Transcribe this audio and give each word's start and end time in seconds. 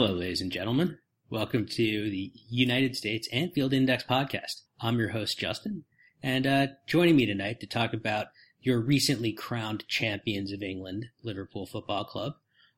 Hello, 0.00 0.14
ladies 0.14 0.40
and 0.40 0.50
gentlemen. 0.50 0.96
Welcome 1.28 1.66
to 1.66 2.10
the 2.10 2.32
United 2.48 2.96
States 2.96 3.28
Anfield 3.34 3.74
Index 3.74 4.02
podcast. 4.02 4.62
I'm 4.80 4.98
your 4.98 5.10
host, 5.10 5.38
Justin, 5.38 5.84
and 6.22 6.46
uh, 6.46 6.66
joining 6.86 7.16
me 7.16 7.26
tonight 7.26 7.60
to 7.60 7.66
talk 7.66 7.92
about 7.92 8.28
your 8.62 8.80
recently 8.80 9.34
crowned 9.34 9.86
champions 9.88 10.52
of 10.52 10.62
England, 10.62 11.08
Liverpool 11.22 11.66
Football 11.66 12.04
Club, 12.04 12.32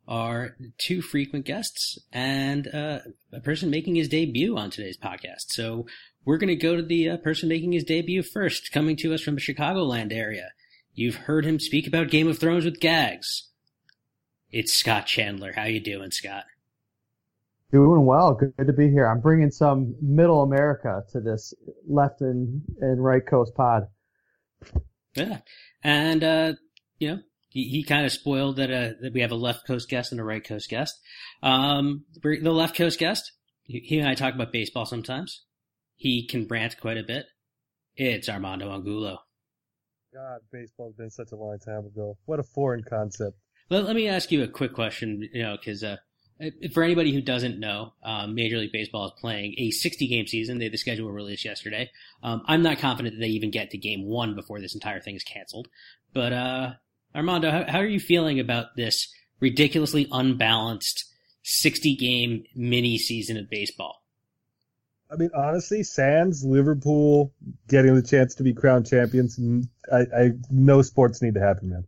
are 0.09 0.57
two 0.79 1.01
frequent 1.01 1.45
guests 1.45 1.97
and 2.11 2.67
uh, 2.67 2.99
a 3.33 3.39
person 3.39 3.71
making 3.71 3.95
his 3.95 4.09
debut 4.09 4.59
on 4.59 4.71
today's 4.71 4.99
podcast. 4.99 5.51
So 5.51 5.87
we're 6.25 6.39
going 6.39 6.49
to 6.49 6.57
go 6.57 6.75
to 6.75 6.83
the 6.83 7.09
uh, 7.09 7.17
person 7.19 7.49
making 7.49 7.71
his 7.71 7.85
debut 7.85 8.25
first, 8.25 8.73
coming 8.73 8.97
to 8.97 9.15
us 9.15 9.23
from 9.23 9.37
the 9.37 9.41
Chicagoland 9.41 10.13
area. 10.13 10.49
You've 10.93 11.15
heard 11.15 11.45
him 11.45 11.61
speak 11.61 11.87
about 11.87 12.11
Game 12.11 12.27
of 12.27 12.41
Thrones 12.41 12.65
with 12.65 12.81
gags. 12.81 13.49
It's 14.51 14.73
Scott 14.73 15.07
Chandler. 15.07 15.53
How 15.53 15.67
you 15.67 15.79
doing, 15.79 16.11
Scott? 16.11 16.47
Doing 17.73 18.05
well. 18.05 18.35
Good 18.35 18.67
to 18.67 18.73
be 18.75 18.91
here. 18.91 19.07
I'm 19.07 19.21
bringing 19.21 19.51
some 19.51 19.97
middle 20.03 20.43
America 20.43 21.03
to 21.13 21.21
this 21.21 21.55
left 21.89 22.21
and, 22.21 22.61
and 22.81 23.03
right 23.03 23.27
coast 23.27 23.55
pod. 23.55 23.85
Yeah, 25.17 25.39
and 25.83 26.23
uh, 26.23 26.53
you 26.99 27.11
know 27.11 27.19
he, 27.49 27.65
he 27.65 27.83
kind 27.83 28.05
of 28.05 28.13
spoiled 28.13 28.57
that 28.57 28.71
uh, 28.71 28.93
that 29.01 29.13
we 29.15 29.23
have 29.23 29.31
a 29.31 29.37
left 29.37 29.67
coast 29.67 29.89
guest 29.89 30.13
and 30.13 30.21
a 30.21 30.25
right 30.25 30.45
coast 30.45 30.69
guest. 30.69 30.95
Um, 31.43 32.05
the 32.23 32.53
left 32.53 32.77
coast 32.77 32.99
guest, 32.99 33.33
he 33.63 33.81
he 33.81 33.99
and 33.99 34.09
I 34.09 34.15
talk 34.15 34.35
about 34.35 34.53
baseball 34.53 34.85
sometimes. 34.85 35.45
He 35.97 36.27
can 36.27 36.47
rant 36.49 36.79
quite 36.79 36.99
a 36.99 37.03
bit. 37.03 37.25
It's 37.97 38.29
Armando 38.29 38.71
Angulo. 38.71 39.19
God, 40.13 40.41
baseball's 40.53 40.95
been 40.97 41.11
such 41.11 41.33
a 41.33 41.37
long 41.37 41.59
time 41.59 41.87
ago. 41.87 42.19
What 42.27 42.39
a 42.39 42.43
foreign 42.43 42.83
concept. 42.83 43.39
Let, 43.71 43.85
let 43.85 43.97
me 43.97 44.09
ask 44.09 44.31
you 44.31 44.43
a 44.43 44.49
quick 44.49 44.75
question, 44.75 45.27
you 45.33 45.43
know, 45.43 45.57
because 45.57 45.83
uh, 45.83 45.97
for 46.73 46.83
anybody 46.83 47.13
who 47.13 47.21
doesn't 47.21 47.61
know, 47.61 47.93
um, 48.03 48.35
Major 48.35 48.59
League 48.59 48.73
Baseball 48.73 49.07
is 49.07 49.13
playing 49.21 49.55
a 49.59 49.71
60 49.71 50.07
game 50.09 50.27
season. 50.27 50.59
They 50.59 50.65
had 50.65 50.73
the 50.73 50.79
schedule 50.79 51.11
released 51.11 51.45
yesterday. 51.45 51.91
Um, 52.23 52.43
I'm 52.47 52.63
not 52.63 52.79
confident 52.79 53.15
that 53.15 53.21
they 53.21 53.29
even 53.29 53.51
get 53.51 53.71
to 53.71 53.79
game 53.79 54.07
one 54.07 54.35
before 54.35 54.61
this 54.61 54.75
entire 54.75 55.01
thing 55.01 55.15
is 55.15 55.23
canceled. 55.23 55.69
But 56.13 56.33
uh, 56.33 56.73
Armando, 57.15 57.51
how, 57.51 57.65
how 57.69 57.79
are 57.79 57.87
you 57.87 58.01
feeling 58.01 58.41
about 58.41 58.77
this 58.77 59.13
ridiculously 59.41 60.09
unbalanced 60.11 61.05
60 61.43 61.97
game 61.97 62.45
mini 62.55 62.99
season 62.99 63.37
of 63.37 63.49
baseball? 63.51 64.03
I 65.13 65.17
mean, 65.17 65.31
honestly, 65.35 65.83
Sands, 65.83 66.43
Liverpool 66.43 67.35
getting 67.69 67.95
the 67.95 68.03
chance 68.03 68.35
to 68.37 68.43
be 68.43 68.55
crowned 68.55 68.87
champions, 68.87 69.39
mm, 69.39 69.69
I, 69.93 69.99
I 70.17 70.31
no 70.51 70.81
sports 70.81 71.21
need 71.21 71.35
to 71.35 71.41
happen, 71.41 71.69
man. 71.69 71.85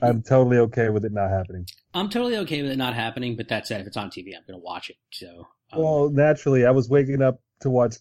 I'm 0.00 0.22
totally 0.22 0.58
okay 0.58 0.88
with 0.88 1.04
it 1.04 1.12
not 1.12 1.30
happening. 1.30 1.66
I'm 1.94 2.08
totally 2.10 2.36
okay 2.38 2.62
with 2.62 2.70
it 2.70 2.76
not 2.76 2.94
happening, 2.94 3.36
but 3.36 3.48
that 3.48 3.66
said, 3.66 3.80
if 3.80 3.86
it's 3.86 3.96
on 3.96 4.10
TV, 4.10 4.28
I'm 4.36 4.42
going 4.46 4.58
to 4.60 4.64
watch 4.64 4.90
it. 4.90 4.96
So, 5.10 5.46
um, 5.72 5.82
Well, 5.82 6.10
naturally, 6.10 6.66
I 6.66 6.70
was 6.70 6.88
waking 6.88 7.22
up 7.22 7.40
to 7.60 7.70
watch 7.70 7.96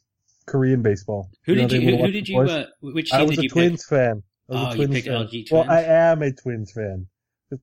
Korean 0.45 0.81
baseball. 0.81 1.29
who 1.45 1.55
know, 1.55 1.67
did 1.67 1.81
they 1.81 1.85
you? 1.85 1.97
Who, 1.97 2.03
who 2.05 2.11
did 2.11 2.27
you? 2.27 2.39
Uh, 2.39 2.65
which 2.81 3.13
I 3.13 3.19
team 3.19 3.27
was 3.27 3.35
did 3.37 3.39
a 3.39 3.43
you 3.43 3.49
Twins 3.49 3.85
pick? 3.85 3.97
fan. 3.97 4.23
I 4.49 4.53
was 4.53 4.61
Oh, 4.75 4.79
a 4.79 4.81
you 4.81 4.87
picked 4.89 5.07
fan. 5.07 5.25
LG 5.27 5.51
Well, 5.51 5.65
I 5.69 5.83
am 5.83 6.21
a 6.21 6.31
Twins 6.31 6.71
fan. 6.73 7.07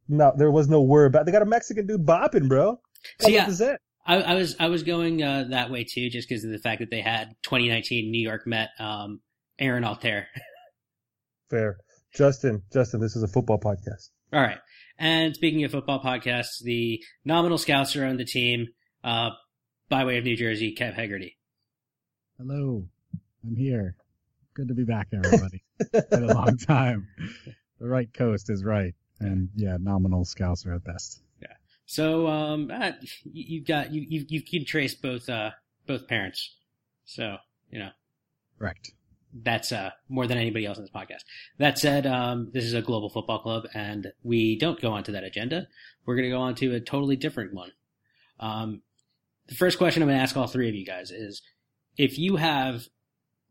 No, 0.09 0.33
there 0.37 0.51
was 0.51 0.69
no 0.69 0.81
word 0.83 1.07
about. 1.07 1.27
They 1.27 1.33
got 1.33 1.43
a 1.43 1.47
Mexican 1.47 1.87
dude 1.87 2.07
bopping, 2.07 2.49
bro. 2.49 2.81
So, 3.21 3.29
yeah. 3.29 3.47
Is 3.49 3.61
it? 3.61 3.79
I, 4.07 4.17
I 4.21 4.34
was 4.34 4.57
I 4.61 4.69
was 4.69 4.83
going 4.83 5.23
uh, 5.23 5.45
that 5.51 5.71
way 5.71 5.84
too, 5.84 6.09
just 6.11 6.29
because 6.29 6.45
of 6.45 6.51
the 6.51 6.59
fact 6.59 6.81
that 6.81 6.91
they 6.91 7.01
had 7.01 7.34
2019 7.43 8.11
New 8.11 8.21
York 8.21 8.47
Met 8.47 8.71
um, 8.79 9.21
Aaron 9.59 9.83
Altherr. 9.84 10.25
Fair, 11.51 11.79
Justin. 12.15 12.63
Justin, 12.73 13.01
this 13.01 13.17
is 13.17 13.23
a 13.23 13.29
football 13.29 13.59
podcast. 13.59 14.11
All 14.33 14.41
right. 14.41 14.59
And 14.99 15.34
speaking 15.34 15.65
of 15.65 15.72
football 15.72 16.03
podcasts, 16.03 16.62
the 16.62 17.03
nominal 17.25 17.59
scouts 17.59 17.97
are 17.97 18.06
on 18.06 18.16
the 18.16 18.25
team 18.25 18.69
uh, 19.03 19.31
by 19.88 20.05
way 20.05 20.19
of 20.19 20.25
New 20.25 20.37
Jersey, 20.37 20.75
Kev 20.78 20.94
Hegarty. 20.94 21.37
Hello, 22.38 22.87
I'm 23.44 23.56
here. 23.56 23.97
Good 24.54 24.69
to 24.69 24.75
be 24.75 24.84
back, 24.84 25.09
everybody. 25.12 25.62
Been 25.93 26.31
a 26.31 26.34
long 26.34 26.56
time. 26.66 27.09
The 27.81 27.88
right 27.88 28.12
coast 28.12 28.50
is 28.50 28.62
right, 28.65 28.94
and 29.19 29.49
yeah, 29.56 29.77
nominal 29.81 30.25
scouts 30.25 30.65
are 30.65 30.75
at 30.75 30.84
best. 30.84 31.22
Yeah. 31.43 31.54
So 31.87 32.28
um, 32.28 32.71
uh, 32.72 32.93
you, 33.25 33.59
you've 33.59 33.66
got 33.66 33.93
you 33.93 34.06
you 34.09 34.25
you 34.28 34.43
can 34.43 34.65
trace 34.65 34.94
both 34.94 35.28
uh, 35.28 35.50
both 35.87 36.06
parents. 36.06 36.54
So 37.04 37.37
you 37.71 37.81
know 37.81 37.91
Correct. 38.59 38.93
That's 39.43 39.72
uh, 39.72 39.91
more 40.09 40.27
than 40.27 40.39
anybody 40.39 40.65
else 40.65 40.78
in 40.78 40.84
this 40.84 40.93
podcast. 40.93 41.25
That 41.59 41.78
said, 41.78 42.06
um, 42.06 42.50
this 42.53 42.65
is 42.65 42.75
a 42.75 42.83
global 42.83 43.11
football 43.11 43.41
club, 43.41 43.65
and 43.75 44.12
we 44.22 44.56
don't 44.56 44.81
go 44.81 44.93
on 44.93 45.03
to 45.05 45.12
that 45.12 45.25
agenda. 45.25 45.67
We're 46.06 46.15
going 46.15 46.31
to 46.31 46.37
go 46.37 46.41
on 46.41 46.55
to 46.56 46.75
a 46.75 46.81
totally 46.81 47.17
different 47.17 47.53
one. 47.53 47.72
Um, 48.39 48.83
the 49.49 49.56
first 49.56 49.78
question 49.78 50.03
I'm 50.03 50.09
going 50.09 50.19
to 50.19 50.22
ask 50.22 50.37
all 50.37 50.47
three 50.47 50.69
of 50.69 50.75
you 50.75 50.87
guys 50.87 51.11
is: 51.11 51.43
if 51.97 52.19
you 52.19 52.37
have 52.37 52.87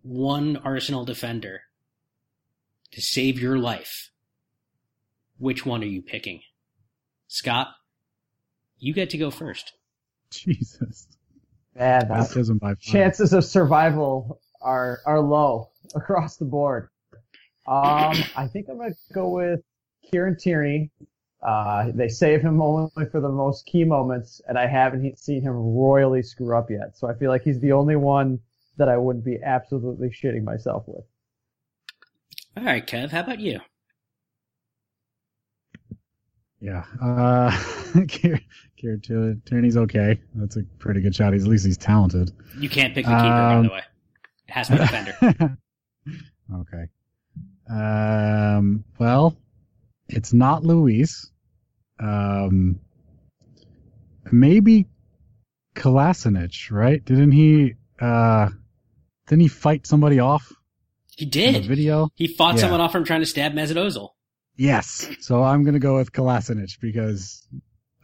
one 0.02 0.58
Arsenal 0.58 1.06
defender 1.06 1.62
to 2.92 3.02
save 3.02 3.40
your 3.40 3.58
life, 3.58 4.12
which 5.38 5.66
one 5.66 5.84
are 5.84 5.88
you 5.88 6.02
picking? 6.02 6.42
Scott, 7.28 7.68
you 8.80 8.94
get 8.94 9.10
to 9.10 9.18
go 9.18 9.32
first. 9.32 9.74
Jesus. 10.30 11.08
Man, 11.76 12.08
the 12.08 12.60
by 12.62 12.76
chances 12.76 13.34
of 13.34 13.44
survival 13.44 14.40
are 14.62 15.00
are 15.06 15.20
low 15.20 15.73
across 15.96 16.38
the 16.38 16.46
board. 16.46 16.90
Um, 17.66 18.16
I 18.36 18.48
think 18.52 18.68
I'm 18.70 18.78
gonna 18.78 18.92
go 19.14 19.30
with 19.30 19.62
Kieran 20.10 20.38
Tierney. 20.38 20.92
Uh, 21.42 21.92
they 21.94 22.08
save 22.08 22.42
him 22.42 22.62
only 22.62 22.90
for 23.12 23.20
the 23.20 23.30
most 23.30 23.66
key 23.66 23.84
moments, 23.84 24.42
and 24.48 24.58
I 24.58 24.66
haven't 24.68 25.18
seen 25.20 25.42
him 25.42 25.54
royally 25.54 26.24
screw 26.24 26.58
up 26.58 26.70
yet. 26.70 26.98
So 26.98 27.08
I 27.10 27.14
feel 27.16 27.30
like 27.30 27.44
he's 27.44 27.60
the 27.60 27.72
only 27.74 27.96
one 27.98 28.40
that 28.78 28.88
I 28.90 28.98
wouldn't 28.98 29.26
be 29.26 29.40
absolutely 29.44 30.10
shitting 30.10 30.44
myself 30.44 30.84
with. 30.88 31.04
All 32.58 32.64
right, 32.64 32.86
Kev, 32.86 33.10
how 33.12 33.22
about 33.22 33.40
you? 33.40 33.60
Yeah. 36.62 36.86
Uh, 37.02 37.52
Kier- 38.08 38.42
Kieran 38.78 39.42
Tierney's 39.46 39.76
okay. 39.78 40.20
That's 40.36 40.56
a 40.56 40.64
pretty 40.80 41.02
good 41.02 41.14
shot. 41.14 41.34
He's 41.34 41.44
at 41.44 41.50
least 41.50 41.66
he's 41.66 41.78
talented. 41.78 42.32
You 42.58 42.70
can't 42.70 42.94
pick 42.96 43.06
the 43.06 43.12
keeper, 43.12 43.22
by 43.24 43.54
Um, 43.56 43.64
the 43.68 43.74
way. 43.74 43.82
It 44.48 44.52
has 44.52 44.68
to 44.68 44.76
be 44.76 44.80
a 44.80 44.86
defender. 44.86 45.58
okay. 46.52 46.86
Um. 47.70 48.84
Well, 49.00 49.36
it's 50.10 50.34
not 50.34 50.64
Luiz. 50.64 51.32
Um. 52.00 52.80
Maybe 54.32 54.88
Kolasinac, 55.76 56.72
right? 56.72 57.04
Didn't 57.04 57.32
he? 57.32 57.76
Uh. 58.00 58.50
Didn't 59.28 59.42
he 59.42 59.48
fight 59.48 59.88
somebody 59.88 60.20
off 60.20 60.52
He 61.16 61.26
in 61.26 61.30
the 61.54 61.60
did. 61.60 61.66
video? 61.66 62.10
He 62.16 62.28
fought 62.28 62.56
Yeah. 62.56 62.62
someone 62.62 62.82
off 62.82 62.92
from 62.92 63.06
trying 63.06 63.22
to 63.22 63.26
stab 63.26 63.54
Mesut 63.54 63.78
Ozil. 63.78 64.10
Yes. 64.56 65.08
So 65.22 65.42
I'm 65.42 65.64
gonna 65.64 65.80
go 65.80 65.96
with 65.96 66.12
Kolasinac 66.12 66.80
because, 66.80 67.48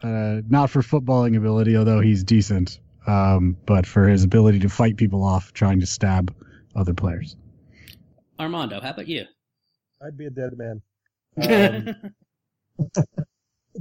uh, 0.02 0.40
not 0.48 0.70
for 0.70 0.80
footballing 0.82 1.36
ability, 1.36 1.76
although 1.76 2.00
he's 2.00 2.24
decent, 2.24 2.80
um, 3.06 3.56
but 3.66 3.86
for 3.86 4.08
his 4.08 4.24
ability 4.24 4.60
to 4.60 4.68
fight 4.68 4.96
people 4.96 5.22
off 5.22 5.52
trying 5.52 5.80
to 5.80 5.86
stab 5.86 6.34
other 6.74 6.94
players. 6.94 7.36
Armando, 8.40 8.80
how 8.80 8.90
about 8.90 9.06
you? 9.08 9.26
I'd 10.04 10.16
be 10.16 10.26
a 10.26 10.30
dead 10.30 10.56
man. 10.56 10.82
Um, 11.40 11.94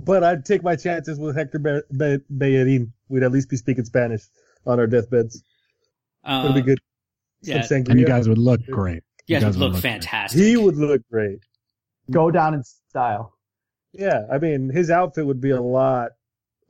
but 0.06 0.24
I'd 0.24 0.46
take 0.46 0.62
my 0.62 0.76
chances 0.76 1.18
with 1.20 1.36
Hector 1.36 1.58
Be- 1.60 1.82
Be- 1.98 2.24
Bellerin. 2.30 2.94
We'd 3.08 3.24
at 3.24 3.32
least 3.32 3.50
be 3.50 3.58
speaking 3.58 3.86
Spanish 3.86 4.22
on 4.68 4.80
our 4.80 4.86
deathbeds. 4.88 5.42
um, 6.24 6.46
It'd 6.46 6.56
be 6.56 6.62
good. 6.62 6.80
Yeah, 7.42 7.66
And 7.72 8.00
you 8.00 8.06
guys 8.06 8.28
would 8.30 8.38
look 8.38 8.62
great. 8.66 9.04
you 9.26 9.40
guys 9.40 9.46
would 9.46 9.56
look 9.56 9.72
great. 9.72 9.82
fantastic. 9.82 10.40
He 10.42 10.58
would 10.58 10.76
look 10.78 11.02
great. 11.10 11.40
Go 12.12 12.30
down 12.30 12.54
in 12.54 12.64
style. 12.64 13.34
Yeah, 13.94 14.26
I 14.32 14.38
mean, 14.38 14.70
his 14.70 14.92
outfit 14.92 15.26
would 15.26 15.42
be 15.42 15.52
a 15.52 15.62
lot, 15.62 16.12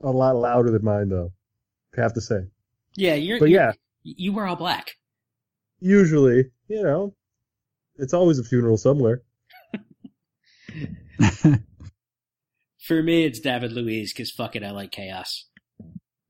a 0.00 0.10
lot 0.10 0.36
louder 0.36 0.70
than 0.70 0.84
mine, 0.84 1.08
though. 1.08 1.32
I 1.98 2.00
have 2.02 2.14
to 2.14 2.20
say. 2.20 2.42
Yeah, 2.94 3.14
you're. 3.14 3.38
But 3.40 3.50
you're- 3.50 3.64
yeah, 3.64 3.72
you 4.02 4.32
wear 4.32 4.46
all 4.46 4.56
black. 4.56 4.92
usually, 5.80 6.50
you 6.68 6.82
know, 6.82 7.14
it's 8.00 8.14
always 8.14 8.38
a 8.38 8.44
funeral 8.44 8.76
somewhere. 8.76 9.22
For 12.86 13.02
me, 13.02 13.24
it's 13.24 13.40
David 13.40 13.72
Luiz 13.72 14.12
because 14.12 14.30
fuck 14.30 14.56
it, 14.56 14.64
I 14.64 14.70
like 14.70 14.90
chaos. 14.90 15.46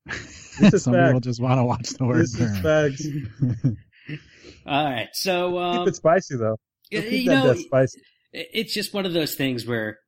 This 0.06 0.74
is 0.74 0.82
Some 0.84 0.94
fact. 0.94 1.08
people 1.08 1.20
just 1.20 1.40
want 1.40 1.58
to 1.58 1.64
watch 1.64 1.88
the 1.90 2.04
word 2.04 2.22
This 2.22 2.34
is 2.34 2.60
burn. 2.60 2.62
facts. 2.62 3.06
All 4.66 4.84
right, 4.84 5.08
so 5.12 5.58
um, 5.58 5.78
Keep 5.84 5.88
it 5.88 5.96
spicy 5.96 6.36
though. 6.36 6.56
y- 6.92 7.00
Keep 7.00 7.12
you 7.12 7.30
that 7.30 7.44
know, 7.44 7.54
death 7.54 7.62
spicy. 7.62 8.00
it's 8.32 8.74
just 8.74 8.92
one 8.92 9.06
of 9.06 9.12
those 9.12 9.34
things 9.34 9.64
where 9.66 9.98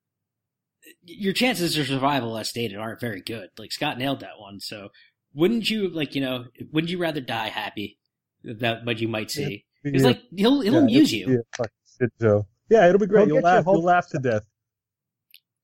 your 1.05 1.33
chances 1.33 1.77
of 1.79 1.87
survival, 1.87 2.37
as 2.37 2.49
stated, 2.49 2.77
aren't 2.79 3.01
very 3.01 3.21
good. 3.23 3.49
Like 3.57 3.73
Scott 3.73 3.99
nailed 3.99 4.21
that 4.21 4.39
one. 4.39 4.61
So 4.61 4.89
wouldn't 5.35 5.71
you 5.71 5.89
like 5.89 6.15
you 6.15 6.21
know? 6.21 6.45
Wouldn't 6.73 6.91
you 6.91 6.99
rather 6.99 7.21
die 7.21 7.49
happy? 7.49 7.99
That 8.45 8.85
what 8.85 8.99
you 9.01 9.09
might 9.09 9.31
see. 9.31 9.65
It's 9.85 10.03
Yeah. 10.03 10.09
like 10.09 10.21
he'll 10.37 10.61
he'll 10.61 10.75
Yeah, 10.75 10.79
amuse 10.81 11.13
you. 11.13 11.27
be 11.27 11.37
shit 12.01 12.13
show. 12.21 12.47
Yeah, 12.69 12.89
it'll 12.89 13.01
be 13.01 13.07
great. 13.07 13.27
He'll 13.27 13.37
You'll 13.37 13.45
laugh. 13.45 13.65
You'll 13.67 13.83
laugh 13.83 14.09
to 14.11 14.19
death. 14.19 14.43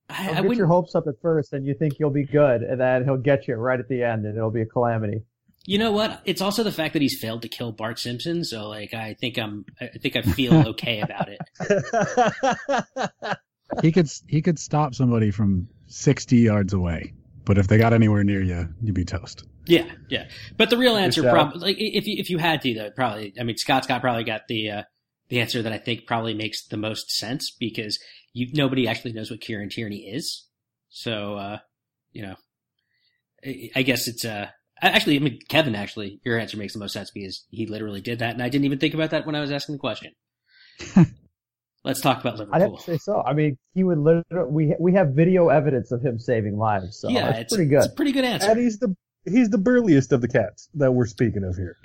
I, 0.09 0.13
He'll 0.13 0.23
I 0.23 0.33
get 0.33 0.41
wouldn't. 0.43 0.57
your 0.57 0.67
hopes 0.67 0.95
up 0.95 1.05
at 1.07 1.15
first, 1.21 1.53
and 1.53 1.65
you 1.65 1.73
think 1.73 1.99
you'll 1.99 2.09
be 2.09 2.25
good, 2.25 2.61
and 2.63 2.79
then 2.79 3.03
he'll 3.03 3.17
get 3.17 3.47
you 3.47 3.55
right 3.55 3.79
at 3.79 3.87
the 3.87 4.03
end, 4.03 4.25
and 4.25 4.35
it'll 4.37 4.51
be 4.51 4.61
a 4.61 4.65
calamity. 4.65 5.23
You 5.65 5.77
know 5.77 5.91
what? 5.91 6.21
It's 6.25 6.41
also 6.41 6.63
the 6.63 6.71
fact 6.71 6.93
that 6.93 7.01
he's 7.01 7.19
failed 7.19 7.41
to 7.43 7.47
kill 7.47 7.71
Bart 7.71 7.99
Simpson. 7.99 8.43
So 8.43 8.67
like, 8.69 8.93
I 8.93 9.15
think 9.19 9.37
I'm. 9.37 9.65
I 9.79 9.87
think 10.01 10.15
I 10.15 10.21
feel 10.23 10.53
okay 10.69 11.01
about 11.01 11.29
it. 11.29 13.37
he 13.81 13.91
could 13.91 14.09
he 14.27 14.41
could 14.41 14.59
stop 14.59 14.95
somebody 14.95 15.31
from 15.31 15.67
60 15.87 16.37
yards 16.37 16.73
away, 16.73 17.13
but 17.49 17.57
if 17.57 17.67
they 17.67 17.79
got 17.79 17.93
anywhere 17.93 18.23
near 18.23 18.43
you, 18.43 18.69
you'd 18.79 18.93
be 18.93 19.03
toast. 19.03 19.43
Yeah, 19.65 19.85
yeah. 20.07 20.27
But 20.55 20.69
the 20.69 20.77
real 20.77 20.95
answer, 20.95 21.23
probably, 21.23 21.59
like 21.59 21.77
if 21.79 22.05
you, 22.05 22.17
if 22.19 22.29
you 22.29 22.37
had 22.37 22.61
to, 22.61 22.75
though, 22.75 22.91
probably. 22.91 23.33
I 23.39 23.43
mean, 23.43 23.57
Scott 23.57 23.85
Scott 23.85 24.01
probably 24.01 24.23
got 24.23 24.41
the 24.47 24.69
uh, 24.69 24.83
the 25.29 25.41
answer 25.41 25.63
that 25.63 25.73
I 25.73 25.79
think 25.79 26.05
probably 26.05 26.35
makes 26.35 26.67
the 26.67 26.77
most 26.77 27.09
sense 27.09 27.49
because 27.49 27.97
you 28.33 28.49
nobody 28.53 28.87
actually 28.87 29.13
knows 29.13 29.31
what 29.31 29.41
Kieran 29.41 29.69
Tierney 29.69 30.11
is. 30.13 30.45
So, 30.89 31.37
uh, 31.37 31.57
you 32.11 32.21
know, 32.21 32.35
I, 33.43 33.71
I 33.77 33.81
guess 33.81 34.07
it's 34.07 34.25
uh. 34.25 34.49
Actually, 34.79 35.15
I 35.15 35.19
mean, 35.19 35.39
Kevin, 35.49 35.73
actually, 35.73 36.21
your 36.23 36.37
answer 36.37 36.55
makes 36.55 36.73
the 36.73 36.79
most 36.79 36.93
sense 36.93 37.09
because 37.09 37.47
he 37.49 37.65
literally 37.65 37.99
did 37.99 38.19
that, 38.19 38.35
and 38.35 38.43
I 38.43 38.49
didn't 38.49 38.65
even 38.65 38.77
think 38.77 38.93
about 38.93 39.09
that 39.09 39.25
when 39.25 39.33
I 39.33 39.41
was 39.41 39.51
asking 39.51 39.73
the 39.73 39.79
question. 39.79 40.13
Let's 41.83 42.01
talk 42.01 42.19
about 42.19 42.37
Liverpool. 42.37 42.55
I'd 42.55 42.61
have 42.61 42.75
to 42.75 42.81
say 42.81 42.97
so. 42.97 43.21
I 43.21 43.33
mean, 43.33 43.57
he 43.73 43.83
would 43.83 43.97
literally. 43.99 44.51
We 44.51 44.75
we 44.79 44.93
have 44.93 45.09
video 45.09 45.49
evidence 45.49 45.91
of 45.91 46.01
him 46.01 46.19
saving 46.19 46.57
lives, 46.57 46.97
so 46.99 47.09
yeah, 47.09 47.29
it's, 47.29 47.39
it's 47.39 47.55
pretty 47.55 47.69
good. 47.69 47.77
It's 47.77 47.87
a 47.87 47.95
pretty 47.95 48.11
good 48.11 48.25
answer. 48.25 48.49
and 48.49 48.59
he's 48.59 48.79
the 48.79 48.95
he's 49.25 49.49
the 49.49 49.57
burliest 49.57 50.11
of 50.11 50.21
the 50.21 50.27
cats 50.27 50.69
that 50.75 50.91
we're 50.91 51.05
speaking 51.05 51.43
of 51.43 51.55
here. 51.55 51.77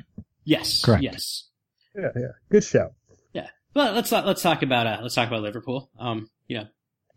yes, 0.45 0.83
Correct. 0.85 1.03
yes. 1.03 1.49
Yeah, 1.95 2.09
yeah. 2.17 2.27
Good 2.51 2.65
shout. 2.65 2.93
Yeah. 3.33 3.49
Well, 3.75 3.93
let's 3.93 4.11
talk, 4.11 4.25
let's 4.25 4.43
talk 4.43 4.63
about 4.63 4.87
uh, 4.87 4.99
let's 5.03 5.15
talk 5.15 5.29
about 5.29 5.43
Liverpool. 5.43 5.91
Um, 5.99 6.29
you 6.49 6.59
know, 6.59 6.67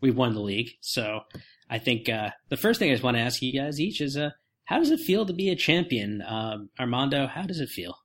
we've 0.00 0.16
won 0.16 0.34
the 0.34 0.40
league, 0.40 0.70
so 0.80 1.22
I 1.68 1.78
think 1.78 2.08
uh, 2.08 2.30
the 2.48 2.56
first 2.56 2.78
thing 2.78 2.90
I 2.90 2.94
just 2.94 3.02
want 3.02 3.16
to 3.16 3.22
ask 3.22 3.42
you 3.42 3.52
guys 3.52 3.80
each 3.80 4.00
is, 4.00 4.16
uh, 4.16 4.30
how 4.64 4.78
does 4.78 4.90
it 4.92 5.00
feel 5.00 5.26
to 5.26 5.32
be 5.32 5.50
a 5.50 5.56
champion? 5.56 6.22
Um, 6.24 6.70
Armando, 6.78 7.26
how 7.26 7.42
does 7.42 7.60
it 7.60 7.68
feel? 7.70 7.96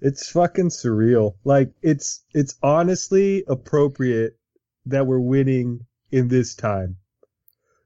It's 0.00 0.30
fucking 0.30 0.68
surreal. 0.68 1.34
Like 1.44 1.72
it's 1.82 2.22
it's 2.32 2.54
honestly 2.62 3.44
appropriate 3.48 4.38
that 4.86 5.06
we're 5.06 5.18
winning 5.18 5.86
in 6.12 6.28
this 6.28 6.54
time. 6.54 6.96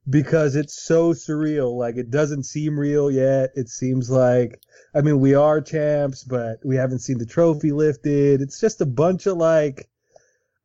Because 0.09 0.57
it's 0.57 0.83
so 0.83 1.15
surreal. 1.15 1.77
Like 1.77 1.97
it 1.97 2.11
doesn't 2.11 2.43
seem 2.43 2.79
real 2.79 3.11
yet. 3.11 3.53
It 3.55 3.69
seems 3.69 4.11
like 4.11 4.61
I 4.95 5.01
mean 5.01 5.21
we 5.21 5.35
are 5.35 5.61
champs, 5.61 6.23
but 6.23 6.59
we 6.65 6.77
haven't 6.77 6.99
seen 6.99 7.19
the 7.19 7.27
trophy 7.27 7.73
lifted. 7.73 8.43
It's 8.43 8.61
just 8.61 8.81
a 8.81 8.87
bunch 8.87 9.27
of 9.27 9.39
like 9.39 9.89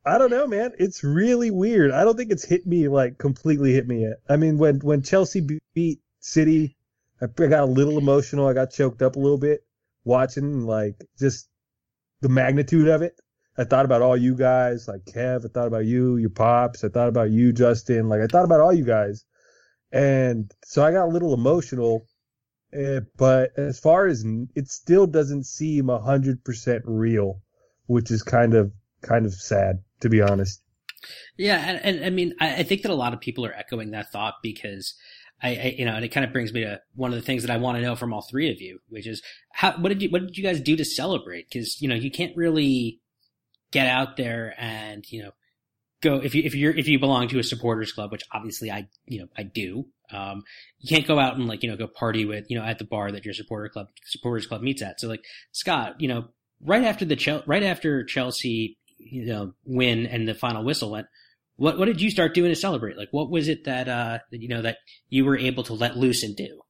I 0.05 0.17
don't 0.17 0.31
know, 0.31 0.47
man. 0.47 0.71
It's 0.77 1.03
really 1.03 1.51
weird. 1.51 1.91
I 1.91 2.03
don't 2.03 2.17
think 2.17 2.31
it's 2.31 2.45
hit 2.45 2.65
me 2.67 2.87
like 2.89 3.17
completely 3.17 3.73
hit 3.73 3.87
me 3.87 4.01
yet. 4.01 4.17
I 4.27 4.35
mean 4.35 4.57
when 4.57 4.79
when 4.79 5.01
Chelsea 5.01 5.47
beat 5.73 6.01
City, 6.19 6.75
I 7.21 7.27
got 7.27 7.63
a 7.63 7.65
little 7.65 7.97
emotional. 7.97 8.47
I 8.47 8.53
got 8.53 8.71
choked 8.71 9.01
up 9.01 9.15
a 9.15 9.19
little 9.19 9.37
bit 9.37 9.66
watching 10.07 10.65
like 10.65 10.95
just 11.19 11.49
the 12.21 12.29
magnitude 12.29 12.87
of 12.87 13.01
it. 13.01 13.19
I 13.57 13.63
thought 13.63 13.85
about 13.85 14.01
all 14.01 14.15
you 14.15 14.35
guys, 14.35 14.87
like 14.87 15.05
Kev. 15.05 15.45
I 15.45 15.49
thought 15.49 15.67
about 15.67 15.85
you, 15.85 16.17
your 16.17 16.29
pops. 16.29 16.83
I 16.83 16.89
thought 16.89 17.09
about 17.09 17.31
you, 17.31 17.51
Justin. 17.51 18.07
Like 18.07 18.21
I 18.21 18.27
thought 18.27 18.45
about 18.45 18.61
all 18.61 18.73
you 18.73 18.85
guys, 18.85 19.25
and 19.91 20.51
so 20.63 20.83
I 20.83 20.91
got 20.91 21.05
a 21.05 21.13
little 21.13 21.33
emotional. 21.33 22.07
Eh, 22.73 22.99
but 23.15 23.57
as 23.57 23.79
far 23.79 24.07
as 24.07 24.25
it 24.55 24.69
still 24.69 25.07
doesn't 25.07 25.45
seem 25.45 25.87
hundred 25.89 26.43
percent 26.43 26.83
real, 26.85 27.41
which 27.87 28.11
is 28.11 28.23
kind 28.23 28.53
of 28.53 28.71
kind 29.01 29.25
of 29.25 29.33
sad 29.33 29.83
to 30.01 30.09
be 30.09 30.21
honest. 30.21 30.61
Yeah, 31.37 31.57
and, 31.57 31.79
and 31.97 32.05
I 32.05 32.09
mean, 32.09 32.33
I, 32.39 32.57
I 32.57 32.63
think 32.63 32.81
that 32.81 32.91
a 32.91 32.95
lot 32.95 33.13
of 33.13 33.21
people 33.21 33.45
are 33.45 33.53
echoing 33.53 33.91
that 33.91 34.11
thought 34.11 34.35
because 34.41 34.95
I, 35.41 35.49
I, 35.49 35.75
you 35.77 35.85
know, 35.85 35.93
and 35.93 36.03
it 36.03 36.09
kind 36.09 36.25
of 36.25 36.33
brings 36.33 36.51
me 36.51 36.61
to 36.61 36.81
one 36.95 37.11
of 37.11 37.19
the 37.19 37.25
things 37.25 37.43
that 37.43 37.51
I 37.51 37.57
want 37.57 37.77
to 37.77 37.83
know 37.83 37.95
from 37.95 38.11
all 38.13 38.21
three 38.21 38.51
of 38.51 38.59
you, 38.59 38.79
which 38.89 39.05
is 39.05 39.21
how, 39.53 39.73
what 39.73 39.89
did 39.89 40.01
you, 40.01 40.09
what 40.09 40.21
did 40.21 40.37
you 40.37 40.43
guys 40.43 40.59
do 40.59 40.75
to 40.75 40.85
celebrate? 40.85 41.47
Because 41.49 41.81
you 41.81 41.87
know, 41.87 41.95
you 41.95 42.09
can't 42.09 42.35
really 42.35 42.99
get 43.71 43.87
out 43.87 44.15
there 44.17 44.55
and 44.57 45.03
you 45.11 45.21
know 45.21 45.31
go 46.01 46.17
if 46.17 46.35
you 46.35 46.43
if 46.43 46.55
you're 46.55 46.73
if 46.73 46.87
you 46.87 46.99
belong 46.99 47.27
to 47.29 47.39
a 47.39 47.43
supporters 47.43 47.91
club, 47.91 48.11
which 48.11 48.23
obviously 48.31 48.71
I 48.71 48.87
you 49.05 49.19
know 49.21 49.27
I 49.37 49.43
do. 49.43 49.85
Um, 50.11 50.43
you 50.79 50.87
can't 50.95 51.07
go 51.07 51.19
out 51.19 51.35
and 51.35 51.47
like 51.47 51.63
you 51.63 51.69
know 51.69 51.77
go 51.77 51.87
party 51.87 52.25
with 52.25 52.45
you 52.49 52.57
know 52.57 52.65
at 52.65 52.79
the 52.79 52.85
bar 52.85 53.11
that 53.11 53.25
your 53.25 53.33
supporter 53.33 53.69
club 53.69 53.87
supporters 54.05 54.47
club 54.47 54.61
meets 54.61 54.81
at. 54.81 54.99
So 54.99 55.07
like 55.07 55.23
Scott, 55.51 55.99
you 55.99 56.07
know, 56.07 56.29
right 56.61 56.83
after 56.83 57.05
the 57.05 57.15
Chel- 57.15 57.43
right 57.45 57.63
after 57.63 58.03
Chelsea 58.03 58.77
you 58.97 59.25
know 59.25 59.53
win 59.65 60.05
and 60.05 60.27
the 60.27 60.33
final 60.33 60.63
whistle 60.63 60.91
went, 60.91 61.07
what 61.57 61.77
what 61.77 61.85
did 61.85 62.01
you 62.01 62.09
start 62.09 62.33
doing 62.33 62.49
to 62.49 62.55
celebrate? 62.55 62.97
Like 62.97 63.09
what 63.11 63.29
was 63.29 63.47
it 63.47 63.65
that 63.65 63.87
uh 63.87 64.19
you 64.31 64.47
know 64.47 64.61
that 64.61 64.77
you 65.09 65.25
were 65.25 65.37
able 65.37 65.63
to 65.63 65.73
let 65.73 65.97
loose 65.97 66.23
and 66.23 66.35
do? 66.35 66.61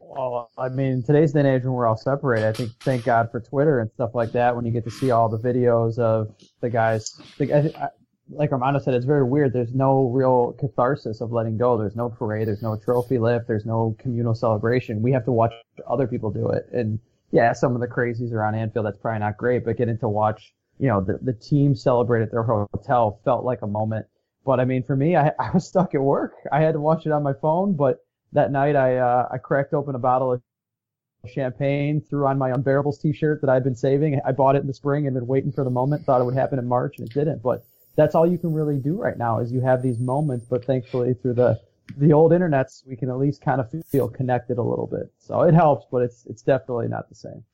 Well, 0.00 0.50
I 0.58 0.68
mean, 0.68 1.04
today's 1.04 1.32
day 1.32 1.40
and 1.40 1.48
age 1.48 1.62
when 1.62 1.72
we're 1.72 1.86
all 1.86 1.96
separated, 1.96 2.46
I 2.48 2.52
think 2.52 2.72
thank 2.80 3.04
God 3.04 3.30
for 3.30 3.40
Twitter 3.40 3.78
and 3.78 3.90
stuff 3.92 4.10
like 4.12 4.32
that. 4.32 4.56
When 4.56 4.66
you 4.66 4.72
get 4.72 4.84
to 4.84 4.90
see 4.90 5.12
all 5.12 5.28
the 5.28 5.38
videos 5.38 5.98
of 5.98 6.34
the 6.60 6.68
guys, 6.68 7.12
the, 7.38 7.52
I, 7.52 7.84
I, 7.84 7.88
like 8.32 8.50
Armando 8.50 8.80
said, 8.80 8.94
it's 8.94 9.06
very 9.06 9.24
weird. 9.24 9.52
There's 9.52 9.72
no 9.72 10.08
real 10.08 10.56
catharsis 10.58 11.20
of 11.20 11.30
letting 11.30 11.56
go. 11.58 11.78
There's 11.78 11.94
no 11.94 12.08
parade. 12.08 12.48
There's 12.48 12.62
no 12.62 12.76
trophy 12.76 13.18
lift. 13.18 13.46
There's 13.46 13.66
no 13.66 13.96
communal 13.98 14.34
celebration. 14.34 15.00
We 15.00 15.12
have 15.12 15.24
to 15.26 15.32
watch 15.32 15.52
other 15.88 16.08
people 16.08 16.30
do 16.30 16.48
it. 16.48 16.68
And 16.72 16.98
yeah, 17.30 17.52
some 17.52 17.74
of 17.74 17.80
the 17.80 17.86
crazies 17.86 18.32
around 18.32 18.56
Anfield. 18.56 18.86
That's 18.86 18.98
probably 18.98 19.20
not 19.20 19.36
great, 19.36 19.64
but 19.64 19.76
getting 19.76 19.98
to 19.98 20.08
watch, 20.08 20.52
you 20.80 20.88
know, 20.88 21.02
the, 21.02 21.18
the 21.20 21.34
team 21.34 21.74
celebrate 21.74 22.22
at 22.22 22.30
their 22.30 22.42
hotel 22.42 23.20
felt 23.24 23.44
like 23.44 23.60
a 23.62 23.66
moment. 23.66 24.06
But 24.46 24.60
I 24.60 24.64
mean, 24.64 24.82
for 24.82 24.96
me, 24.96 25.14
I, 25.14 25.28
I 25.38 25.50
was 25.52 25.66
stuck 25.66 25.94
at 25.94 26.00
work. 26.00 26.34
I 26.50 26.60
had 26.60 26.72
to 26.72 26.80
watch 26.80 27.06
it 27.06 27.12
on 27.12 27.22
my 27.22 27.34
phone, 27.34 27.74
but 27.74 27.98
that 28.32 28.50
night 28.50 28.76
I 28.76 28.96
uh, 28.96 29.28
I 29.30 29.38
cracked 29.38 29.74
open 29.74 29.94
a 29.94 29.98
bottle 29.98 30.32
of 30.32 30.42
champagne, 31.28 32.00
threw 32.00 32.26
on 32.26 32.38
my 32.38 32.50
Unbearables 32.50 33.00
t-shirt 33.00 33.42
that 33.42 33.50
I'd 33.50 33.62
been 33.62 33.76
saving. 33.76 34.18
I 34.24 34.32
bought 34.32 34.56
it 34.56 34.62
in 34.62 34.66
the 34.66 34.74
spring 34.74 35.06
and 35.06 35.14
been 35.14 35.26
waiting 35.26 35.52
for 35.52 35.64
the 35.64 35.70
moment. 35.70 36.04
Thought 36.06 36.22
it 36.22 36.24
would 36.24 36.34
happen 36.34 36.58
in 36.58 36.66
March 36.66 36.98
and 36.98 37.06
it 37.06 37.12
didn't. 37.12 37.42
But 37.42 37.64
that's 37.96 38.14
all 38.14 38.26
you 38.26 38.38
can 38.38 38.54
really 38.54 38.78
do 38.78 38.94
right 38.94 39.18
now 39.18 39.40
is 39.40 39.52
you 39.52 39.60
have 39.60 39.82
these 39.82 39.98
moments. 39.98 40.46
But 40.48 40.64
thankfully 40.64 41.12
through 41.14 41.34
the 41.34 41.60
the 41.98 42.12
old 42.12 42.32
internets, 42.32 42.86
we 42.86 42.96
can 42.96 43.10
at 43.10 43.18
least 43.18 43.42
kind 43.42 43.60
of 43.60 43.70
feel 43.84 44.08
connected 44.08 44.56
a 44.56 44.62
little 44.62 44.86
bit. 44.86 45.12
So 45.18 45.42
it 45.42 45.52
helps, 45.52 45.84
but 45.90 46.02
it's 46.02 46.24
it's 46.26 46.40
definitely 46.40 46.88
not 46.88 47.10
the 47.10 47.16
same. 47.16 47.44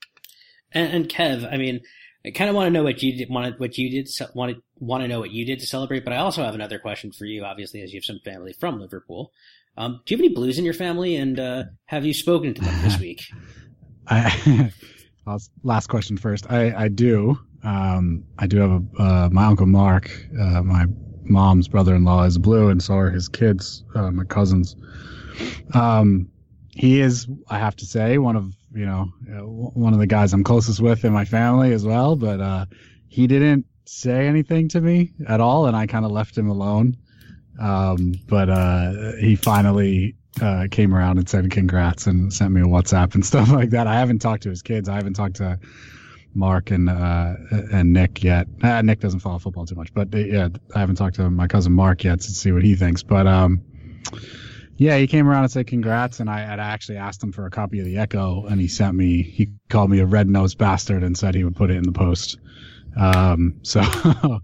And, 0.72 0.92
and 0.92 1.08
Kev, 1.08 1.50
I 1.50 1.56
mean, 1.56 1.80
I 2.26 2.30
kind 2.30 2.50
of 2.50 2.56
want 2.56 2.66
to 2.66 2.71
know 2.71 2.83
what 2.83 3.02
you 3.02 3.16
did, 3.16 3.30
want 3.30 3.61
what 3.61 3.78
you 3.78 3.88
did, 3.88 4.11
want 4.35 4.56
to 4.56 4.62
want 4.80 5.02
to 5.04 5.09
know 5.09 5.21
what 5.21 5.30
you 5.30 5.45
did 5.45 5.61
to 5.61 5.66
celebrate. 5.66 6.04
But 6.04 6.12
I 6.12 6.16
also 6.16 6.42
have 6.42 6.54
another 6.54 6.78
question 6.78 7.12
for 7.12 7.25
you, 7.25 7.45
obviously, 7.45 7.83
as 7.83 7.92
you 7.92 7.99
have 7.99 8.04
some 8.04 8.21
family 8.25 8.52
from 8.52 8.80
Liverpool. 8.80 9.33
Um, 9.76 10.00
do 10.04 10.14
you 10.14 10.18
have 10.18 10.25
any 10.25 10.35
blues 10.35 10.59
in 10.59 10.64
your 10.64 10.75
family, 10.75 11.16
and 11.16 11.38
uh, 11.38 11.64
have 11.85 12.04
you 12.04 12.14
spoken 12.14 12.54
to 12.54 12.62
them 12.62 12.83
this 12.83 12.99
week? 13.00 13.23
I, 14.09 14.73
last- 15.26 15.50
last 15.62 15.87
question 15.88 16.16
first. 16.16 16.50
I, 16.50 16.75
I 16.85 16.88
do. 16.88 17.38
Um, 17.62 18.25
I 18.38 18.47
do 18.47 18.59
have 18.59 18.71
a, 18.71 19.02
uh, 19.02 19.28
my 19.30 19.45
uncle 19.47 19.66
Mark, 19.66 20.11
uh, 20.40 20.62
my 20.62 20.87
mom's 21.25 21.68
brother-in-law 21.68 22.23
is 22.25 22.38
blue 22.38 22.68
and 22.68 22.80
so 22.80 22.95
are 22.95 23.11
his 23.11 23.28
kids, 23.28 23.85
uh, 23.97 24.11
my 24.12 24.25
cousins. 24.25 24.76
Um, 25.75 26.28
he 26.71 27.00
is, 27.00 27.26
I 27.49 27.59
have 27.59 27.75
to 27.76 27.87
say, 27.87 28.18
one 28.18 28.37
of, 28.37 28.54
you 28.76 28.87
know, 28.87 29.12
uh, 29.33 29.45
one 29.47 29.92
of 29.92 29.99
the 29.99 30.06
guys 30.06 30.33
I'm 30.33 30.45
closest 30.45 30.80
with 30.80 31.04
in 31.04 31.12
my 31.12 31.25
family 31.25 31.73
as 31.73 31.85
well, 31.85 32.16
but, 32.16 32.40
uh, 32.40 32.66
he 33.09 33.26
didn't 33.26 33.64
say 33.87 34.26
anything 34.26 34.68
to 34.68 34.80
me 34.80 35.12
at 35.26 35.40
all 35.40 35.66
and 35.66 35.76
I 35.76 35.87
kind 35.87 36.04
of 36.04 36.11
left 36.11 36.37
him 36.37 36.49
alone. 36.49 36.97
Um, 37.59 38.14
but, 38.28 38.50
uh, 38.50 39.12
he 39.18 39.37
finally, 39.37 40.14
uh, 40.40 40.66
came 40.71 40.95
around 40.95 41.18
and 41.18 41.28
said 41.28 41.50
congrats 41.50 42.06
and 42.06 42.33
sent 42.33 42.52
me 42.52 42.61
a 42.61 42.64
WhatsApp 42.64 43.14
and 43.14 43.25
stuff 43.33 43.50
like 43.50 43.71
that. 43.71 43.87
I 43.87 43.95
haven't 43.95 44.18
talked 44.18 44.42
to 44.45 44.50
his 44.50 44.62
kids. 44.62 44.88
I 44.88 44.97
haven't 44.97 45.14
talked 45.14 45.37
to 45.37 45.59
Mark 46.35 46.71
and 46.71 46.90
uh, 46.90 47.35
and 47.73 47.92
Nick 47.92 48.23
yet. 48.23 48.47
Uh, 48.62 48.83
Nick 48.83 49.00
doesn't 49.00 49.21
follow 49.21 49.38
football 49.38 49.64
too 49.64 49.75
much, 49.75 49.92
but 49.95 50.14
uh, 50.14 50.18
yeah, 50.18 50.49
I 50.75 50.80
haven't 50.80 50.97
talked 50.97 51.16
to 51.16 51.30
my 51.30 51.47
cousin 51.47 51.73
Mark 51.73 52.04
yet 52.04 52.21
to 52.21 52.30
see 52.30 52.52
what 52.52 52.62
he 52.62 52.75
thinks. 52.75 53.02
But 53.02 53.26
um, 53.26 53.62
yeah, 54.78 54.99
he 54.99 55.06
came 55.06 55.28
around 55.28 55.45
and 55.45 55.52
said 55.52 55.66
congrats, 55.66 56.21
and 56.21 56.28
I 56.28 56.40
had 56.40 56.61
actually 56.61 56.99
asked 56.99 57.23
him 57.23 57.33
for 57.33 57.47
a 57.47 57.50
copy 57.50 57.78
of 57.78 57.87
the 57.87 57.97
Echo, 57.97 58.47
and 58.47 58.61
he 58.61 58.68
sent 58.68 58.95
me. 58.95 59.23
He 59.23 59.50
called 59.68 59.90
me 59.90 60.00
a 60.00 60.06
red 60.06 60.28
nosed 60.28 60.59
bastard 60.59 61.02
and 61.02 61.16
said 61.16 61.35
he 61.35 61.45
would 61.45 61.56
put 61.56 61.71
it 61.71 61.76
in 61.76 61.85
the 61.85 61.92
post. 61.92 62.38
Um, 62.97 63.59
so 63.62 63.83
so 63.83 64.40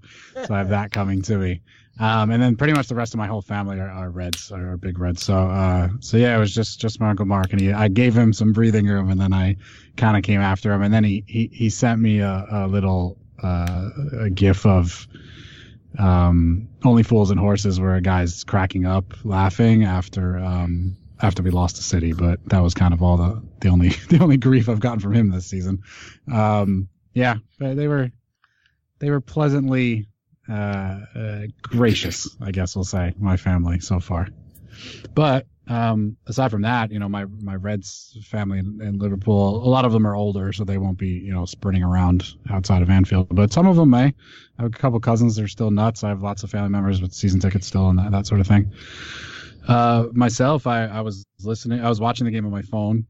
I 0.50 0.58
have 0.58 0.70
that 0.70 0.90
coming 0.90 1.22
to 1.22 1.36
me. 1.36 1.60
Um, 2.00 2.30
and 2.30 2.42
then 2.42 2.56
pretty 2.56 2.72
much 2.72 2.88
the 2.88 2.94
rest 2.94 3.12
of 3.12 3.18
my 3.18 3.26
whole 3.26 3.42
family 3.42 3.78
are, 3.78 3.90
are 3.90 4.10
Reds, 4.10 4.50
are, 4.50 4.78
big 4.78 4.98
Reds. 4.98 5.22
So, 5.22 5.36
uh, 5.36 5.88
so 6.00 6.16
yeah, 6.16 6.34
it 6.34 6.38
was 6.38 6.54
just 6.54 6.80
just 6.80 7.00
my 7.00 7.10
uncle 7.10 7.26
Mark, 7.26 7.52
and 7.52 7.60
he, 7.60 7.70
I 7.70 7.88
gave 7.88 8.16
him 8.16 8.32
some 8.32 8.52
breathing 8.52 8.86
room, 8.86 9.10
and 9.10 9.20
then 9.20 9.34
I 9.34 9.56
kind 9.96 10.16
of 10.16 10.22
came 10.22 10.40
after 10.40 10.72
him, 10.72 10.82
and 10.82 10.92
then 10.92 11.04
he 11.04 11.22
he, 11.26 11.50
he 11.52 11.68
sent 11.68 12.00
me 12.00 12.20
a, 12.20 12.46
a 12.50 12.66
little 12.66 13.18
uh, 13.42 13.90
a 14.20 14.30
gif 14.30 14.64
of 14.64 15.06
um, 15.98 16.68
Only 16.84 17.02
Fools 17.02 17.30
and 17.30 17.38
Horses, 17.40 17.80
where 17.80 17.94
a 17.94 18.00
guy's 18.00 18.44
cracking 18.44 18.86
up, 18.86 19.14
laughing 19.24 19.84
after 19.84 20.38
um, 20.38 20.96
after 21.20 21.42
we 21.42 21.50
lost 21.50 21.76
the 21.76 21.82
city. 21.82 22.12
But 22.12 22.40
that 22.48 22.60
was 22.60 22.74
kind 22.74 22.94
of 22.94 23.02
all 23.02 23.16
the 23.16 23.42
the 23.60 23.68
only 23.68 23.88
the 24.08 24.18
only 24.20 24.36
grief 24.36 24.68
I've 24.68 24.80
gotten 24.80 25.00
from 25.00 25.14
him 25.14 25.30
this 25.30 25.46
season. 25.46 25.82
Um, 26.32 26.88
yeah, 27.14 27.36
but 27.58 27.76
they 27.76 27.88
were 27.88 28.10
they 28.98 29.10
were 29.10 29.20
pleasantly 29.20 30.08
uh, 30.48 31.00
uh, 31.14 31.42
gracious, 31.62 32.36
I 32.40 32.50
guess 32.50 32.74
we'll 32.74 32.84
say, 32.84 33.14
my 33.18 33.36
family 33.36 33.80
so 33.80 34.00
far. 34.00 34.28
But 35.14 35.46
um, 35.68 36.16
aside 36.26 36.50
from 36.50 36.62
that, 36.62 36.90
you 36.90 36.98
know, 36.98 37.08
my 37.08 37.24
my 37.40 37.54
Reds 37.54 38.18
family 38.24 38.58
in, 38.58 38.80
in, 38.82 38.98
Liverpool, 38.98 39.64
a 39.64 39.68
lot 39.68 39.84
of 39.84 39.92
them 39.92 40.06
are 40.06 40.16
older, 40.16 40.52
so 40.52 40.64
they 40.64 40.78
won't 40.78 40.98
be, 40.98 41.08
you 41.08 41.32
know, 41.32 41.44
sprinting 41.44 41.84
around 41.84 42.34
outside 42.50 42.82
of 42.82 42.90
Anfield. 42.90 43.28
But 43.30 43.52
some 43.52 43.66
of 43.66 43.76
them 43.76 43.90
may. 43.90 44.06
I 44.06 44.62
have 44.62 44.66
a 44.66 44.76
couple 44.76 44.98
cousins 44.98 45.36
that 45.36 45.44
are 45.44 45.48
still 45.48 45.70
nuts. 45.70 46.02
I 46.02 46.08
have 46.08 46.22
lots 46.22 46.42
of 46.42 46.50
family 46.50 46.70
members 46.70 47.00
with 47.00 47.12
season 47.12 47.38
tickets 47.38 47.66
still 47.66 47.88
and 47.88 47.98
that, 47.98 48.10
that 48.10 48.26
sort 48.26 48.40
of 48.40 48.46
thing. 48.46 48.72
Uh, 49.68 50.06
myself, 50.12 50.66
I, 50.66 50.86
I 50.86 51.00
was 51.00 51.24
listening, 51.44 51.80
I 51.80 51.88
was 51.88 52.00
watching 52.00 52.24
the 52.24 52.32
game 52.32 52.44
on 52.44 52.50
my 52.50 52.62
phone 52.62 53.06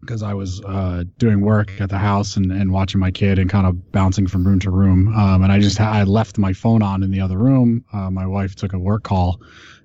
because 0.00 0.22
I 0.22 0.34
was 0.34 0.60
uh, 0.64 1.04
doing 1.18 1.40
work 1.40 1.80
at 1.80 1.90
the 1.90 1.98
house 1.98 2.36
and, 2.36 2.50
and 2.52 2.72
watching 2.72 3.00
my 3.00 3.10
kid 3.10 3.38
and 3.38 3.48
kind 3.48 3.66
of 3.66 3.92
bouncing 3.92 4.26
from 4.26 4.46
room 4.46 4.58
to 4.60 4.70
room. 4.70 5.14
Um, 5.14 5.42
and 5.42 5.52
I 5.52 5.60
just 5.60 5.80
I 5.80 6.02
left 6.04 6.38
my 6.38 6.52
phone 6.52 6.82
on 6.82 7.02
in 7.02 7.10
the 7.10 7.20
other 7.20 7.36
room. 7.36 7.84
Uh, 7.92 8.10
my 8.10 8.26
wife 8.26 8.54
took 8.54 8.72
a 8.72 8.78
work 8.78 9.04
call, 9.04 9.40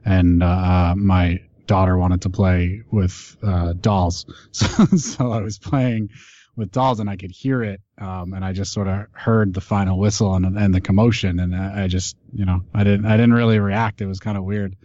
and 0.05 0.43
uh, 0.43 0.93
my 0.95 1.39
daughter 1.65 1.97
wanted 1.97 2.21
to 2.21 2.29
play 2.29 2.83
with 2.91 3.37
uh, 3.43 3.73
dolls. 3.73 4.25
So, 4.51 4.85
so 4.97 5.31
I 5.31 5.41
was 5.41 5.57
playing 5.57 6.09
with 6.55 6.71
dolls 6.71 6.99
and 6.99 7.09
I 7.09 7.15
could 7.15 7.31
hear 7.31 7.63
it. 7.63 7.81
Um, 7.97 8.33
and 8.33 8.45
I 8.45 8.53
just 8.53 8.73
sort 8.73 8.87
of 8.87 9.07
heard 9.13 9.53
the 9.53 9.61
final 9.61 9.97
whistle 9.97 10.35
and, 10.35 10.57
and 10.57 10.73
the 10.73 10.81
commotion. 10.81 11.39
And 11.39 11.55
I, 11.55 11.87
just, 11.87 12.15
you 12.31 12.45
know, 12.45 12.61
I 12.73 12.83
didn't, 12.83 13.05
I 13.05 13.17
didn't 13.17 13.33
really 13.33 13.59
react. 13.59 14.01
It 14.01 14.07
was 14.07 14.19
kind 14.19 14.37
of 14.37 14.43
weird. 14.43 14.75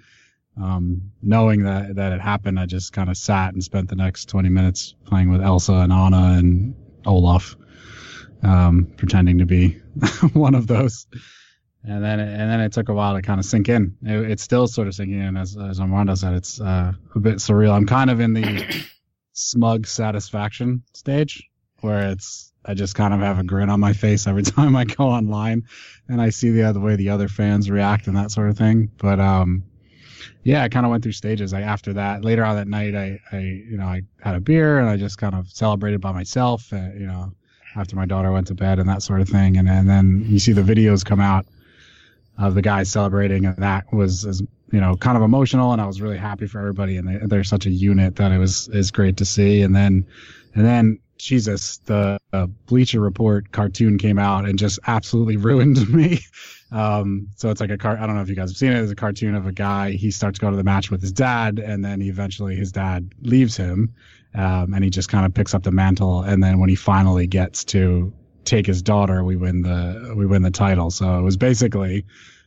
Um, 0.60 1.12
knowing 1.22 1.64
that, 1.64 1.96
that 1.96 2.12
it 2.12 2.20
happened, 2.20 2.58
I 2.58 2.66
just 2.66 2.92
kind 2.92 3.10
of 3.10 3.16
sat 3.16 3.52
and 3.52 3.62
spent 3.62 3.88
the 3.88 3.96
next 3.96 4.26
20 4.26 4.48
minutes 4.48 4.94
playing 5.04 5.30
with 5.30 5.42
Elsa 5.42 5.74
and 5.74 5.92
Anna 5.92 6.34
and 6.38 6.74
Olaf, 7.06 7.56
um, 8.42 8.92
pretending 8.96 9.38
to 9.38 9.46
be 9.46 9.80
one 10.32 10.54
of 10.54 10.66
those. 10.66 11.06
And 11.84 12.02
then, 12.02 12.20
and 12.20 12.50
then 12.50 12.60
it 12.60 12.72
took 12.72 12.88
a 12.88 12.94
while 12.94 13.14
to 13.14 13.22
kind 13.22 13.38
of 13.38 13.46
sink 13.46 13.68
in. 13.68 13.96
It, 14.02 14.32
it's 14.32 14.42
still 14.42 14.66
sort 14.66 14.88
of 14.88 14.94
sinking 14.94 15.20
in, 15.20 15.36
as, 15.36 15.56
as 15.56 15.80
Armando 15.80 16.14
said. 16.14 16.34
It's 16.34 16.60
uh, 16.60 16.92
a 17.14 17.20
bit 17.20 17.36
surreal. 17.36 17.72
I'm 17.72 17.86
kind 17.86 18.10
of 18.10 18.20
in 18.20 18.34
the 18.34 18.84
smug 19.32 19.86
satisfaction 19.86 20.82
stage, 20.92 21.48
where 21.80 22.10
it's 22.10 22.52
I 22.64 22.74
just 22.74 22.94
kind 22.94 23.14
of 23.14 23.20
have 23.20 23.38
a 23.38 23.44
grin 23.44 23.70
on 23.70 23.80
my 23.80 23.92
face 23.92 24.26
every 24.26 24.42
time 24.56 24.76
I 24.76 24.84
go 24.84 25.04
online 25.06 25.64
and 26.08 26.20
I 26.20 26.30
see 26.30 26.50
the 26.50 26.64
other 26.64 26.80
way 26.80 26.96
the 26.96 27.10
other 27.10 27.28
fans 27.28 27.70
react 27.70 28.06
and 28.08 28.16
that 28.16 28.30
sort 28.30 28.50
of 28.50 28.58
thing. 28.58 28.90
But 28.98 29.20
um, 29.20 29.64
yeah, 30.42 30.62
I 30.62 30.68
kind 30.68 30.84
of 30.84 30.90
went 30.90 31.02
through 31.02 31.12
stages. 31.12 31.52
Like 31.52 31.64
after 31.64 31.94
that, 31.94 32.24
later 32.24 32.44
on 32.44 32.56
that 32.56 32.68
night, 32.68 32.94
I, 32.94 33.20
I, 33.32 33.38
you 33.38 33.76
know, 33.78 33.86
I 33.86 34.02
had 34.20 34.34
a 34.34 34.40
beer 34.40 34.78
and 34.78 34.88
I 34.88 34.96
just 34.96 35.16
kind 35.18 35.34
of 35.34 35.48
celebrated 35.48 36.00
by 36.00 36.12
myself. 36.12 36.72
Uh, 36.72 36.90
you 36.94 37.06
know, 37.06 37.32
after 37.76 37.96
my 37.96 38.06
daughter 38.06 38.32
went 38.32 38.48
to 38.48 38.54
bed 38.54 38.78
and 38.78 38.88
that 38.88 39.02
sort 39.02 39.20
of 39.20 39.28
thing. 39.28 39.56
And, 39.56 39.68
and 39.68 39.88
then 39.88 40.24
you 40.26 40.38
see 40.38 40.52
the 40.52 40.62
videos 40.62 41.04
come 41.04 41.20
out 41.20 41.46
of 42.38 42.54
the 42.54 42.62
guys 42.62 42.90
celebrating, 42.90 43.44
and 43.46 43.56
that 43.56 43.92
was, 43.92 44.24
as 44.24 44.42
you 44.72 44.80
know, 44.80 44.96
kind 44.96 45.16
of 45.16 45.22
emotional. 45.22 45.72
And 45.72 45.80
I 45.80 45.86
was 45.86 46.00
really 46.00 46.18
happy 46.18 46.46
for 46.46 46.58
everybody. 46.58 46.96
And 46.96 47.08
they, 47.08 47.26
they're 47.26 47.44
such 47.44 47.66
a 47.66 47.70
unit 47.70 48.16
that 48.16 48.32
it 48.32 48.38
was 48.38 48.68
is 48.68 48.90
great 48.90 49.16
to 49.18 49.24
see. 49.24 49.62
And 49.62 49.74
then, 49.74 50.06
and 50.54 50.64
then 50.64 50.98
Jesus, 51.18 51.78
the 51.78 52.18
uh, 52.32 52.46
Bleacher 52.66 53.00
Report 53.00 53.50
cartoon 53.52 53.98
came 53.98 54.18
out 54.18 54.48
and 54.48 54.58
just 54.58 54.78
absolutely 54.86 55.36
ruined 55.48 55.88
me. 55.92 56.20
Um, 56.70 57.28
so 57.36 57.50
it's 57.50 57.60
like 57.60 57.70
a 57.70 57.78
car. 57.78 57.96
I 57.98 58.06
don't 58.06 58.14
know 58.14 58.22
if 58.22 58.28
you 58.28 58.36
guys 58.36 58.50
have 58.50 58.56
seen 58.56 58.72
it. 58.72 58.82
It's 58.82 58.92
a 58.92 58.96
cartoon 58.96 59.34
of 59.34 59.46
a 59.46 59.52
guy. 59.52 59.92
He 59.92 60.10
starts 60.10 60.38
going 60.38 60.52
to 60.52 60.56
the 60.56 60.64
match 60.64 60.90
with 60.90 61.00
his 61.00 61.12
dad, 61.12 61.58
and 61.58 61.84
then 61.84 62.02
eventually 62.02 62.56
his 62.56 62.72
dad 62.72 63.10
leaves 63.22 63.56
him, 63.56 63.94
um, 64.34 64.74
and 64.74 64.84
he 64.84 64.90
just 64.90 65.08
kind 65.08 65.24
of 65.24 65.32
picks 65.32 65.54
up 65.54 65.62
the 65.62 65.72
mantle. 65.72 66.20
And 66.20 66.42
then 66.42 66.58
when 66.58 66.68
he 66.68 66.74
finally 66.74 67.26
gets 67.26 67.64
to 67.66 68.12
take 68.48 68.66
his 68.66 68.82
daughter, 68.82 69.22
we 69.22 69.36
win 69.36 69.62
the 69.62 70.14
we 70.16 70.26
win 70.26 70.42
the 70.42 70.50
title. 70.50 70.90
So 70.90 71.18
it 71.18 71.22
was 71.22 71.36
basically. 71.36 72.04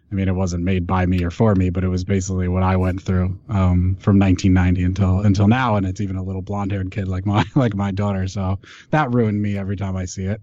I 0.09 0.13
mean, 0.13 0.27
it 0.27 0.35
wasn't 0.35 0.65
made 0.65 0.85
by 0.85 1.05
me 1.05 1.23
or 1.23 1.31
for 1.31 1.55
me, 1.55 1.69
but 1.69 1.85
it 1.85 1.87
was 1.87 2.03
basically 2.03 2.49
what 2.49 2.63
I 2.63 2.75
went 2.75 3.01
through 3.01 3.39
um, 3.47 3.95
from 3.95 4.19
1990 4.19 4.83
until 4.83 5.19
until 5.21 5.47
now, 5.47 5.77
and 5.77 5.85
it's 5.85 6.01
even 6.01 6.17
a 6.17 6.23
little 6.23 6.41
blonde-haired 6.41 6.91
kid 6.91 7.07
like 7.07 7.25
my 7.25 7.45
like 7.55 7.75
my 7.75 7.91
daughter. 7.91 8.27
So 8.27 8.59
that 8.89 9.13
ruined 9.13 9.41
me 9.41 9.57
every 9.57 9.77
time 9.77 9.95
I 9.95 10.03
see 10.03 10.25
it. 10.25 10.41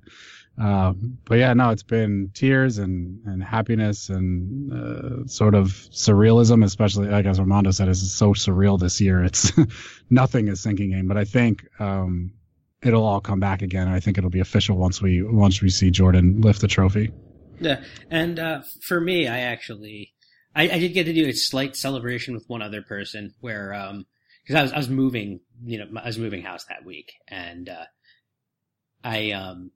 Um, 0.58 1.18
but 1.24 1.38
yeah, 1.38 1.52
no, 1.54 1.70
it's 1.70 1.84
been 1.84 2.30
tears 2.34 2.78
and, 2.78 3.20
and 3.26 3.42
happiness 3.42 4.08
and 4.08 4.72
uh, 4.72 5.26
sort 5.26 5.54
of 5.54 5.68
surrealism, 5.68 6.64
especially 6.64 7.08
like 7.08 7.26
as 7.26 7.38
Armando 7.38 7.70
said, 7.70 7.88
it's 7.88 8.10
so 8.10 8.34
surreal 8.34 8.78
this 8.78 9.00
year. 9.00 9.22
It's 9.22 9.52
nothing 10.10 10.48
is 10.48 10.60
sinking 10.60 10.92
in, 10.92 11.06
but 11.06 11.16
I 11.16 11.24
think 11.24 11.64
um, 11.80 12.32
it'll 12.82 13.04
all 13.04 13.20
come 13.20 13.40
back 13.40 13.62
again. 13.62 13.88
I 13.88 14.00
think 14.00 14.18
it'll 14.18 14.30
be 14.30 14.40
official 14.40 14.76
once 14.76 15.02
we 15.02 15.22
once 15.22 15.60
we 15.60 15.70
see 15.70 15.90
Jordan 15.90 16.40
lift 16.40 16.60
the 16.60 16.68
trophy. 16.68 17.12
Yeah, 17.60 17.82
and 18.10 18.38
uh, 18.38 18.62
for 18.82 19.00
me, 19.00 19.26
I 19.26 19.40
actually 19.40 20.14
I, 20.54 20.64
I, 20.70 20.78
did 20.78 20.94
get 20.94 21.04
to 21.04 21.12
do 21.12 21.26
a 21.26 21.32
slight 21.32 21.76
celebration 21.76 22.34
with 22.34 22.44
one 22.48 22.62
other 22.62 22.82
person 22.82 23.34
where 23.40 23.74
um 23.74 24.06
because 24.42 24.56
I 24.56 24.62
was 24.62 24.72
I 24.72 24.76
was 24.78 24.88
moving 24.88 25.40
you 25.64 25.78
know 25.78 26.00
I 26.00 26.06
was 26.06 26.18
moving 26.18 26.42
house 26.42 26.64
that 26.66 26.84
week 26.84 27.12
and 27.28 27.68
uh, 27.68 27.84
I 29.02 29.32
um 29.32 29.72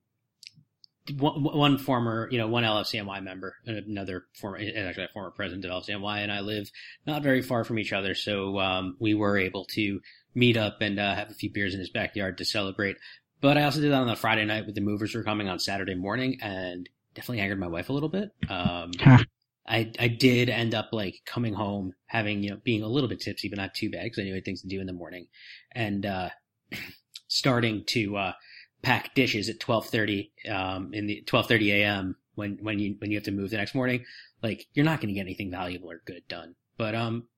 one, 1.17 1.43
one 1.43 1.79
former, 1.79 2.29
you 2.31 2.39
know, 2.39 2.47
one 2.47 2.63
LFCNY 2.63 3.23
member, 3.25 3.57
another 3.67 4.27
former, 4.35 4.59
actually 4.59 5.05
a 5.05 5.09
former 5.13 5.33
president 5.33 5.65
of 5.65 5.83
LFCNY, 5.83 6.19
and 6.19 6.31
I 6.31 6.41
live 6.41 6.71
not 7.07 7.23
very 7.23 7.43
far 7.43 7.65
from 7.65 7.79
each 7.79 7.93
other, 7.93 8.15
so 8.15 8.61
um, 8.61 8.97
we 9.01 9.15
were 9.15 9.37
able 9.37 9.65
to 9.73 10.01
meet 10.35 10.57
up 10.57 10.81
and 10.81 10.99
uh, 10.99 11.15
have 11.15 11.31
a 11.31 11.35
few 11.35 11.51
beers 11.51 11.75
in 11.75 11.81
his 11.81 11.91
backyard 11.91 12.39
to 12.39 12.45
celebrate. 12.45 12.97
But 13.41 13.59
I 13.59 13.65
also 13.65 13.81
did 13.81 13.91
that 13.91 14.01
on 14.01 14.07
the 14.07 14.17
Friday 14.17 14.45
night 14.45 14.67
with 14.67 14.75
the 14.75 14.81
movers 14.81 15.15
were 15.15 15.25
coming 15.25 15.49
on 15.49 15.59
Saturday 15.59 15.95
morning, 15.95 16.39
and 16.43 16.89
definitely 17.15 17.41
angered 17.41 17.59
my 17.59 17.67
wife 17.67 17.89
a 17.89 17.93
little 17.93 18.09
bit. 18.09 18.31
Um, 18.49 18.93
I 19.67 19.93
I 19.99 20.09
did 20.09 20.49
end 20.49 20.75
up 20.75 20.89
like 20.93 21.21
coming 21.25 21.55
home 21.55 21.95
having 22.07 22.43
you 22.43 22.51
know 22.51 22.59
being 22.63 22.83
a 22.83 22.89
little 22.89 23.09
bit 23.09 23.21
tipsy, 23.21 23.49
but 23.49 23.59
not 23.59 23.75
too 23.75 23.91
bad 23.91 24.05
because 24.05 24.19
I 24.19 24.23
knew 24.23 24.33
I 24.33 24.37
had 24.37 24.45
things 24.45 24.63
to 24.63 24.69
do 24.69 24.81
in 24.81 24.87
the 24.87 24.93
morning, 24.93 25.27
and 25.73 26.05
uh, 26.05 26.31
starting 27.29 27.85
to 27.87 28.17
uh, 28.17 28.33
pack 28.83 29.15
dishes 29.15 29.49
at 29.49 29.61
12:30 29.61 30.31
um, 30.51 30.93
in 30.93 31.07
the 31.07 31.23
12:30 31.27 31.73
a.m. 31.73 32.17
when 32.35 32.59
when 32.61 32.79
you 32.79 32.97
when 32.99 33.11
you 33.11 33.17
have 33.17 33.25
to 33.25 33.33
move 33.33 33.51
the 33.51 33.57
next 33.57 33.75
morning, 33.75 34.05
like 34.43 34.67
you're 34.75 34.85
not 34.85 35.01
going 35.01 35.09
to 35.09 35.15
get 35.15 35.21
anything 35.21 35.51
valuable 35.51 35.91
or 35.91 36.03
good 36.05 36.27
done. 36.29 36.55
But 36.77 36.95
um, 36.95 37.29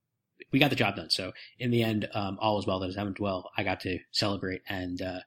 we 0.51 0.59
got 0.59 0.69
the 0.69 0.75
job 0.75 0.95
done. 0.95 1.09
So 1.09 1.33
in 1.59 1.71
the 1.71 1.83
end, 1.83 2.07
um, 2.13 2.37
all 2.39 2.55
was 2.55 2.67
well 2.67 2.79
that 2.79 2.95
happened 2.95 3.17
well. 3.19 3.49
I 3.57 3.63
got 3.63 3.81
to 3.81 3.99
celebrate, 4.11 4.61
and 4.67 5.01
uh, 5.01 5.19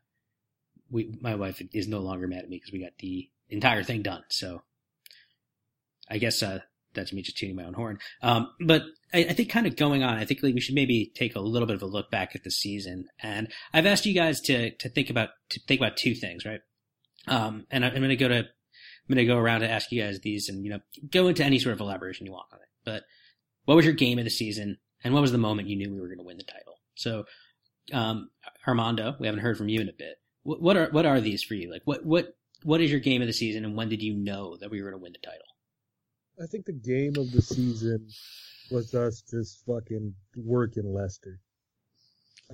we 0.91 1.15
my 1.21 1.35
wife 1.35 1.63
is 1.73 1.89
no 1.89 2.01
longer 2.01 2.27
mad 2.27 2.45
at 2.45 2.49
me 2.49 2.57
because 2.57 2.73
we 2.73 2.81
got 2.81 2.99
the 2.99 3.29
entire 3.49 3.83
thing 3.83 4.03
done. 4.03 4.25
So 4.29 4.63
I 6.11 6.19
guess 6.19 6.43
uh, 6.43 6.61
that's 6.95 7.13
me 7.13 7.23
just 7.23 7.37
tuning 7.37 7.57
my 7.57 7.65
own 7.65 7.75
horn. 7.75 7.99
Um, 8.23 8.51
but 8.61 8.83
I, 9.13 9.21
I, 9.25 9.33
think 9.33 9.51
kind 9.51 9.67
of 9.67 9.77
going 9.77 10.03
on, 10.03 10.17
I 10.17 10.25
think 10.25 10.43
like 10.43 10.55
we 10.55 10.61
should 10.61 10.75
maybe 10.75 11.11
take 11.15 11.37
a 11.37 11.41
little 11.41 11.67
bit 11.67 11.77
of 11.77 11.83
a 11.83 11.87
look 11.87 12.11
back 12.11 12.35
at 12.35 12.45
the 12.45 12.51
season. 12.51 13.07
And 13.21 13.49
I've 13.73 13.87
asked 13.87 14.07
you 14.07 14.15
guys 14.15 14.41
to, 14.43 14.71
to 14.71 14.89
think 14.89 15.11
about, 15.11 15.31
to 15.51 15.61
think 15.67 15.81
about 15.81 15.97
two 15.97 16.15
things, 16.15 16.45
right? 16.45 16.61
Um, 17.27 17.67
and 17.71 17.85
I, 17.85 17.89
I'm 17.89 17.97
going 17.97 18.09
to 18.09 18.17
go 18.17 18.29
to, 18.29 18.39
I'm 18.39 19.15
going 19.15 19.19
to 19.19 19.33
go 19.33 19.39
around 19.39 19.61
to 19.61 19.71
ask 19.71 19.91
you 19.93 20.03
guys 20.03 20.21
these 20.21 20.49
and, 20.49 20.65
you 20.65 20.71
know, 20.71 20.81
go 21.11 21.29
into 21.29 21.45
any 21.45 21.59
sort 21.59 21.75
of 21.75 21.81
elaboration 21.81 22.27
you 22.27 22.33
want 22.33 22.47
on 22.53 22.59
it. 22.59 22.69
But 22.85 23.03
what 23.65 23.77
was 23.77 23.85
your 23.85 23.95
game 23.95 24.19
of 24.19 24.25
the 24.25 24.31
season? 24.31 24.79
And 25.05 25.15
what 25.15 25.21
was 25.21 25.33
the 25.33 25.39
moment 25.39 25.69
you 25.69 25.77
knew 25.77 25.91
we 25.91 26.01
were 26.01 26.09
going 26.09 26.19
to 26.19 26.25
win 26.25 26.39
the 26.39 26.45
title? 26.45 26.79
So, 26.95 27.25
um, 27.93 28.31
Armando, 28.67 29.15
we 29.19 29.27
haven't 29.27 29.43
heard 29.43 29.57
from 29.57 29.69
you 29.69 29.81
in 29.81 29.89
a 29.89 29.93
bit. 29.93 30.17
What, 30.43 30.61
what 30.61 30.77
are, 30.77 30.89
what 30.91 31.07
are 31.07 31.21
these 31.21 31.43
for 31.43 31.55
you? 31.55 31.71
Like, 31.71 31.83
what, 31.85 32.05
what, 32.05 32.35
what 32.63 32.81
is 32.81 32.91
your 32.91 33.01
game 33.01 33.23
of 33.23 33.29
the 33.29 33.33
season 33.33 33.65
and 33.65 33.77
when 33.77 33.89
did 33.89 34.03
you 34.03 34.15
know 34.15 34.57
that 34.57 34.71
we 34.71 34.83
were 34.83 34.91
going 34.91 35.01
to 35.01 35.03
win 35.03 35.13
the 35.13 35.19
title? 35.19 35.47
I 36.43 36.47
think 36.47 36.67
the 36.67 36.73
game 36.73 37.15
of 37.17 37.31
the 37.33 37.43
season 37.43 38.09
was 38.71 38.95
us 38.95 39.23
just 39.23 39.65
fucking 39.67 40.15
working 40.37 40.93
Leicester. 40.93 41.41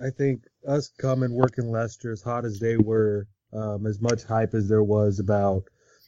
I 0.00 0.10
think 0.10 0.44
us 0.66 0.90
coming 0.98 1.32
working 1.32 1.70
Leicester 1.70 2.12
as 2.12 2.22
hot 2.22 2.44
as 2.44 2.58
they 2.58 2.76
were, 2.76 3.28
um, 3.52 3.86
as 3.86 4.00
much 4.00 4.24
hype 4.24 4.54
as 4.54 4.68
there 4.68 4.82
was 4.82 5.20
about 5.20 5.64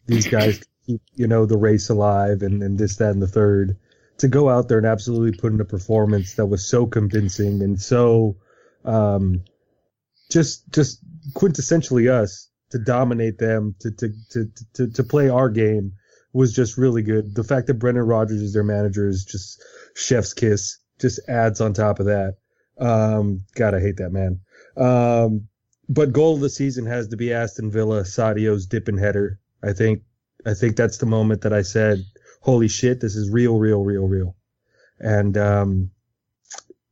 these 0.07 0.27
guys 0.27 0.65
keep, 0.87 1.01
you 1.15 1.27
know, 1.27 1.47
the 1.47 1.59
race 1.59 1.89
alive 1.89 2.43
and, 2.43 2.63
and 2.63 2.79
this, 2.79 2.97
that, 2.97 3.11
and 3.11 3.23
the 3.23 3.29
third, 3.29 3.77
to 4.19 4.29
go 4.29 4.49
out 4.49 4.69
there 4.69 4.79
and 4.79 4.87
absolutely 4.87 5.39
put 5.39 5.53
in 5.53 5.61
a 5.61 5.65
performance 5.65 6.35
that 6.35 6.47
was 6.47 6.67
so 6.67 6.87
convincing 6.87 7.63
and 7.63 7.81
so, 7.81 8.37
um, 8.85 9.43
just, 10.31 10.73
just 10.73 11.01
quintessentially 11.35 12.11
us 12.11 12.51
to 12.71 12.79
dominate 12.79 13.39
them, 13.39 13.75
to, 13.81 13.91
to, 13.91 14.09
to, 14.31 14.51
to, 14.75 14.91
to 14.91 15.05
play 15.05 15.29
our 15.29 15.49
game 15.49 15.93
was 16.33 16.53
just 16.53 16.77
really 16.77 17.03
good. 17.03 17.35
The 17.35 17.45
fact 17.45 17.67
that 17.69 17.75
Brendan 17.75 18.05
Rodgers 18.05 18.43
is 18.43 18.53
their 18.53 18.65
manager 18.65 19.09
is 19.09 19.25
just 19.25 19.63
chef's 19.95 20.35
kiss. 20.35 20.79
Just 21.01 21.21
adds 21.29 21.61
on 21.61 21.73
top 21.73 22.01
of 22.01 22.07
that. 22.07 22.37
Um, 22.79 23.45
God, 23.55 23.75
I 23.75 23.81
hate 23.81 23.97
that 23.99 24.11
man. 24.11 24.41
Um, 24.77 25.49
but 25.89 26.13
goal 26.13 26.35
of 26.35 26.41
the 26.41 26.51
season 26.51 26.87
has 26.87 27.09
to 27.09 27.17
be 27.17 27.33
Aston 27.33 27.71
Villa 27.71 28.03
Sadio's 28.03 28.67
dipping 28.67 28.99
header. 28.99 29.39
I 29.63 29.73
think 29.73 30.03
I 30.45 30.55
think 30.55 30.77
that's 30.77 30.99
the 30.99 31.07
moment 31.07 31.43
that 31.43 31.53
I 31.53 31.63
said, 31.63 31.99
"Holy 32.41 32.69
shit, 32.69 33.01
this 33.01 33.17
is 33.17 33.31
real, 33.31 33.59
real, 33.59 33.83
real, 33.85 34.07
real." 34.07 34.37
And 34.99 35.37
um, 35.37 35.91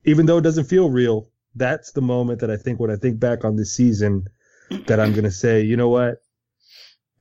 even 0.04 0.26
though 0.26 0.38
it 0.38 0.42
doesn't 0.42 0.64
feel 0.64 0.90
real, 0.90 1.28
that's 1.54 1.92
the 1.92 2.02
moment 2.02 2.40
that 2.40 2.50
I 2.50 2.56
think 2.56 2.80
when 2.80 2.90
I 2.90 2.96
think 2.96 3.18
back 3.18 3.44
on 3.44 3.56
this 3.56 3.72
season, 3.72 4.26
that 4.86 5.00
I'm 5.00 5.12
gonna 5.12 5.30
say, 5.30 5.62
you 5.62 5.76
know 5.76 5.88
what? 5.88 6.22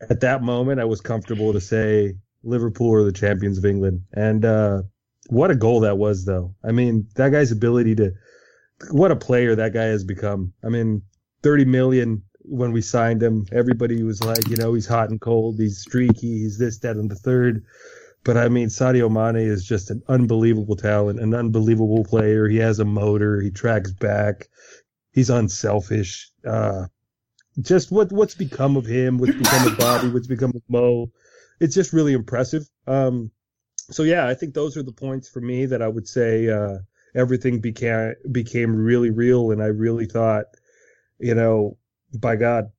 At 0.10 0.22
that 0.22 0.44
moment, 0.44 0.82
I 0.82 0.86
was 0.86 1.02
comfortable 1.02 1.54
to 1.54 1.62
say 1.62 2.16
Liverpool 2.44 2.94
are 2.94 3.04
the 3.04 3.12
champions 3.12 3.58
of 3.58 3.66
England, 3.66 4.02
and 4.14 4.44
uh, 4.44 4.82
what 5.28 5.52
a 5.52 5.56
goal 5.56 5.82
that 5.82 5.98
was, 5.98 6.26
though. 6.26 6.56
I 6.64 6.72
mean, 6.72 7.08
that 7.16 7.32
guy's 7.32 7.52
ability 7.52 7.96
to, 7.96 8.14
what 8.92 9.12
a 9.12 9.16
player 9.16 9.56
that 9.56 9.74
guy 9.74 9.86
has 9.86 10.04
become. 10.04 10.54
I 10.64 10.70
mean, 10.70 11.04
30 11.44 11.66
million 11.66 12.24
when 12.46 12.72
we 12.74 12.82
signed 12.82 13.24
him, 13.24 13.46
everybody 13.52 14.04
was 14.04 14.22
like, 14.22 14.50
you 14.50 14.58
know, 14.58 14.74
he's 14.74 14.88
hot 14.88 15.10
and 15.10 15.22
cold, 15.22 15.60
he's 15.60 15.80
streaky, 15.80 16.40
he's 16.40 16.58
this, 16.58 16.78
that, 16.80 16.98
and 16.98 17.10
the 17.10 17.16
third. 17.16 17.64
But 18.24 18.38
I 18.38 18.48
mean, 18.50 18.68
Sadio 18.70 19.12
Mane 19.12 19.46
is 19.46 19.66
just 19.66 19.92
an 19.92 20.02
unbelievable 20.08 20.76
talent, 20.76 21.20
an 21.20 21.34
unbelievable 21.34 22.06
player. 22.06 22.48
He 22.48 22.58
has 22.58 22.80
a 22.80 22.86
motor, 22.86 23.42
he 23.42 23.52
tracks 23.52 23.92
back, 23.92 24.48
he's 25.12 25.30
unselfish. 25.30 26.30
Uh, 26.48 26.88
just 27.62 27.92
what 27.92 28.12
what's 28.12 28.36
become 28.36 28.78
of 28.78 28.86
him, 28.86 29.18
what's 29.18 29.36
become 29.36 29.68
of 29.68 29.78
Bobby, 29.78 30.10
what's 30.10 30.28
become 30.28 30.52
of 30.56 30.64
Mo. 30.70 31.12
It's 31.60 31.76
just 31.76 31.94
really 31.94 32.14
impressive. 32.14 32.68
Um, 32.88 33.32
so 33.92 34.04
yeah, 34.04 34.28
I 34.28 34.34
think 34.34 34.54
those 34.54 34.78
are 34.78 34.84
the 34.84 34.92
points 34.92 35.30
for 35.30 35.42
me 35.42 35.66
that 35.68 35.82
I 35.82 35.88
would 35.88 36.08
say 36.08 36.50
uh, 36.50 36.80
everything 37.16 37.60
became 37.60 38.14
became 38.32 38.76
really 38.76 39.12
real, 39.12 39.52
and 39.52 39.62
I 39.62 39.68
really 39.68 40.06
thought 40.06 40.46
you 41.24 41.34
know, 41.34 41.78
by 42.20 42.36
God, 42.36 42.72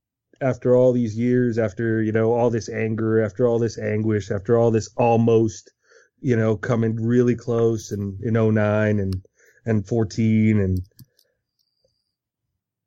after 0.45 0.77
all 0.77 0.93
these 0.93 1.17
years, 1.17 1.59
after, 1.59 2.03
you 2.03 2.13
know, 2.13 2.33
all 2.33 2.51
this 2.51 2.69
anger, 2.69 3.25
after 3.25 3.47
all 3.47 3.59
this 3.59 3.79
anguish, 3.79 4.31
after 4.31 4.59
all 4.59 4.71
this 4.71 4.91
almost, 4.97 5.73
you 6.21 6.37
know, 6.37 6.55
coming 6.55 6.97
really 6.97 7.35
close 7.35 7.93
and 7.93 8.21
in 8.21 8.35
09 8.35 9.01
and, 9.01 9.27
and 9.65 9.87
14 9.89 10.61
and 10.61 10.81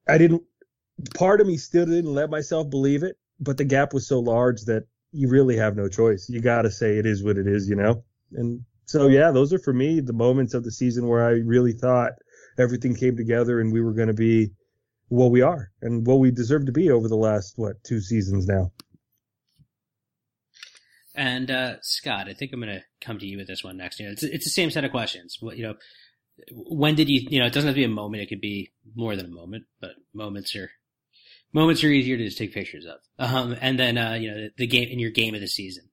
I 0.08 0.20
didn't, 0.20 0.44
part 1.16 1.42
of 1.42 1.48
me 1.48 1.58
still 1.58 1.86
didn't 1.88 2.14
let 2.14 2.30
myself 2.30 2.70
believe 2.70 3.02
it, 3.02 3.18
but 3.40 3.58
the 3.58 3.66
gap 3.66 3.92
was 3.92 4.08
so 4.08 4.20
large 4.20 4.62
that 4.66 4.84
you 5.12 5.28
really 5.28 5.58
have 5.58 5.76
no 5.76 5.90
choice. 5.90 6.30
You 6.30 6.42
got 6.42 6.62
to 6.62 6.72
say 6.72 6.98
it 6.98 7.08
is 7.08 7.24
what 7.24 7.38
it 7.38 7.48
is, 7.48 7.68
you 7.68 7.76
know? 7.76 8.04
And 8.34 8.64
so, 8.86 9.08
yeah, 9.08 9.32
those 9.32 9.52
are 9.52 9.60
for 9.60 9.74
me 9.74 10.00
the 10.00 10.14
moments 10.14 10.54
of 10.54 10.64
the 10.64 10.72
season 10.72 11.08
where 11.08 11.26
I 11.26 11.32
really 11.32 11.74
thought 11.74 12.14
everything 12.60 12.96
came 12.96 13.18
together 13.18 13.60
and 13.60 13.74
we 13.74 13.82
were 13.82 13.94
going 13.94 14.10
to 14.10 14.14
be 14.14 14.52
what 15.10 15.32
we 15.32 15.42
are 15.42 15.72
and 15.82 16.06
what 16.06 16.20
we 16.20 16.32
deserve 16.32 16.66
to 16.66 16.72
be 16.72 16.92
over 16.92 17.08
the 17.08 17.16
last 17.16 17.54
what 17.58 17.84
two 17.84 18.02
seasons 18.02 18.48
now. 18.48 18.72
And 21.16 21.50
uh, 21.50 21.76
Scott, 21.82 22.30
I 22.30 22.34
think 22.34 22.54
I'm 22.54 22.62
going 22.62 22.76
to 22.76 22.84
come 23.02 23.18
to 23.18 23.26
you 23.26 23.38
with 23.38 23.48
this 23.48 23.64
one 23.64 23.78
next. 23.78 24.00
You 24.00 24.06
know, 24.06 24.12
it's 24.12 24.24
it's 24.24 24.46
the 24.46 24.52
same 24.52 24.70
set 24.70 24.86
of 24.86 24.92
questions. 24.92 25.38
What 25.40 25.58
you 25.58 25.64
know, 25.64 25.74
when 26.52 26.94
did 26.94 27.10
you 27.10 27.26
you 27.30 27.40
know? 27.40 27.48
It 27.48 27.54
doesn't 27.54 27.68
have 27.68 27.76
to 27.76 27.82
be 27.82 27.86
a 27.86 27.90
moment. 27.90 28.22
It 28.22 28.30
could 28.30 28.42
be 28.42 28.72
more 28.96 29.16
than 29.16 29.26
a 29.26 29.30
moment, 29.30 29.66
but 29.82 29.92
moments 30.14 30.56
are 30.56 30.70
moments 31.54 31.84
are 31.84 31.88
easier 31.88 32.18
to 32.18 32.26
just 32.26 32.38
take 32.38 32.54
pictures 32.54 32.86
of. 32.86 33.00
Um, 33.18 33.58
and 33.60 33.80
then 33.80 33.98
uh, 33.98 34.14
you 34.14 34.30
know 34.30 34.38
the, 34.38 34.52
the 34.58 34.68
game 34.68 34.90
in 34.90 35.00
your 35.00 35.10
game 35.10 35.34
of 35.34 35.42
the 35.42 35.48
season. 35.48 35.90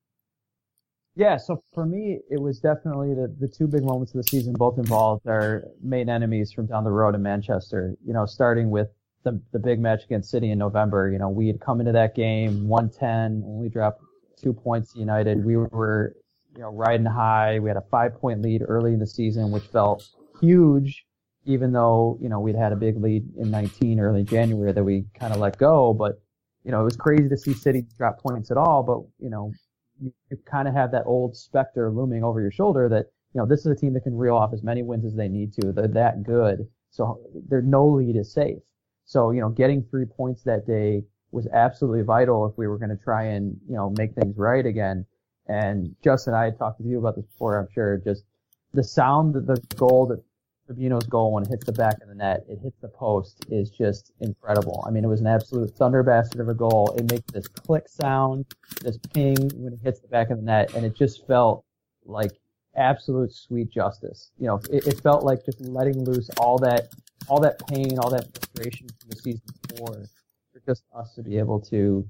Yeah, 1.17 1.37
so 1.37 1.63
for 1.73 1.87
me, 1.87 2.19
it 2.29 2.41
was 2.41 2.59
definitely 2.59 3.15
the, 3.15 3.35
the 3.39 3.49
two 3.49 3.69
big 3.69 3.85
moments 3.85 4.13
of 4.13 4.23
the 4.23 4.29
season 4.29 4.53
both 4.53 4.79
involved 4.79 5.29
our 5.29 5.63
main 5.81 6.09
enemies 6.09 6.53
from 6.53 6.67
down 6.67 6.83
the 6.83 6.91
road 6.91 7.15
in 7.15 7.23
Manchester. 7.23 7.95
You 8.05 8.13
know, 8.13 8.27
starting 8.27 8.69
with 8.69 8.89
the 9.25 9.41
the 9.53 9.59
big 9.59 9.81
match 9.81 10.05
against 10.05 10.31
City 10.31 10.51
in 10.51 10.59
November. 10.59 11.11
You 11.11 11.19
know, 11.19 11.29
we 11.29 11.47
had 11.49 11.61
come 11.61 11.81
into 11.81 11.93
that 11.93 12.15
game 12.15 12.69
110, 12.69 13.43
only 13.47 13.69
dropped 13.69 14.03
two 14.41 14.53
points 14.53 14.93
to 14.93 15.01
United. 15.01 15.45
We 15.45 15.57
were, 15.57 16.15
you 16.55 16.63
know, 16.63 16.71
riding 16.71 17.07
high. 17.07 17.59
We 17.59 17.69
had 17.69 17.77
a 17.77 17.85
five 17.91 18.15
point 18.21 18.43
lead 18.43 18.63
early 18.67 18.93
in 18.93 18.99
the 18.99 19.07
season, 19.07 19.51
which 19.51 19.65
felt 19.65 20.09
huge, 20.41 21.05
even 21.47 21.73
though 21.73 22.19
you 22.21 22.29
know 22.29 22.39
we'd 22.41 22.55
had 22.55 22.73
a 22.73 22.77
big 22.77 23.03
lead 23.03 23.25
in 23.37 23.51
19 23.51 23.99
early 23.99 24.23
January 24.23 24.73
that 24.73 24.85
we 24.85 25.07
kind 25.19 25.33
of 25.33 25.41
let 25.41 25.59
go. 25.59 25.95
But 25.95 26.21
you 26.65 26.71
know, 26.71 26.81
it 26.81 26.85
was 26.85 26.97
crazy 26.97 27.29
to 27.29 27.37
see 27.37 27.55
City 27.55 27.85
drop 27.97 28.21
points 28.21 28.51
at 28.51 28.57
all. 28.57 28.83
But 28.83 29.01
you 29.25 29.31
know, 29.31 29.53
you, 30.01 30.13
you 30.31 30.39
kind 30.45 30.69
of 30.69 30.75
have 30.75 30.93
that 30.93 31.05
old 31.07 31.37
specter 31.37 31.91
looming 31.91 32.23
over 32.23 32.41
your 32.41 32.53
shoulder 32.53 32.89
that 32.91 33.07
you 33.35 33.41
know 33.41 33.47
this 33.47 33.61
is 33.61 33.67
a 33.67 33.75
team 33.75 33.95
that 33.95 34.03
can 34.03 34.17
reel 34.17 34.37
off 34.37 34.53
as 34.53 34.63
many 34.63 34.83
wins 34.83 35.05
as 35.07 35.15
they 35.15 35.29
need 35.29 35.55
to. 35.55 35.73
They're 35.73 35.89
that 35.89 36.23
good, 36.23 36.69
so 36.91 37.21
their 37.49 37.63
no 37.63 37.87
lead 37.89 38.17
is 38.17 38.33
safe. 38.33 38.59
So, 39.05 39.31
you 39.31 39.41
know, 39.41 39.49
getting 39.49 39.83
three 39.83 40.07
points 40.07 40.43
that 40.45 40.67
day 40.67 41.05
was 41.33 41.47
absolutely 41.49 42.03
vital 42.03 42.47
if 42.47 42.57
we 42.57 42.67
were 42.67 42.79
going 42.79 42.97
to 42.97 43.03
try 43.03 43.25
and, 43.25 43.59
you 43.69 43.75
know, 43.75 43.93
make 43.99 44.15
things 44.15 44.37
right 44.37 44.65
again. 44.65 45.05
And 45.47 45.95
Justin, 46.03 46.33
and 46.33 46.41
I 46.41 46.45
had 46.45 46.59
talked 46.59 46.81
with 46.81 46.89
you 46.89 46.99
about 46.99 47.17
this 47.17 47.27
before, 47.27 47.59
I'm 47.59 47.69
sure, 47.75 47.99
just 47.99 48.25
the 48.73 48.85
sound 48.85 49.37
of 49.37 49.47
the 49.47 49.61
goal 49.77 50.07
that 50.07 50.23
Fabinho's 50.69 51.07
goal 51.07 51.33
when 51.33 51.45
it 51.45 51.51
hits 51.51 51.67
the 51.67 51.73
back 51.73 52.01
of 52.01 52.09
the 52.09 52.15
net, 52.15 52.45
it 52.49 52.59
hits 52.63 52.79
the 52.81 52.89
post 52.89 53.45
is 53.51 53.69
just 53.69 54.13
incredible. 54.21 54.83
I 54.87 54.91
mean, 54.91 55.05
it 55.05 55.09
was 55.09 55.21
an 55.21 55.27
absolute 55.27 55.71
thunder 55.71 56.03
bastard 56.03 56.41
of 56.41 56.49
a 56.49 56.55
goal. 56.55 56.95
It 56.97 57.11
makes 57.11 57.31
this 57.33 57.47
click 57.47 57.89
sound, 57.89 58.47
this 58.81 58.99
ping 59.13 59.37
when 59.57 59.75
it 59.75 59.81
hits 59.83 60.01
the 60.01 60.09
back 60.09 60.31
of 60.31 60.39
the 60.39 60.45
net, 60.45 60.75
and 60.75 60.87
it 60.87 60.97
just 60.97 61.27
felt 61.27 61.65
like 62.07 62.33
absolute 62.77 63.33
sweet 63.33 63.71
justice. 63.71 64.31
You 64.39 64.47
know, 64.47 64.61
it, 64.71 64.87
it 64.87 65.01
felt 65.01 65.25
like 65.25 65.45
just 65.45 65.61
letting 65.61 66.05
loose 66.05 66.31
all 66.39 66.59
that 66.59 66.89
all 67.29 67.41
that 67.41 67.59
pain, 67.69 67.99
all 67.99 68.11
that 68.11 68.27
frustration 68.35 68.89
from 68.89 69.11
the 69.11 69.17
season 69.17 69.43
before, 69.69 70.05
for 70.53 70.61
just 70.67 70.85
us 70.95 71.15
to 71.15 71.23
be 71.23 71.39
able 71.39 71.61
to 71.61 72.09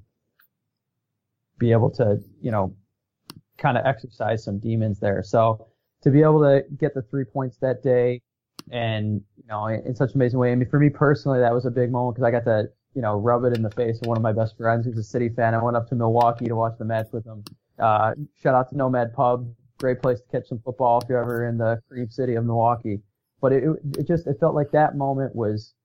be 1.57 1.71
able 1.71 1.89
to, 1.89 2.19
you 2.41 2.51
know, 2.51 2.75
kind 3.57 3.77
of 3.77 3.85
exercise 3.85 4.43
some 4.43 4.59
demons 4.59 4.99
there. 4.99 5.23
So 5.23 5.67
to 6.03 6.11
be 6.11 6.21
able 6.21 6.41
to 6.41 6.63
get 6.77 6.93
the 6.93 7.01
three 7.03 7.23
points 7.23 7.57
that 7.57 7.81
day 7.81 8.21
and, 8.71 9.21
you 9.37 9.47
know, 9.47 9.67
in, 9.67 9.85
in 9.85 9.95
such 9.95 10.11
an 10.11 10.17
amazing 10.17 10.39
way. 10.39 10.51
I 10.51 10.55
mean, 10.55 10.69
for 10.69 10.79
me 10.79 10.89
personally, 10.89 11.39
that 11.39 11.53
was 11.53 11.65
a 11.65 11.71
big 11.71 11.91
moment 11.91 12.15
because 12.15 12.27
I 12.27 12.31
got 12.31 12.45
to, 12.45 12.69
you 12.93 13.01
know, 13.01 13.15
rub 13.17 13.43
it 13.45 13.55
in 13.55 13.61
the 13.61 13.71
face 13.71 13.99
of 14.01 14.07
one 14.07 14.17
of 14.17 14.23
my 14.23 14.33
best 14.33 14.57
friends 14.57 14.85
who's 14.85 14.97
a 14.97 15.03
City 15.03 15.29
fan. 15.29 15.53
I 15.53 15.63
went 15.63 15.77
up 15.77 15.87
to 15.89 15.95
Milwaukee 15.95 16.45
to 16.45 16.55
watch 16.55 16.77
the 16.77 16.85
match 16.85 17.07
with 17.11 17.25
him. 17.25 17.43
Uh, 17.79 18.13
shout 18.41 18.55
out 18.55 18.69
to 18.69 18.77
Nomad 18.77 19.13
Pub. 19.13 19.47
Great 19.79 20.01
place 20.01 20.19
to 20.19 20.27
catch 20.31 20.47
some 20.47 20.59
football 20.59 21.01
if 21.01 21.09
you're 21.09 21.21
ever 21.21 21.47
in 21.47 21.57
the 21.57 21.79
Cream 21.89 22.09
City 22.09 22.35
of 22.35 22.45
Milwaukee 22.45 22.99
but 23.45 23.53
it, 23.53 23.63
it 23.99 24.07
just 24.07 24.25
it 24.25 24.39
felt 24.39 24.55
like 24.55 24.71
that 24.71 24.97
moment 24.97 25.35
was 25.35 25.75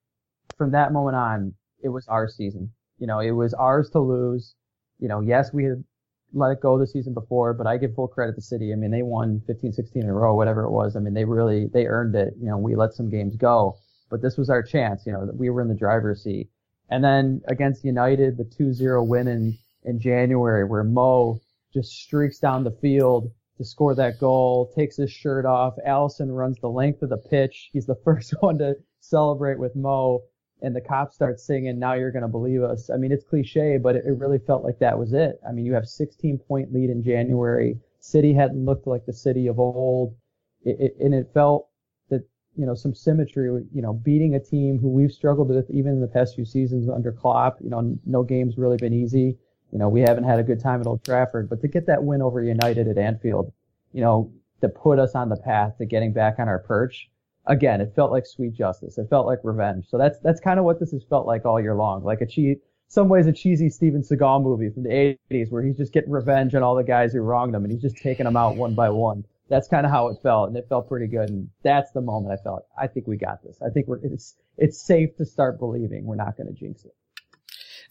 from 0.57 0.71
that 0.71 0.95
moment 0.95 1.15
on 1.15 1.53
it 1.83 1.91
was 1.91 2.09
our 2.09 2.27
season. 2.27 2.73
You 2.99 3.07
know, 3.07 3.19
it 3.19 3.33
was 3.33 3.53
ours 3.53 3.91
to 3.91 4.01
lose. 4.01 4.55
You 4.99 5.09
know, 5.09 5.21
yes, 5.21 5.53
we 5.53 5.65
had 5.65 5.85
let 6.33 6.53
it 6.53 6.63
go 6.63 6.79
the 6.79 6.87
season 6.87 7.13
before, 7.13 7.53
but 7.53 7.67
I 7.67 7.77
give 7.77 7.95
full 7.95 8.09
credit 8.09 8.35
to 8.37 8.41
City. 8.41 8.73
I 8.73 8.77
mean, 8.77 8.91
they 8.91 9.03
won 9.03 9.43
15, 9.47 9.75
16 9.75 10.03
in 10.03 10.09
a 10.09 10.13
row, 10.15 10.35
whatever 10.35 10.65
it 10.65 10.71
was. 10.71 10.97
I 10.97 11.01
mean, 11.01 11.13
they 11.13 11.27
really 11.27 11.67
they 11.67 11.85
earned 11.85 12.15
it. 12.15 12.33
You 12.41 12.47
know, 12.47 12.57
we 12.57 12.77
let 12.77 12.95
some 12.95 13.11
games 13.11 13.37
go, 13.37 13.77
but 14.09 14.23
this 14.23 14.39
was 14.39 14.49
our 14.49 14.63
chance. 14.63 15.03
You 15.05 15.13
know, 15.13 15.27
that 15.27 15.37
we 15.37 15.51
were 15.51 15.61
in 15.61 15.69
the 15.69 15.75
driver's 15.75 16.25
seat. 16.25 16.49
And 16.89 17.05
then 17.05 17.43
against 17.47 17.85
United, 17.85 18.39
the 18.39 18.45
2-0 18.45 19.07
win 19.07 19.29
in 19.29 19.59
in 19.85 20.01
January, 20.01 20.65
where 20.65 20.83
Mo 20.83 21.43
just 21.75 21.91
streaks 21.93 22.39
down 22.39 22.65
the 22.65 22.79
field 22.81 23.31
to 23.61 23.67
score 23.67 23.95
that 23.95 24.19
goal, 24.19 24.73
takes 24.75 24.97
his 24.97 25.13
shirt 25.13 25.45
off. 25.45 25.75
Alisson 25.87 26.35
runs 26.35 26.59
the 26.59 26.69
length 26.69 27.03
of 27.03 27.11
the 27.11 27.19
pitch. 27.19 27.69
He's 27.75 27.85
the 27.85 27.95
first 28.05 28.33
one 28.41 28.57
to 28.57 28.75
celebrate 29.01 29.59
with 29.59 29.77
Mo, 29.77 30.23
and 30.63 30.75
the 30.75 30.81
Kop 30.81 31.13
start 31.13 31.39
singing, 31.39 31.79
Now 31.79 31.93
You're 31.93 32.11
Gonna 32.11 32.27
Believe 32.27 32.63
Us. 32.63 32.89
I 32.89 32.97
mean, 32.97 33.13
it's 33.13 33.25
cliche, 33.25 33.77
but 33.77 33.97
it, 33.97 34.07
it 34.07 34.13
really 34.13 34.39
felt 34.39 34.65
like 34.65 34.79
that 34.79 34.99
was 34.99 35.13
it. 35.13 35.39
I 35.47 35.53
mean, 35.53 35.67
you 35.67 35.75
have 35.75 35.87
16 35.87 36.39
point 36.39 36.73
lead 36.73 36.89
in 36.89 37.03
January. 37.03 37.79
City 37.99 38.33
hadn't 38.33 38.65
looked 38.65 38.87
like 38.87 39.05
the 39.05 39.13
city 39.13 39.47
of 39.47 39.59
old. 39.59 40.17
It, 40.63 40.77
it, 40.81 40.97
and 40.99 41.13
it 41.13 41.31
felt 41.35 41.69
that, 42.09 42.27
you 42.57 42.65
know, 42.65 42.75
some 42.75 42.95
symmetry, 42.95 43.45
you 43.75 43.83
know, 43.83 43.93
beating 43.93 44.37
a 44.37 44.41
team 44.41 44.79
who 44.79 44.89
we've 44.89 45.13
struggled 45.13 45.51
with 45.51 45.69
even 45.71 45.93
in 45.93 46.01
the 46.01 46.09
past 46.09 46.35
few 46.35 46.47
seasons 46.47 46.89
under 46.89 47.13
Klopp. 47.13 47.59
You 47.61 47.69
know, 47.69 47.99
no 48.07 48.23
game's 48.23 48.57
really 48.57 48.79
been 48.79 48.95
easy 48.95 49.37
you 49.73 49.79
know, 49.79 49.89
we 49.89 50.01
haven't 50.01 50.25
had 50.25 50.39
a 50.39 50.43
good 50.43 50.61
time 50.61 50.81
at 50.81 50.87
Old 50.87 51.05
Trafford, 51.05 51.49
but 51.49 51.61
to 51.63 51.69
get 51.69 51.87
that 51.87 52.03
win 52.03 52.23
over 52.23 52.43
United 52.43 52.89
at 52.89 52.99
Anfield, 52.99 53.53
you 53.93 54.01
know, 54.01 54.33
to 54.61 54.69
put 54.69 54.99
us 54.99 55.15
on 55.15 55.29
the 55.29 55.37
path 55.37 55.79
to 55.79 55.87
getting 55.87 56.13
back 56.13 56.39
on 56.39 56.49
our 56.49 56.59
perch, 56.59 57.09
again, 57.47 57.81
it 57.81 57.93
felt 57.95 58.11
like 58.11 58.27
sweet 58.27 58.55
justice. 58.55 58.99
It 58.99 59.09
felt 59.09 59.27
like 59.27 59.41
revenge. 59.43 59.87
So 59.89 59.99
that's 59.99 60.19
that's 60.21 60.41
kind 60.41 60.59
of 60.59 60.65
what 60.65 60.81
this 60.81 60.91
has 60.93 61.05
felt 61.05 61.27
like 61.27 61.45
all 61.45 61.61
year 61.61 61.75
long, 61.75 62.03
like 62.03 62.21
a 62.21 62.27
cheat. 62.27 62.59
Some 62.89 63.09
ways 63.09 63.27
a 63.27 63.33
cheesy 63.33 63.71
Steven 63.71 64.03
Seagal 64.03 64.43
movie 64.43 64.69
from 64.71 64.83
the 64.83 65.17
80s 65.31 65.51
where 65.51 65.63
he's 65.63 65.77
just 65.77 65.93
getting 65.93 66.11
revenge 66.11 66.57
on 66.57 66.65
all 66.65 66.75
the 66.75 66.83
guys 66.83 67.13
who 67.13 67.21
wronged 67.21 67.55
him 67.55 67.63
and 67.63 67.73
he's 67.73 67.83
just 67.83 67.97
taking 67.97 68.25
them 68.25 68.37
out 68.37 68.57
one 68.57 68.75
by 68.75 68.91
one. 68.91 69.25
That's 69.49 69.69
kind 69.69 69.85
of 69.85 69.93
how 69.93 70.09
it 70.09 70.19
felt, 70.23 70.49
and 70.49 70.57
it 70.57 70.69
felt 70.69 70.89
pretty 70.89 71.07
good. 71.07 71.29
And 71.29 71.51
that's 71.63 71.91
the 71.93 72.01
moment 72.01 72.39
I 72.39 72.43
felt. 72.43 72.67
I 72.79 72.87
think 72.87 73.07
we 73.07 73.17
got 73.17 73.43
this. 73.43 73.59
I 73.65 73.71
think 73.71 73.87
we're 73.89 73.99
it's 74.03 74.37
it's 74.59 74.81
safe 74.81 75.17
to 75.17 75.25
start 75.25 75.59
believing 75.59 76.05
we're 76.05 76.17
not 76.17 76.37
going 76.37 76.49
to 76.49 76.53
jinx 76.53 76.85
it. 76.85 76.95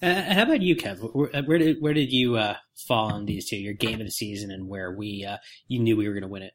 Uh, 0.01 0.33
how 0.33 0.43
about 0.43 0.61
you, 0.61 0.75
Kev? 0.75 0.99
Where, 1.13 1.43
where 1.43 1.57
did 1.57 1.77
where 1.81 1.93
did 1.93 2.11
you 2.11 2.37
uh, 2.37 2.55
fall 2.87 3.11
on 3.11 3.25
these 3.25 3.49
two? 3.49 3.57
Your 3.57 3.73
game 3.73 3.99
of 3.99 4.05
the 4.05 4.11
season 4.11 4.51
and 4.51 4.67
where 4.67 4.91
we 4.91 5.25
uh, 5.25 5.37
you 5.67 5.79
knew 5.79 5.97
we 5.97 6.07
were 6.07 6.13
going 6.13 6.23
to 6.23 6.29
win 6.29 6.43
it. 6.43 6.53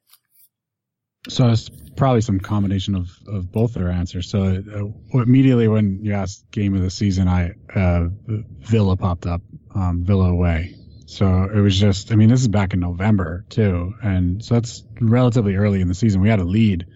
So 1.29 1.49
it's 1.49 1.71
probably 1.97 2.21
some 2.21 2.39
combination 2.39 2.95
of, 2.95 3.09
of 3.27 3.51
both 3.51 3.73
their 3.73 3.91
answers. 3.91 4.29
So 4.29 4.43
uh, 4.43 5.19
immediately 5.19 5.69
when 5.69 6.05
you 6.05 6.13
asked 6.13 6.51
game 6.51 6.75
of 6.75 6.83
the 6.83 6.91
season, 6.91 7.29
I 7.29 7.53
uh, 7.75 8.09
Villa 8.27 8.97
popped 8.97 9.27
up, 9.27 9.41
um, 9.75 10.05
Villa 10.05 10.31
away. 10.31 10.77
So 11.07 11.45
it 11.45 11.61
was 11.61 11.79
just, 11.79 12.13
I 12.13 12.17
mean, 12.17 12.29
this 12.29 12.41
is 12.41 12.49
back 12.49 12.75
in 12.75 12.81
November 12.81 13.45
too, 13.49 13.95
and 14.03 14.45
so 14.45 14.55
that's 14.55 14.85
relatively 15.01 15.55
early 15.55 15.81
in 15.81 15.89
the 15.89 15.95
season. 15.95 16.21
We 16.21 16.29
had 16.29 16.41
a 16.41 16.45
lead, 16.45 16.87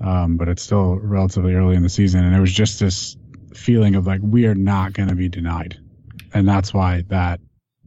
um, 0.00 0.36
but 0.36 0.48
it's 0.48 0.62
still 0.62 0.96
relatively 0.96 1.54
early 1.54 1.74
in 1.76 1.82
the 1.82 1.88
season, 1.88 2.24
and 2.24 2.34
it 2.34 2.40
was 2.40 2.52
just 2.52 2.80
this 2.80 3.16
feeling 3.54 3.94
of 3.94 4.06
like 4.06 4.20
we 4.22 4.46
are 4.46 4.54
not 4.54 4.92
going 4.92 5.08
to 5.08 5.14
be 5.14 5.28
denied, 5.28 5.78
and 6.34 6.48
that's 6.48 6.74
why 6.74 7.04
that 7.08 7.40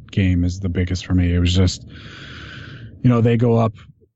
game 0.09 0.43
is 0.43 0.59
the 0.59 0.69
biggest 0.69 1.05
for 1.05 1.13
me. 1.13 1.33
It 1.33 1.39
was 1.39 1.53
just, 1.53 1.85
you 3.01 3.09
know, 3.09 3.21
they 3.21 3.37
go 3.37 3.57
up 3.57 3.73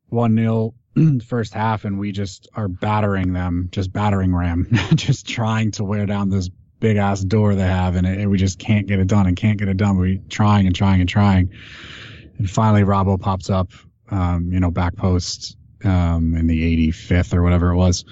one 0.07 0.35
0 0.35 0.73
first 1.27 1.53
half 1.53 1.85
and 1.85 1.99
we 1.99 2.11
just 2.11 2.47
are 2.55 2.69
battering 2.69 3.33
them, 3.33 3.67
just 3.71 3.91
battering 3.91 4.33
ram, 4.33 4.67
just 4.95 5.27
trying 5.27 5.71
to 5.71 5.83
wear 5.83 6.05
down 6.05 6.29
this 6.29 6.49
big 6.79 6.97
ass 6.97 7.21
door 7.21 7.53
they 7.53 7.67
have 7.67 7.95
and, 7.95 8.07
it, 8.07 8.19
and 8.19 8.31
we 8.31 8.37
just 8.37 8.57
can't 8.57 8.87
get 8.87 8.99
it 8.99 9.07
done 9.07 9.27
and 9.27 9.37
can't 9.37 9.59
get 9.59 9.67
it 9.67 9.77
done. 9.77 9.97
We 9.97 10.21
trying 10.29 10.65
and 10.65 10.75
trying 10.75 11.01
and 11.01 11.09
trying. 11.09 11.51
And 12.37 12.49
finally 12.49 12.83
Robbo 12.83 13.19
pops 13.19 13.49
up, 13.49 13.69
um, 14.09 14.51
you 14.51 14.59
know, 14.59 14.71
back 14.71 14.95
post, 14.95 15.57
um, 15.83 16.35
in 16.35 16.47
the 16.47 16.89
85th 16.89 17.33
or 17.33 17.43
whatever 17.43 17.71
it 17.71 17.75
was. 17.75 18.05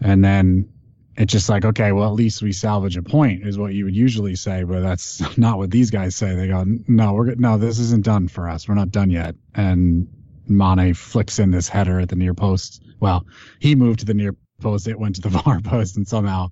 And 0.00 0.24
then 0.24 0.71
it's 1.16 1.32
just 1.32 1.48
like, 1.48 1.64
okay, 1.64 1.92
well, 1.92 2.08
at 2.08 2.14
least 2.14 2.42
we 2.42 2.52
salvage 2.52 2.96
a 2.96 3.02
point 3.02 3.46
is 3.46 3.58
what 3.58 3.74
you 3.74 3.84
would 3.84 3.94
usually 3.94 4.34
say, 4.34 4.62
but 4.62 4.80
that's 4.80 5.20
not 5.38 5.58
what 5.58 5.70
these 5.70 5.90
guys 5.90 6.16
say. 6.16 6.34
They 6.34 6.48
go, 6.48 6.64
no, 6.88 7.12
we're, 7.12 7.34
no, 7.34 7.58
this 7.58 7.78
isn't 7.78 8.04
done 8.04 8.28
for 8.28 8.48
us. 8.48 8.68
We're 8.68 8.74
not 8.74 8.90
done 8.90 9.10
yet. 9.10 9.34
And 9.54 10.08
Mane 10.46 10.94
flicks 10.94 11.38
in 11.38 11.50
this 11.50 11.68
header 11.68 12.00
at 12.00 12.08
the 12.08 12.16
near 12.16 12.34
post. 12.34 12.82
Well, 13.00 13.26
he 13.60 13.74
moved 13.74 14.00
to 14.00 14.04
the 14.06 14.14
near 14.14 14.34
post. 14.60 14.88
It 14.88 14.98
went 14.98 15.16
to 15.16 15.22
the 15.22 15.30
far 15.38 15.60
post 15.60 15.96
and 15.96 16.08
somehow 16.08 16.48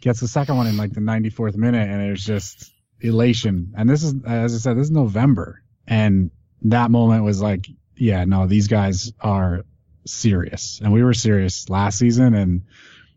gets 0.00 0.20
the 0.20 0.28
second 0.28 0.56
one 0.56 0.66
in 0.66 0.76
like 0.76 0.92
the 0.92 1.00
94th 1.00 1.56
minute. 1.56 1.88
And 1.88 2.02
it 2.02 2.10
was 2.10 2.24
just 2.24 2.72
elation. 3.00 3.72
And 3.76 3.88
this 3.88 4.02
is, 4.02 4.14
as 4.26 4.54
I 4.54 4.58
said, 4.58 4.76
this 4.76 4.86
is 4.86 4.90
November. 4.90 5.62
And 5.86 6.30
that 6.62 6.90
moment 6.90 7.22
was 7.22 7.40
like, 7.40 7.68
yeah, 7.96 8.24
no, 8.24 8.46
these 8.46 8.66
guys 8.66 9.12
are 9.20 9.64
serious. 10.06 10.80
And 10.82 10.92
we 10.92 11.04
were 11.04 11.14
serious 11.14 11.68
last 11.68 11.98
season. 11.98 12.34
And 12.34 12.62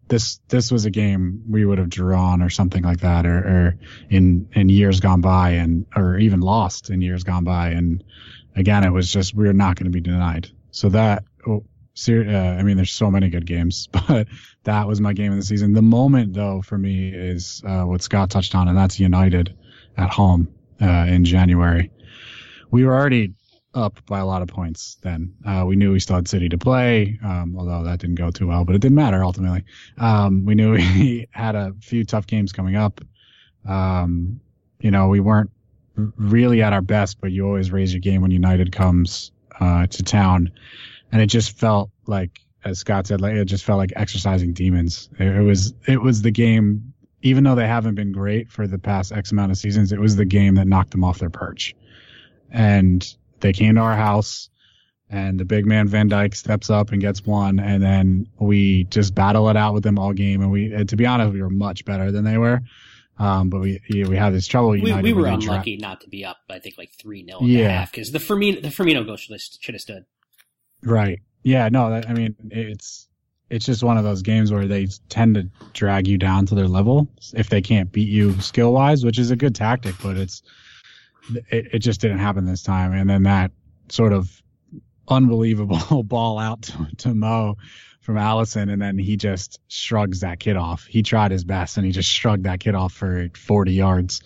this, 0.10 0.40
this 0.50 0.72
was 0.72 0.86
a 0.86 0.90
game 0.92 1.42
we 1.48 1.66
would 1.66 1.78
have 1.78 1.90
drawn 1.90 2.42
or 2.42 2.50
something 2.50 2.84
like 2.84 3.00
that 3.00 3.26
or, 3.26 3.38
or 3.38 3.80
in, 4.10 4.50
in 4.54 4.70
years 4.70 5.00
gone 5.00 5.22
by 5.22 5.52
and, 5.52 5.86
or 5.96 6.18
even 6.18 6.42
lost 6.42 6.90
in 6.90 7.02
years 7.02 7.24
gone 7.24 7.44
by. 7.44 7.70
And, 7.70 8.04
again, 8.56 8.84
it 8.84 8.92
was 8.92 9.12
just 9.12 9.34
we 9.34 9.48
are 9.48 9.54
not 9.54 9.76
going 9.76 9.86
to 9.86 9.92
be 9.92 10.02
denied. 10.02 10.50
So 10.72 10.90
that, 10.90 11.24
oh, 11.48 11.64
uh, 12.08 12.12
I 12.12 12.64
mean, 12.64 12.78
there's 12.78 12.92
so 12.92 13.10
many 13.12 13.30
good 13.30 13.46
games, 13.46 13.88
but 14.08 14.28
that 14.64 14.88
was 14.88 15.02
my 15.02 15.14
game 15.14 15.32
of 15.32 15.38
the 15.38 15.44
season. 15.44 15.74
The 15.74 15.82
moment 15.82 16.34
though 16.34 16.62
for 16.62 16.78
me 16.78 17.10
is 17.10 17.64
uh, 17.66 17.84
what 17.84 18.02
Scott 18.02 18.30
touched 18.30 18.56
on, 18.56 18.68
and 18.68 18.78
that's 18.78 19.00
United 19.00 19.56
at 19.98 20.10
home 20.10 20.48
uh, 20.82 21.06
in 21.08 21.26
January. 21.26 21.92
We 22.72 22.86
were 22.86 22.94
already 22.94 23.34
up 23.74 24.04
by 24.08 24.20
a 24.20 24.26
lot 24.26 24.42
of 24.42 24.48
points 24.48 24.98
then. 25.02 25.34
Uh, 25.46 25.64
we 25.66 25.76
knew 25.76 25.92
we 25.92 26.00
still 26.00 26.16
had 26.16 26.28
City 26.28 26.50
to 26.50 26.58
play, 26.58 27.20
um, 27.24 27.56
although 27.58 27.84
that 27.84 28.00
didn't 28.00 28.16
go 28.16 28.32
too 28.32 28.48
well, 28.48 28.66
but 28.66 28.76
it 28.76 28.82
didn't 28.82 28.96
matter 28.96 29.24
ultimately. 29.24 29.64
Um, 29.98 30.46
we 30.46 30.56
knew 30.56 30.72
we 30.74 31.28
had 31.32 31.56
a 31.56 31.74
few 31.82 32.04
tough 32.04 32.28
games 32.28 32.52
coming 32.52 32.76
up. 32.76 33.02
Um, 33.68 34.40
you 34.80 34.92
know, 34.92 35.08
we 35.08 35.20
weren't 35.20 35.52
really 35.96 36.62
at 36.62 36.74
our 36.74 36.82
best, 36.82 37.20
but 37.22 37.32
you 37.32 37.46
always 37.46 37.72
raise 37.72 37.94
your 37.94 38.00
game 38.00 38.22
when 38.22 38.32
United 38.32 38.72
comes 38.72 39.32
uh, 39.60 39.86
to 39.88 40.04
town, 40.04 40.52
and 41.12 41.22
it 41.22 41.28
just 41.28 41.58
felt 41.58 41.90
like, 42.08 42.40
as 42.64 42.80
Scott 42.80 43.08
said, 43.08 43.22
like 43.22 43.34
it 43.34 43.46
just 43.46 43.66
felt 43.66 43.78
like 43.78 43.94
exercising 43.96 44.54
demons. 44.54 45.10
It, 45.20 45.28
it 45.28 45.42
was 45.42 45.74
it 45.88 46.02
was 46.02 46.22
the 46.22 46.32
game, 46.32 46.94
even 47.22 47.44
though 47.44 47.56
they 47.56 47.68
haven't 47.68 47.96
been 47.96 48.12
great 48.12 48.52
for 48.52 48.68
the 48.68 48.80
past 48.80 49.12
X 49.12 49.32
amount 49.32 49.52
of 49.52 49.58
seasons, 49.58 49.92
it 49.92 50.00
was 50.00 50.16
the 50.16 50.26
game 50.26 50.56
that 50.56 50.68
knocked 50.68 50.92
them 50.92 51.04
off 51.04 51.20
their 51.20 51.30
perch, 51.30 51.76
and 52.52 53.16
they 53.42 53.54
came 53.54 53.76
to 53.76 53.82
our 53.82 53.96
house. 53.96 54.50
And 55.12 55.40
the 55.40 55.46
big 55.46 55.66
man 55.66 55.88
Van 55.88 56.08
Dijk 56.08 56.36
steps 56.36 56.70
up 56.70 56.92
and 56.92 57.02
gets 57.02 57.26
one, 57.26 57.60
and 57.60 57.82
then 57.82 58.28
we 58.40 58.84
just 58.86 59.16
battle 59.16 59.50
it 59.50 59.58
out 59.58 59.74
with 59.74 59.82
them 59.82 59.98
all 59.98 60.14
game. 60.14 60.44
And 60.44 60.52
we, 60.52 60.70
to 60.86 60.96
be 60.96 61.08
honest, 61.08 61.34
we 61.34 61.42
were 61.42 61.50
much 61.50 61.84
better 61.84 62.12
than 62.12 62.24
they 62.24 62.38
were. 62.38 62.62
Um, 63.18 63.50
but 63.50 63.60
we 63.60 63.82
we 63.90 64.16
had 64.16 64.34
this 64.34 64.46
trouble. 64.48 64.70
We, 64.70 64.82
we 65.02 65.14
were 65.14 65.26
unlucky 65.26 65.78
tra- 65.78 65.82
not 65.82 66.02
to 66.02 66.10
be 66.10 66.24
up. 66.24 66.38
I 66.50 66.60
think 66.60 66.78
like 66.78 66.92
three 67.02 67.26
0 67.26 67.40
Yeah. 67.42 67.86
because 67.86 68.12
the 68.12 68.20
Firmino 68.20 68.62
the 68.62 68.70
Firmino 68.70 69.06
goal 69.06 69.18
should 69.18 69.34
have, 69.34 69.42
should 69.60 69.74
have 69.74 69.82
stood. 69.82 70.06
Right. 70.84 71.20
Yeah. 71.44 71.68
No. 71.70 71.90
That, 71.90 72.08
I 72.08 72.14
mean, 72.14 72.36
it's 72.52 73.10
it's 73.50 73.66
just 73.66 73.84
one 73.84 73.98
of 73.98 74.04
those 74.04 74.22
games 74.22 74.52
where 74.52 74.68
they 74.68 74.88
tend 75.10 75.36
to 75.36 75.50
drag 75.74 76.08
you 76.08 76.18
down 76.18 76.46
to 76.46 76.56
their 76.56 76.68
level 76.68 77.10
if 77.34 77.50
they 77.50 77.62
can't 77.62 77.92
beat 77.92 78.08
you 78.08 78.40
skill 78.42 78.74
wise, 78.74 79.04
which 79.04 79.20
is 79.20 79.32
a 79.32 79.36
good 79.36 79.56
tactic, 79.56 79.96
but 80.02 80.16
it's 80.18 80.44
it, 81.50 81.68
it 81.74 81.80
just 81.80 82.02
didn't 82.02 82.20
happen 82.20 82.46
this 82.46 82.64
time. 82.64 82.94
And 82.94 83.10
then 83.10 83.24
that 83.24 83.52
sort 83.90 84.14
of 84.14 84.42
unbelievable 85.08 86.04
ball 86.04 86.40
out 86.40 86.64
to, 86.64 86.88
to 86.98 87.14
Mo 87.14 87.58
from 88.02 88.16
Alisson, 88.16 88.72
and 88.72 88.82
then 88.82 88.98
he 88.98 89.18
just 89.18 89.60
shrugs 89.68 90.22
that 90.22 90.40
kid 90.40 90.56
off. 90.56 90.86
He 90.86 91.04
tried 91.04 91.32
his 91.32 91.44
best, 91.44 91.78
and 91.78 91.86
he 91.86 91.92
just 91.92 92.10
shrugged 92.10 92.46
that 92.46 92.60
kid 92.60 92.76
off 92.76 92.94
for 92.94 93.30
40 93.36 93.74
yards, 93.74 94.22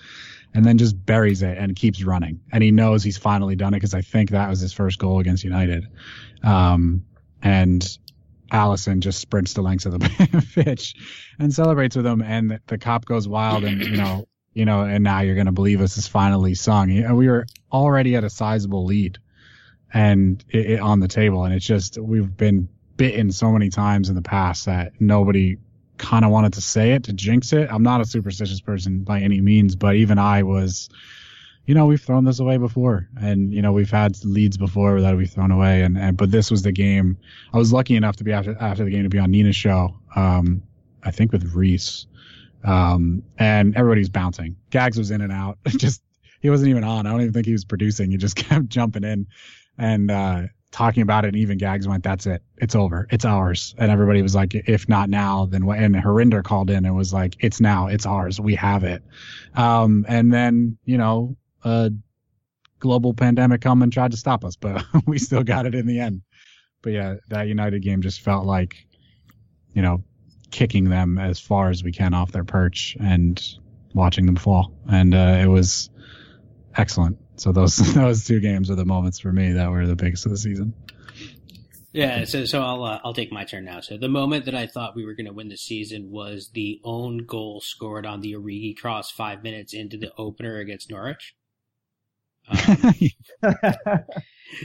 and 0.54 0.64
then 0.64 0.78
just 0.78 1.06
buries 1.06 1.42
it 1.42 1.58
and 1.58 1.76
keeps 1.76 2.04
running. 2.04 2.42
And 2.52 2.64
he 2.64 2.72
knows 2.72 3.04
he's 3.04 3.18
finally 3.18 3.56
done 3.56 3.74
it 3.74 3.78
because 3.78 3.94
I 3.94 4.02
think 4.02 4.30
that 4.30 4.50
was 4.50 4.60
his 4.60 4.74
first 4.74 5.00
goal 5.00 5.20
against 5.20 5.44
United. 5.44 5.88
Um, 6.44 7.04
and 7.42 7.98
Alisson 8.52 9.00
just 9.00 9.20
sprints 9.20 9.54
the 9.54 9.62
length 9.62 9.86
of 9.86 10.00
the 10.00 10.46
pitch 10.64 10.96
and 11.40 11.54
celebrates 11.54 11.96
with 11.96 12.06
him, 12.06 12.22
and 12.22 12.52
the, 12.52 12.62
the 12.68 12.78
Kop 12.78 13.06
goes 13.06 13.28
wild, 13.28 13.64
and 13.64 13.82
you 13.82 13.98
know, 13.98 14.28
you 14.54 14.66
know, 14.66 14.82
and 14.82 15.04
now 15.04 15.22
you're 15.22 15.36
gonna 15.36 15.52
believe 15.52 15.82
us 15.82 15.98
is 15.98 16.08
finally 16.08 16.56
sung. 16.56 16.90
We 17.16 17.28
were 17.28 17.46
already 17.72 18.16
at 18.16 18.24
a 18.24 18.30
sizable 18.30 18.86
lead, 18.86 19.18
and 19.94 20.44
it, 20.50 20.72
it, 20.72 20.80
on 20.80 21.00
the 21.00 21.08
table, 21.08 21.44
and 21.44 21.54
it's 21.54 21.66
just 21.66 21.98
we've 21.98 22.36
been 22.36 22.70
bitten 22.98 23.32
so 23.32 23.52
many 23.52 23.70
times 23.70 24.10
in 24.10 24.16
the 24.16 24.22
past 24.22 24.66
that 24.66 24.94
nobody 25.00 25.58
kind 25.98 26.26
of 26.26 26.32
wanted 26.32 26.54
to 26.54 26.62
say 26.62 26.92
it 26.92 27.04
to 27.04 27.14
jinx 27.14 27.54
it. 27.54 27.70
I'm 27.72 27.84
not 27.84 28.02
a 28.02 28.06
superstitious 28.06 28.62
person 28.62 29.00
by 29.04 29.22
any 29.22 29.42
means, 29.42 29.76
but 29.76 29.96
even 29.96 30.18
I 30.18 30.44
was, 30.44 30.90
you 31.66 31.76
know, 31.76 31.86
we've 31.86 32.02
thrown 32.02 32.26
this 32.26 32.40
away 32.40 32.58
before, 32.58 33.08
and 33.20 33.54
you 33.54 33.62
know, 33.62 33.72
we've 33.72 33.92
had 33.92 34.24
leads 34.24 34.58
before 34.58 35.02
that 35.02 35.16
we've 35.16 35.30
thrown 35.30 35.52
away, 35.52 35.82
and, 35.82 35.98
and 35.98 36.18
but 36.18 36.32
this 36.32 36.52
was 36.52 36.62
the 36.62 36.72
game. 36.72 37.18
I 37.54 37.58
was 37.58 37.74
lucky 37.74 37.96
enough 37.96 38.18
to 38.18 38.24
be 38.24 38.34
after 38.34 38.56
after 38.60 38.84
the 38.84 38.92
game 38.92 39.04
to 39.04 39.10
be 39.10 39.20
on 39.20 39.32
Nina's 39.32 39.56
show, 39.56 39.96
um, 40.16 40.62
I 41.04 41.12
think 41.12 41.32
with 41.32 41.54
Reese, 41.54 42.06
um, 42.64 43.24
and 43.38 43.76
everybody's 43.76 44.10
bouncing. 44.10 44.56
Gags 44.70 44.98
was 44.98 45.12
in 45.12 45.22
and 45.22 45.32
out, 45.32 45.58
just 45.68 46.02
he 46.42 46.50
wasn't 46.50 46.70
even 46.70 46.84
on. 46.84 47.08
I 47.08 47.12
don't 47.12 47.22
even 47.22 47.34
think 47.34 47.46
he 47.46 47.54
was 47.54 47.66
producing. 47.66 48.12
He 48.12 48.18
just 48.18 48.36
kept 48.38 48.68
jumping 48.68 49.04
in, 49.04 49.28
and 49.78 50.12
uh, 50.12 50.44
talking 50.72 51.04
about 51.04 51.26
it, 51.26 51.30
and 51.30 51.38
even 51.38 51.58
Gags 51.58 51.88
went, 51.88 52.04
"That's 52.04 52.26
it, 52.26 52.44
it's 52.58 52.76
over, 52.76 53.08
it's 53.12 53.26
ours." 53.26 53.74
And 53.78 53.92
everybody 53.92 54.22
was 54.22 54.36
like, 54.36 54.54
"If 54.54 54.90
not 54.90 55.10
now, 55.10 55.46
then 55.46 55.66
what?" 55.66 55.80
And 55.80 55.96
Harinder 55.96 56.44
called 56.44 56.70
in 56.70 56.86
and 56.86 56.96
was 56.96 57.14
like, 57.14 57.38
"It's 57.40 57.62
now, 57.62 57.88
it's 57.88 58.06
ours, 58.06 58.40
we 58.40 58.56
have 58.56 58.84
it." 58.84 59.04
Um, 59.56 60.06
and 60.08 60.34
then 60.34 60.78
you 60.86 60.98
know, 60.98 61.38
a 61.64 61.92
global 62.80 63.14
pandemic 63.14 63.62
come 63.62 63.82
and 63.82 63.94
tried 63.94 64.12
to 64.12 64.18
stop 64.18 64.44
us, 64.44 64.58
but 64.58 64.84
we 65.08 65.18
still 65.18 65.44
got 65.44 65.66
it 65.66 65.74
in 65.74 65.88
the 65.88 66.00
end. 66.00 66.22
But 66.82 66.92
yeah, 66.92 67.16
that 67.30 67.48
United 67.48 67.82
game 67.82 68.02
just 68.02 68.20
felt 68.20 68.46
like, 68.46 68.86
you 69.74 69.82
know, 69.82 70.04
kicking 70.54 70.86
them 70.86 71.18
as 71.18 71.40
far 71.40 71.70
as 71.72 71.84
we 71.84 71.92
can 71.92 72.14
off 72.14 72.32
their 72.32 72.44
perch 72.44 72.96
and 73.00 73.44
watching 73.94 74.28
them 74.28 74.36
fall, 74.36 74.72
and 74.88 75.14
uh, 75.14 75.40
it 75.42 75.48
was 75.48 75.90
excellent. 76.78 77.18
So 77.36 77.52
those 77.52 77.76
those 77.94 78.24
two 78.24 78.40
games 78.40 78.70
are 78.70 78.76
the 78.76 78.86
moments 78.86 79.20
for 79.20 79.32
me 79.32 79.54
that 79.54 79.70
were 79.72 79.86
the 79.86 79.96
biggest 79.96 80.26
of 80.26 80.32
the 80.32 80.38
season. 80.38 80.74
Yeah, 81.92 82.26
so 82.26 82.46
so 82.46 82.62
I'll 82.62 82.84
uh, 82.84 83.00
I'll 83.04 83.14
take 83.14 83.32
my 83.32 83.44
turn 83.44 83.66
now. 83.66 83.82
So 83.82 83.98
the 83.98 84.08
moment 84.08 84.46
that 84.46 84.56
I 84.56 84.68
thought 84.68 84.96
we 84.96 85.06
were 85.06 85.16
going 85.16 85.26
to 85.26 85.34
win 85.34 85.50
the 85.50 85.58
season 85.58 86.12
was 86.12 86.50
the 86.54 86.80
own 86.84 87.26
goal 87.26 87.60
scored 87.60 88.06
on 88.06 88.22
the 88.22 88.34
Origi 88.34 88.78
cross 88.78 89.12
five 89.12 89.44
minutes 89.44 89.74
into 89.74 89.98
the 89.98 90.12
opener 90.18 90.60
against 90.60 90.90
Norwich. 90.90 91.36
Um, 92.50 92.94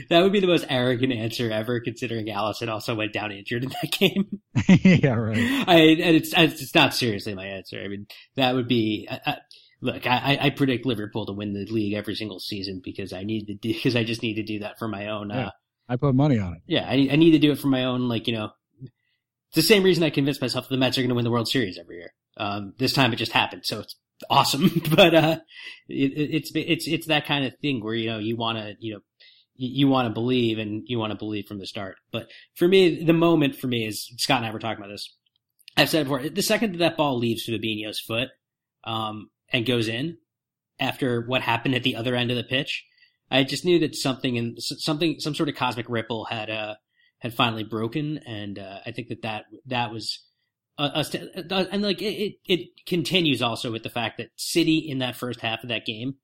that 0.09 0.21
would 0.21 0.31
be 0.31 0.39
the 0.39 0.47
most 0.47 0.65
arrogant 0.69 1.13
answer 1.13 1.51
ever, 1.51 1.79
considering 1.79 2.27
Alisson 2.27 2.69
also 2.69 2.95
went 2.95 3.13
down 3.13 3.31
injured 3.31 3.63
in 3.63 3.69
that 3.69 3.91
game. 3.99 4.39
yeah, 4.83 5.13
right. 5.13 5.67
I 5.67 5.75
and 5.75 6.15
it's 6.15 6.33
it's 6.35 6.75
not 6.75 6.93
seriously 6.93 7.35
my 7.35 7.45
answer. 7.45 7.81
I 7.83 7.87
mean, 7.87 8.07
that 8.35 8.55
would 8.55 8.67
be. 8.67 9.07
I, 9.09 9.19
I, 9.25 9.37
look, 9.81 10.07
I, 10.07 10.37
I 10.41 10.49
predict 10.49 10.85
Liverpool 10.85 11.25
to 11.25 11.33
win 11.33 11.53
the 11.53 11.65
league 11.65 11.93
every 11.93 12.15
single 12.15 12.39
season 12.39 12.81
because 12.83 13.13
I 13.13 13.23
need 13.23 13.45
to 13.45 13.55
do 13.55 13.73
because 13.73 13.95
I 13.95 14.03
just 14.03 14.23
need 14.23 14.35
to 14.35 14.43
do 14.43 14.59
that 14.59 14.77
for 14.79 14.87
my 14.87 15.07
own. 15.07 15.29
Yeah. 15.29 15.47
Uh, 15.47 15.51
I 15.91 15.95
put 15.95 16.13
money 16.13 16.37
on 16.37 16.53
it. 16.53 16.61
yeah, 16.67 16.85
I, 16.87 17.09
I 17.11 17.15
need 17.15 17.31
to 17.31 17.39
do 17.39 17.51
it 17.51 17.57
for 17.57 17.67
my 17.67 17.85
own. 17.85 18.07
Like 18.07 18.27
you 18.27 18.33
know, 18.33 18.51
it's 18.81 19.55
the 19.55 19.61
same 19.61 19.83
reason 19.83 20.03
I 20.03 20.11
convinced 20.11 20.41
myself 20.41 20.67
that 20.67 20.75
the 20.75 20.79
Mets 20.79 20.97
are 20.97 21.01
going 21.01 21.09
to 21.09 21.15
win 21.15 21.23
the 21.23 21.31
World 21.31 21.47
Series 21.47 21.79
every 21.79 21.97
year. 21.97 22.13
Um, 22.37 22.73
this 22.77 22.93
time 22.93 23.11
it 23.11 23.17
just 23.17 23.31
happened, 23.31 23.65
so 23.65 23.79
it's 23.79 23.95
awesome. 24.29 24.69
But 24.95 25.15
uh, 25.15 25.39
it, 25.87 26.11
it's 26.15 26.51
it's 26.55 26.87
it's 26.87 27.07
that 27.07 27.25
kind 27.25 27.45
of 27.45 27.53
thing 27.61 27.83
where 27.83 27.95
you 27.95 28.09
know 28.09 28.19
you 28.19 28.35
want 28.37 28.57
to 28.57 28.75
you 28.79 28.93
know 28.93 28.99
you, 29.55 29.69
you 29.85 29.87
want 29.87 30.07
to 30.07 30.13
believe 30.13 30.57
and 30.57 30.83
you 30.85 30.97
want 30.97 31.11
to 31.11 31.17
believe 31.17 31.45
from 31.45 31.59
the 31.59 31.67
start. 31.67 31.97
But 32.11 32.29
for 32.55 32.67
me, 32.67 33.03
the 33.03 33.13
moment 33.13 33.55
for 33.55 33.67
me 33.67 33.85
is 33.85 34.11
Scott 34.17 34.37
and 34.37 34.45
I 34.45 34.51
were 34.51 34.59
talking 34.59 34.83
about 34.83 34.91
this. 34.91 35.15
I've 35.77 35.89
said 35.89 36.05
before. 36.05 36.27
The 36.27 36.41
second 36.41 36.73
that 36.73 36.79
that 36.79 36.97
ball 36.97 37.17
leaves 37.17 37.47
Fabinho's 37.47 37.99
foot 37.99 38.29
um, 38.83 39.29
and 39.51 39.65
goes 39.65 39.87
in 39.87 40.17
after 40.79 41.21
what 41.21 41.41
happened 41.41 41.75
at 41.75 41.83
the 41.83 41.95
other 41.95 42.15
end 42.15 42.31
of 42.31 42.37
the 42.37 42.43
pitch, 42.43 42.85
I 43.29 43.43
just 43.43 43.65
knew 43.65 43.79
that 43.79 43.95
something 43.95 44.37
and 44.37 44.57
something 44.59 45.19
some 45.19 45.35
sort 45.35 45.49
of 45.49 45.55
cosmic 45.55 45.87
ripple 45.89 46.25
had 46.25 46.49
uh 46.49 46.75
had 47.19 47.33
finally 47.33 47.63
broken, 47.63 48.19
and 48.25 48.57
uh, 48.57 48.79
I 48.85 48.91
think 48.91 49.09
that 49.09 49.21
that 49.23 49.45
that 49.67 49.91
was. 49.91 50.25
A, 50.79 51.03
a, 51.51 51.67
and 51.71 51.83
like 51.83 52.01
it, 52.01 52.37
it 52.45 52.69
continues 52.87 53.41
also 53.41 53.69
with 53.69 53.83
the 53.83 53.89
fact 53.89 54.17
that 54.17 54.29
City 54.37 54.77
in 54.77 54.99
that 54.99 55.17
first 55.17 55.41
half 55.41 55.61
of 55.61 55.69
that 55.69 55.85
game 55.85 56.15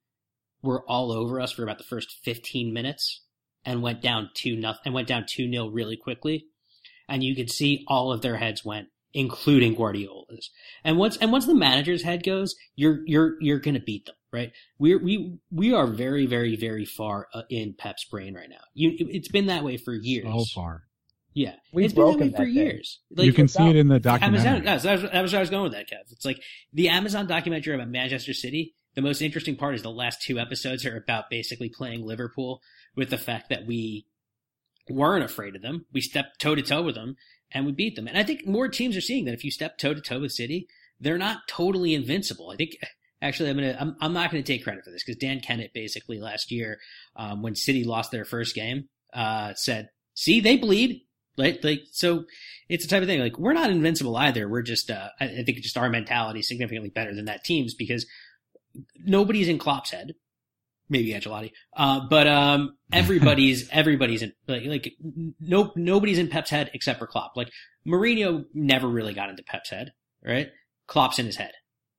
were 0.64 0.90
all 0.90 1.12
over 1.12 1.42
us 1.42 1.52
for 1.52 1.64
about 1.64 1.78
the 1.78 1.84
first 1.84 2.20
15 2.24 2.74
minutes 2.74 3.22
and 3.66 3.82
went 3.82 4.02
down 4.02 4.30
two 4.34 4.56
nothing 4.56 4.82
and 4.86 4.94
went 4.94 5.10
down 5.10 5.26
two 5.28 5.48
nil 5.48 5.72
really 5.72 5.98
quickly, 5.98 6.46
and 7.10 7.22
you 7.22 7.36
could 7.36 7.52
see 7.52 7.84
all 7.88 8.14
of 8.14 8.22
their 8.22 8.38
heads 8.38 8.64
went, 8.64 8.88
including 9.14 9.76
Guardiola's. 9.76 10.52
And 10.86 10.98
once 10.98 11.18
and 11.18 11.34
once 11.34 11.46
the 11.46 11.54
manager's 11.54 12.04
head 12.04 12.24
goes, 12.24 12.56
you're 12.76 13.00
you're 13.06 13.36
you're 13.42 13.60
gonna 13.60 13.82
beat 13.82 14.06
them, 14.06 14.16
right? 14.32 14.54
We're 14.80 15.04
we 15.04 15.38
we 15.52 15.74
are 15.74 15.88
very 15.88 16.28
very 16.28 16.56
very 16.56 16.86
far 16.86 17.28
uh, 17.34 17.42
in 17.50 17.76
Pep's 17.78 18.06
brain 18.06 18.36
right 18.36 18.50
now. 18.50 18.64
You, 18.74 18.94
it's 19.10 19.30
been 19.30 19.48
that 19.48 19.66
way 19.66 19.76
for 19.76 19.94
years. 19.94 20.28
So 20.28 20.46
far. 20.56 20.84
Yeah, 21.36 21.56
We've 21.74 21.86
it's 21.86 21.94
been 21.94 22.06
that 22.06 22.12
way 22.12 22.16
broken 22.18 22.32
for 22.32 22.38
that 22.38 22.44
thing. 22.46 22.54
years. 22.56 23.00
you 23.10 23.34
can 23.34 23.48
see 23.50 23.70
it 23.70 23.76
in 23.76 23.90
the 23.90 23.96
Amazon. 23.96 24.20
documentary. 24.20 24.62
That 24.62 24.74
was, 24.74 24.84
that 24.84 25.02
was 25.02 25.12
that 25.12 25.22
was 25.22 25.34
where 25.34 25.40
I 25.40 25.42
was 25.42 25.50
going 25.50 25.64
with 25.64 25.74
that, 25.74 25.90
Kev. 25.90 26.12
It's 26.12 26.26
like 26.26 26.42
the 26.72 26.88
Amazon 26.90 27.28
documentary 27.28 27.76
about 27.76 27.90
Manchester 27.90 28.34
City. 28.34 28.74
The 28.96 29.02
most 29.02 29.22
interesting 29.22 29.58
part 29.58 29.76
is 29.76 29.82
the 29.82 29.92
last 29.92 30.22
two 30.22 30.40
episodes 30.40 30.86
are 30.86 30.96
about 30.96 31.30
basically 31.30 31.68
playing 31.70 32.06
Liverpool 32.06 32.62
with 32.96 33.10
the 33.10 33.18
fact 33.18 33.50
that 33.50 33.68
we 33.68 34.08
weren't 34.90 35.26
afraid 35.26 35.58
of 35.58 35.62
them. 35.62 35.86
We 35.92 36.00
stepped 36.00 36.40
toe 36.40 36.56
to 36.56 36.62
toe 36.62 36.82
with 36.82 36.96
them 36.96 37.18
and 37.52 37.66
we 37.66 37.74
beat 37.74 37.98
them. 37.98 38.08
And 38.08 38.18
I 38.18 38.24
think 38.24 38.48
more 38.48 38.70
teams 38.70 38.96
are 38.96 39.02
seeing 39.02 39.26
that 39.26 39.34
if 39.34 39.44
you 39.44 39.52
step 39.52 39.78
toe 39.78 39.94
to 39.94 40.00
toe 40.02 40.22
with 40.22 40.32
City, 40.32 40.68
they're 41.02 41.18
not 41.18 41.48
totally 41.50 41.94
invincible. 41.94 42.50
I 42.50 42.56
think 42.56 42.78
actually 43.22 43.50
I'm 43.50 43.58
gonna 43.58 43.78
I'm, 43.78 43.96
I'm 44.00 44.14
not 44.14 44.32
gonna 44.32 44.44
take 44.44 44.64
credit 44.64 44.86
for 44.86 44.92
this 44.92 45.04
because 45.04 45.20
Dan 45.20 45.42
Kennett 45.42 45.74
basically 45.74 46.22
last 46.22 46.52
year 46.52 46.80
um, 47.18 47.42
when 47.42 47.56
City 47.56 47.84
lost 47.84 48.12
their 48.12 48.26
first 48.26 48.56
game 48.56 48.88
uh, 49.14 49.54
said, 49.56 49.90
"See, 50.14 50.40
they 50.40 50.58
bleed." 50.58 51.02
Like, 51.38 51.64
like, 51.64 51.82
so 51.92 52.26
it's 52.70 52.86
the 52.86 52.90
type 52.90 53.02
of 53.02 53.08
thing, 53.08 53.20
like, 53.20 53.38
we're 53.38 53.54
not 53.54 53.70
invincible 53.70 54.16
either. 54.18 54.48
We're 54.48 54.62
just, 54.62 54.90
uh, 54.90 55.10
I 55.20 55.26
I 55.26 55.44
think 55.44 55.58
just 55.60 55.78
our 55.78 55.90
mentality 55.90 56.40
is 56.40 56.48
significantly 56.48 56.90
better 56.90 57.14
than 57.14 57.26
that 57.26 57.44
team's 57.44 57.74
because 57.74 58.06
nobody's 59.04 59.48
in 59.48 59.58
Klopp's 59.58 59.92
head. 59.92 60.14
Maybe 60.88 61.14
Ancelotti. 61.14 61.52
Uh, 61.76 62.02
but, 62.10 62.28
um, 62.28 62.78
everybody's, 62.94 63.68
everybody's 63.70 64.22
in, 64.22 64.34
like, 64.48 64.64
like, 64.66 64.94
no, 65.40 65.72
nobody's 65.76 66.20
in 66.20 66.28
Pep's 66.30 66.52
head 66.52 66.70
except 66.74 67.00
for 67.00 67.08
Klopp. 67.08 67.36
Like, 67.36 67.50
Mourinho 67.88 68.46
never 68.54 68.88
really 68.88 69.14
got 69.14 69.30
into 69.30 69.44
Pep's 69.44 69.70
head, 69.72 69.94
right? 70.24 70.50
Klopp's 70.88 71.20
in 71.20 71.26
his 71.26 71.36
head 71.38 71.52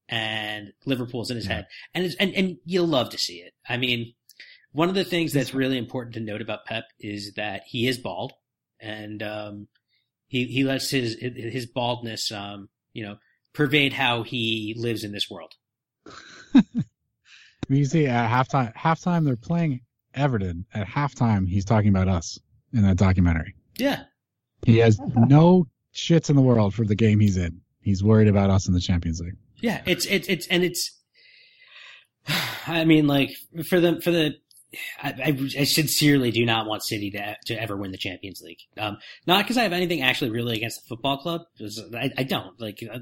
and 0.08 0.72
Liverpool's 0.84 1.30
in 1.30 1.36
his 1.36 1.46
Yeah. 1.46 1.54
head. 1.56 1.66
And 1.94 2.04
it's, 2.04 2.14
and, 2.16 2.32
and 2.34 2.56
you'll 2.64 2.86
love 2.86 3.10
to 3.10 3.18
see 3.18 3.38
it. 3.38 3.52
I 3.68 3.76
mean, 3.76 4.14
one 4.72 4.88
of 4.88 4.94
the 4.94 5.04
things 5.04 5.32
that's 5.32 5.52
really 5.54 5.78
important 5.78 6.14
to 6.14 6.20
note 6.20 6.40
about 6.40 6.64
Pep 6.64 6.84
is 7.00 7.32
that 7.34 7.62
he 7.66 7.88
is 7.88 7.98
bald 7.98 8.32
and, 8.80 9.22
um, 9.22 9.68
he, 10.28 10.44
he 10.46 10.64
lets 10.64 10.90
his, 10.90 11.16
his 11.20 11.66
baldness, 11.66 12.32
um, 12.32 12.68
you 12.92 13.04
know, 13.04 13.16
pervade 13.52 13.92
how 13.92 14.22
he 14.22 14.74
lives 14.76 15.04
in 15.04 15.12
this 15.12 15.30
world. 15.30 15.54
You 17.68 17.84
see 17.84 18.06
at 18.06 18.30
halftime, 18.30 18.72
halftime 18.74 19.24
they're 19.24 19.36
playing 19.36 19.80
Everton. 20.14 20.66
At 20.72 20.86
halftime, 20.86 21.48
he's 21.48 21.64
talking 21.64 21.88
about 21.88 22.08
us 22.08 22.38
in 22.72 22.82
that 22.82 22.96
documentary. 22.96 23.54
Yeah. 23.76 24.04
He 24.64 24.78
has 24.78 24.98
no 25.14 25.66
shits 25.94 26.30
in 26.30 26.36
the 26.36 26.42
world 26.42 26.74
for 26.74 26.84
the 26.84 26.94
game 26.94 27.20
he's 27.20 27.36
in. 27.36 27.60
He's 27.80 28.02
worried 28.02 28.28
about 28.28 28.50
us 28.50 28.68
in 28.68 28.74
the 28.74 28.80
Champions 28.80 29.20
League. 29.20 29.36
Yeah, 29.60 29.80
it's 29.86 30.06
it's 30.06 30.28
it's 30.28 30.46
and 30.48 30.64
it's. 30.64 30.98
I 32.66 32.84
mean, 32.84 33.06
like 33.06 33.30
for 33.68 33.80
the 33.80 34.00
for 34.00 34.10
the, 34.10 34.34
I, 35.02 35.08
I, 35.10 35.60
I 35.60 35.64
sincerely 35.64 36.30
do 36.30 36.44
not 36.44 36.66
want 36.66 36.82
City 36.82 37.10
to 37.12 37.36
to 37.46 37.60
ever 37.60 37.76
win 37.76 37.92
the 37.92 37.98
Champions 37.98 38.42
League. 38.42 38.58
Um, 38.76 38.98
not 39.26 39.44
because 39.44 39.56
I 39.56 39.62
have 39.62 39.72
anything 39.72 40.02
actually 40.02 40.30
really 40.30 40.56
against 40.56 40.82
the 40.82 40.88
football 40.88 41.18
club. 41.18 41.42
I, 41.94 42.10
I 42.18 42.22
don't 42.24 42.60
like. 42.60 42.82
uh, 42.92 42.98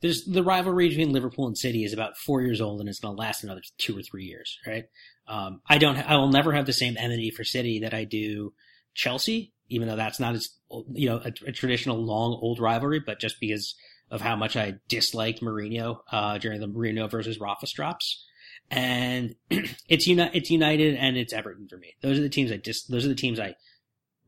There's 0.00 0.24
the 0.24 0.42
rivalry 0.42 0.88
between 0.88 1.12
Liverpool 1.12 1.46
and 1.46 1.58
City 1.58 1.84
is 1.84 1.92
about 1.92 2.16
four 2.16 2.42
years 2.42 2.60
old 2.60 2.80
and 2.80 2.88
it's 2.88 3.00
going 3.00 3.16
to 3.16 3.20
last 3.20 3.44
another 3.44 3.62
two 3.78 3.98
or 3.98 4.02
three 4.02 4.24
years, 4.24 4.58
right? 4.66 4.84
Um, 5.26 5.60
I 5.68 5.78
don't. 5.78 5.96
I 5.96 6.16
will 6.16 6.30
never 6.30 6.52
have 6.52 6.66
the 6.66 6.72
same 6.72 6.96
enmity 6.96 7.30
for 7.30 7.44
City 7.44 7.80
that 7.80 7.94
I 7.94 8.04
do 8.04 8.52
Chelsea, 8.94 9.52
even 9.68 9.88
though 9.88 9.96
that's 9.96 10.20
not 10.20 10.34
as 10.34 10.48
you 10.92 11.08
know 11.08 11.20
a, 11.24 11.32
a 11.48 11.52
traditional 11.52 12.02
long 12.04 12.38
old 12.40 12.60
rivalry, 12.60 13.00
but 13.04 13.20
just 13.20 13.40
because 13.40 13.74
of 14.10 14.20
how 14.20 14.34
much 14.36 14.56
I 14.56 14.74
disliked 14.88 15.40
Mourinho 15.40 16.00
uh, 16.10 16.38
during 16.38 16.60
the 16.60 16.66
Mourinho 16.66 17.10
versus 17.10 17.38
Rafa 17.38 17.66
drops. 17.72 18.26
And 18.70 19.34
it's 19.88 20.06
uni- 20.06 20.30
it's 20.32 20.50
United 20.50 20.94
and 20.96 21.16
it's 21.16 21.32
Everton 21.32 21.66
for 21.68 21.76
me. 21.76 21.94
Those 22.02 22.18
are 22.18 22.22
the 22.22 22.28
teams 22.28 22.52
I 22.52 22.56
dis- 22.56 22.84
those 22.84 23.04
are 23.04 23.08
the 23.08 23.14
teams 23.14 23.40
I 23.40 23.54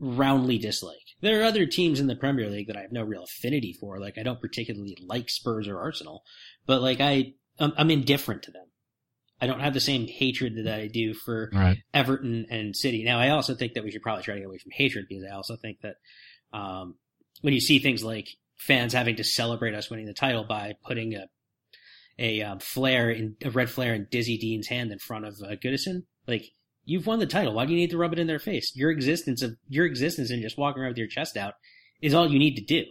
roundly 0.00 0.58
dislike. 0.58 0.96
There 1.20 1.40
are 1.40 1.44
other 1.44 1.66
teams 1.66 2.00
in 2.00 2.08
the 2.08 2.16
Premier 2.16 2.50
League 2.50 2.66
that 2.66 2.76
I 2.76 2.80
have 2.82 2.92
no 2.92 3.04
real 3.04 3.22
affinity 3.24 3.72
for. 3.72 4.00
Like 4.00 4.18
I 4.18 4.22
don't 4.24 4.40
particularly 4.40 4.96
like 5.06 5.30
Spurs 5.30 5.68
or 5.68 5.78
Arsenal, 5.78 6.24
but 6.66 6.82
like 6.82 7.00
I 7.00 7.34
I'm, 7.58 7.72
I'm 7.76 7.90
indifferent 7.90 8.42
to 8.44 8.50
them. 8.50 8.66
I 9.40 9.46
don't 9.46 9.60
have 9.60 9.74
the 9.74 9.80
same 9.80 10.06
hatred 10.06 10.56
that 10.56 10.72
I 10.72 10.86
do 10.86 11.14
for 11.14 11.50
Right. 11.52 11.78
Everton 11.92 12.46
and 12.48 12.76
City. 12.76 13.02
Now, 13.02 13.18
I 13.18 13.30
also 13.30 13.56
think 13.56 13.74
that 13.74 13.82
we 13.82 13.90
should 13.90 14.02
probably 14.02 14.22
try 14.22 14.34
to 14.34 14.40
get 14.40 14.46
away 14.46 14.58
from 14.58 14.70
hatred 14.72 15.06
because 15.08 15.24
I 15.24 15.34
also 15.34 15.56
think 15.56 15.80
that 15.80 15.96
um, 16.52 16.94
when 17.40 17.52
you 17.52 17.60
see 17.60 17.80
things 17.80 18.04
like 18.04 18.28
fans 18.56 18.92
having 18.92 19.16
to 19.16 19.24
celebrate 19.24 19.74
us 19.74 19.90
winning 19.90 20.06
the 20.06 20.14
title 20.14 20.44
by 20.44 20.74
putting 20.86 21.14
a 21.14 21.26
a 22.18 22.42
um, 22.42 22.58
flare 22.58 23.10
in 23.10 23.36
a 23.44 23.50
red 23.50 23.70
flare 23.70 23.94
in 23.94 24.06
Dixie 24.10 24.38
Dean's 24.38 24.68
hand 24.68 24.92
in 24.92 24.98
front 24.98 25.24
of 25.24 25.34
uh, 25.42 25.56
Goodison, 25.56 26.02
like 26.26 26.44
you've 26.84 27.06
won 27.06 27.18
the 27.18 27.26
title. 27.26 27.54
Why 27.54 27.64
do 27.66 27.72
you 27.72 27.78
need 27.78 27.90
to 27.90 27.98
rub 27.98 28.12
it 28.12 28.18
in 28.18 28.26
their 28.26 28.38
face? 28.38 28.72
Your 28.74 28.90
existence 28.90 29.42
of 29.42 29.56
your 29.68 29.86
existence 29.86 30.30
and 30.30 30.42
just 30.42 30.58
walking 30.58 30.82
around 30.82 30.90
with 30.90 30.98
your 30.98 31.06
chest 31.08 31.36
out 31.36 31.54
is 32.00 32.14
all 32.14 32.30
you 32.30 32.38
need 32.38 32.56
to 32.56 32.64
do. 32.64 32.84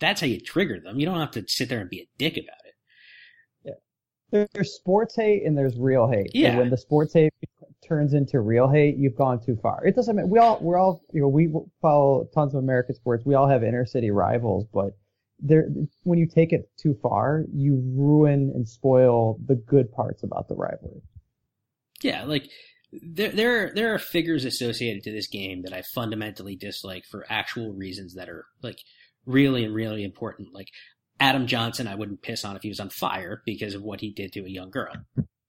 That's 0.00 0.20
how 0.20 0.26
you 0.26 0.40
trigger 0.40 0.78
them. 0.80 1.00
You 1.00 1.06
don't 1.06 1.18
have 1.18 1.32
to 1.32 1.44
sit 1.48 1.68
there 1.68 1.80
and 1.80 1.90
be 1.90 2.00
a 2.00 2.08
dick 2.18 2.34
about 2.34 2.64
it. 2.64 2.74
There- 4.30 4.48
There's 4.52 4.74
sports 4.74 5.16
hate 5.16 5.44
and 5.46 5.56
there's 5.56 5.76
real 5.78 6.06
hate. 6.06 6.30
And 6.34 6.42
Yeah. 6.42 6.58
when 6.58 6.68
the 6.70 6.76
sports 6.76 7.14
hate 7.14 7.32
turns 7.82 8.12
into 8.12 8.40
real 8.40 8.68
hate, 8.68 8.96
you've 8.98 9.16
gone 9.16 9.40
too 9.42 9.56
far. 9.62 9.84
It 9.86 9.96
doesn't 9.96 10.14
mean 10.16 10.28
we 10.28 10.38
all 10.38 10.58
we're 10.60 10.76
all 10.76 11.02
you 11.14 11.22
know 11.22 11.28
we 11.28 11.50
follow 11.80 12.28
tons 12.34 12.54
of 12.54 12.62
American 12.62 12.94
sports. 12.94 13.24
We 13.24 13.34
all 13.34 13.48
have 13.48 13.64
inner 13.64 13.86
city 13.86 14.10
rivals, 14.10 14.66
but 14.72 14.90
there 15.40 15.68
when 16.02 16.18
you 16.18 16.26
take 16.26 16.52
it 16.52 16.70
too 16.76 16.96
far, 17.02 17.44
you 17.52 17.82
ruin 17.94 18.52
and 18.54 18.68
spoil 18.68 19.38
the 19.46 19.54
good 19.54 19.92
parts 19.92 20.22
about 20.22 20.48
the 20.48 20.54
rivalry. 20.54 21.02
Yeah, 22.02 22.24
like 22.24 22.48
there 22.92 23.30
there 23.30 23.64
are, 23.64 23.74
there 23.74 23.94
are 23.94 23.98
figures 23.98 24.44
associated 24.44 25.02
to 25.04 25.12
this 25.12 25.28
game 25.28 25.62
that 25.62 25.72
I 25.72 25.82
fundamentally 25.94 26.56
dislike 26.56 27.04
for 27.04 27.26
actual 27.28 27.72
reasons 27.72 28.14
that 28.14 28.28
are 28.28 28.46
like 28.62 28.78
really 29.26 29.64
and 29.64 29.74
really 29.74 30.04
important. 30.04 30.54
Like 30.54 30.68
Adam 31.20 31.46
Johnson, 31.46 31.86
I 31.86 31.94
wouldn't 31.94 32.22
piss 32.22 32.44
on 32.44 32.56
if 32.56 32.62
he 32.62 32.68
was 32.68 32.80
on 32.80 32.90
fire 32.90 33.42
because 33.44 33.74
of 33.74 33.82
what 33.82 34.00
he 34.00 34.12
did 34.12 34.32
to 34.32 34.44
a 34.44 34.48
young 34.48 34.70
girl. 34.70 34.92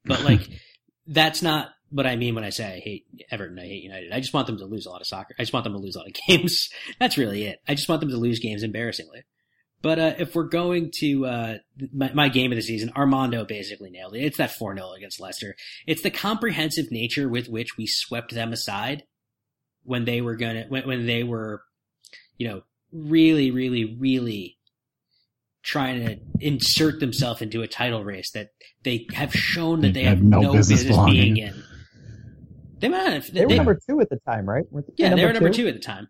But 0.06 0.24
like 0.24 0.48
that's 1.08 1.42
not 1.42 1.70
what 1.90 2.06
I 2.06 2.16
mean 2.16 2.36
when 2.36 2.44
I 2.44 2.52
say 2.52 2.66
I 2.66 2.80
hate 2.80 3.06
Everton, 3.32 3.58
I 3.58 3.66
hate 3.66 3.84
United. 3.84 4.12
I 4.12 4.20
just 4.20 4.34
want 4.34 4.48
them 4.48 4.60
to 4.60 4.66
lose 4.66 4.86
a 4.86 4.92
lot 4.92 5.02
of 5.02 5.08
soccer. 5.08 5.34
I 5.40 5.42
just 5.42 5.54
want 5.54 5.64
them 5.64 5.74
to 5.74 5.80
lose 5.80 5.96
a 5.96 6.00
lot 6.00 6.08
of 6.08 6.14
games. 6.28 6.70
That's 7.00 7.18
really 7.18 7.46
it. 7.46 7.60
I 7.68 7.76
just 7.76 7.90
want 7.90 8.02
them 8.02 8.10
to 8.10 8.18
lose 8.18 8.40
games 8.40 8.64
embarrassingly. 8.64 9.24
But 9.82 10.00
uh, 10.00 10.14
if 10.20 10.36
we're 10.36 10.44
going 10.44 10.92
to 11.00 11.26
uh, 11.26 11.54
my, 11.94 12.12
my 12.14 12.30
game 12.30 12.52
of 12.52 12.58
the 12.58 12.62
season, 12.62 12.92
Armando 12.96 13.46
basically 13.46 13.90
nailed 13.90 14.16
it. 14.16 14.24
It's 14.24 14.38
that 14.38 14.52
4 14.52 14.76
0 14.76 14.92
against 14.92 15.22
Leicester. 15.22 15.56
It's 15.88 16.02
the 16.02 16.12
comprehensive 16.12 16.92
nature 16.92 17.30
with 17.30 17.48
which 17.48 17.78
we 17.78 17.88
swept 17.88 18.34
them 18.34 18.52
aside 18.52 19.04
when 19.84 20.06
they 20.06 20.22
were 20.22 20.36
gonna 20.36 20.66
when, 20.68 20.86
when 20.86 21.06
they 21.06 21.24
were, 21.24 21.64
you 22.38 22.48
know, 22.48 22.62
really, 22.92 23.52
really, 23.52 23.96
really 23.98 24.58
trying 25.62 26.06
to 26.06 26.18
insert 26.40 27.00
themselves 27.00 27.42
into 27.42 27.62
a 27.62 27.68
title 27.68 28.04
race 28.04 28.32
that 28.32 28.50
they 28.84 29.06
have 29.14 29.34
shown 29.34 29.82
that 29.82 29.94
They 29.94 30.02
they 30.02 30.04
have 30.04 30.18
had 30.18 30.26
no 30.26 30.42
no, 30.42 30.54
business 30.54 30.84
business, 30.84 31.06
being 31.06 31.38
in. 31.38 31.48
in. 31.50 31.64
They 32.80 32.88
might 32.90 33.14
have. 33.14 33.34
They 33.34 33.46
were 33.46 33.56
number 33.56 33.80
two 33.90 34.00
at 34.02 34.10
the 34.10 34.20
time, 34.26 34.48
right? 34.48 34.66
Weren't 34.72 34.88
yeah, 34.98 35.16
they 35.16 35.26
were 35.26 35.34
number 35.34 35.50
two 35.50 35.68
at 35.68 35.74
the 35.74 35.82
time. 35.82 36.10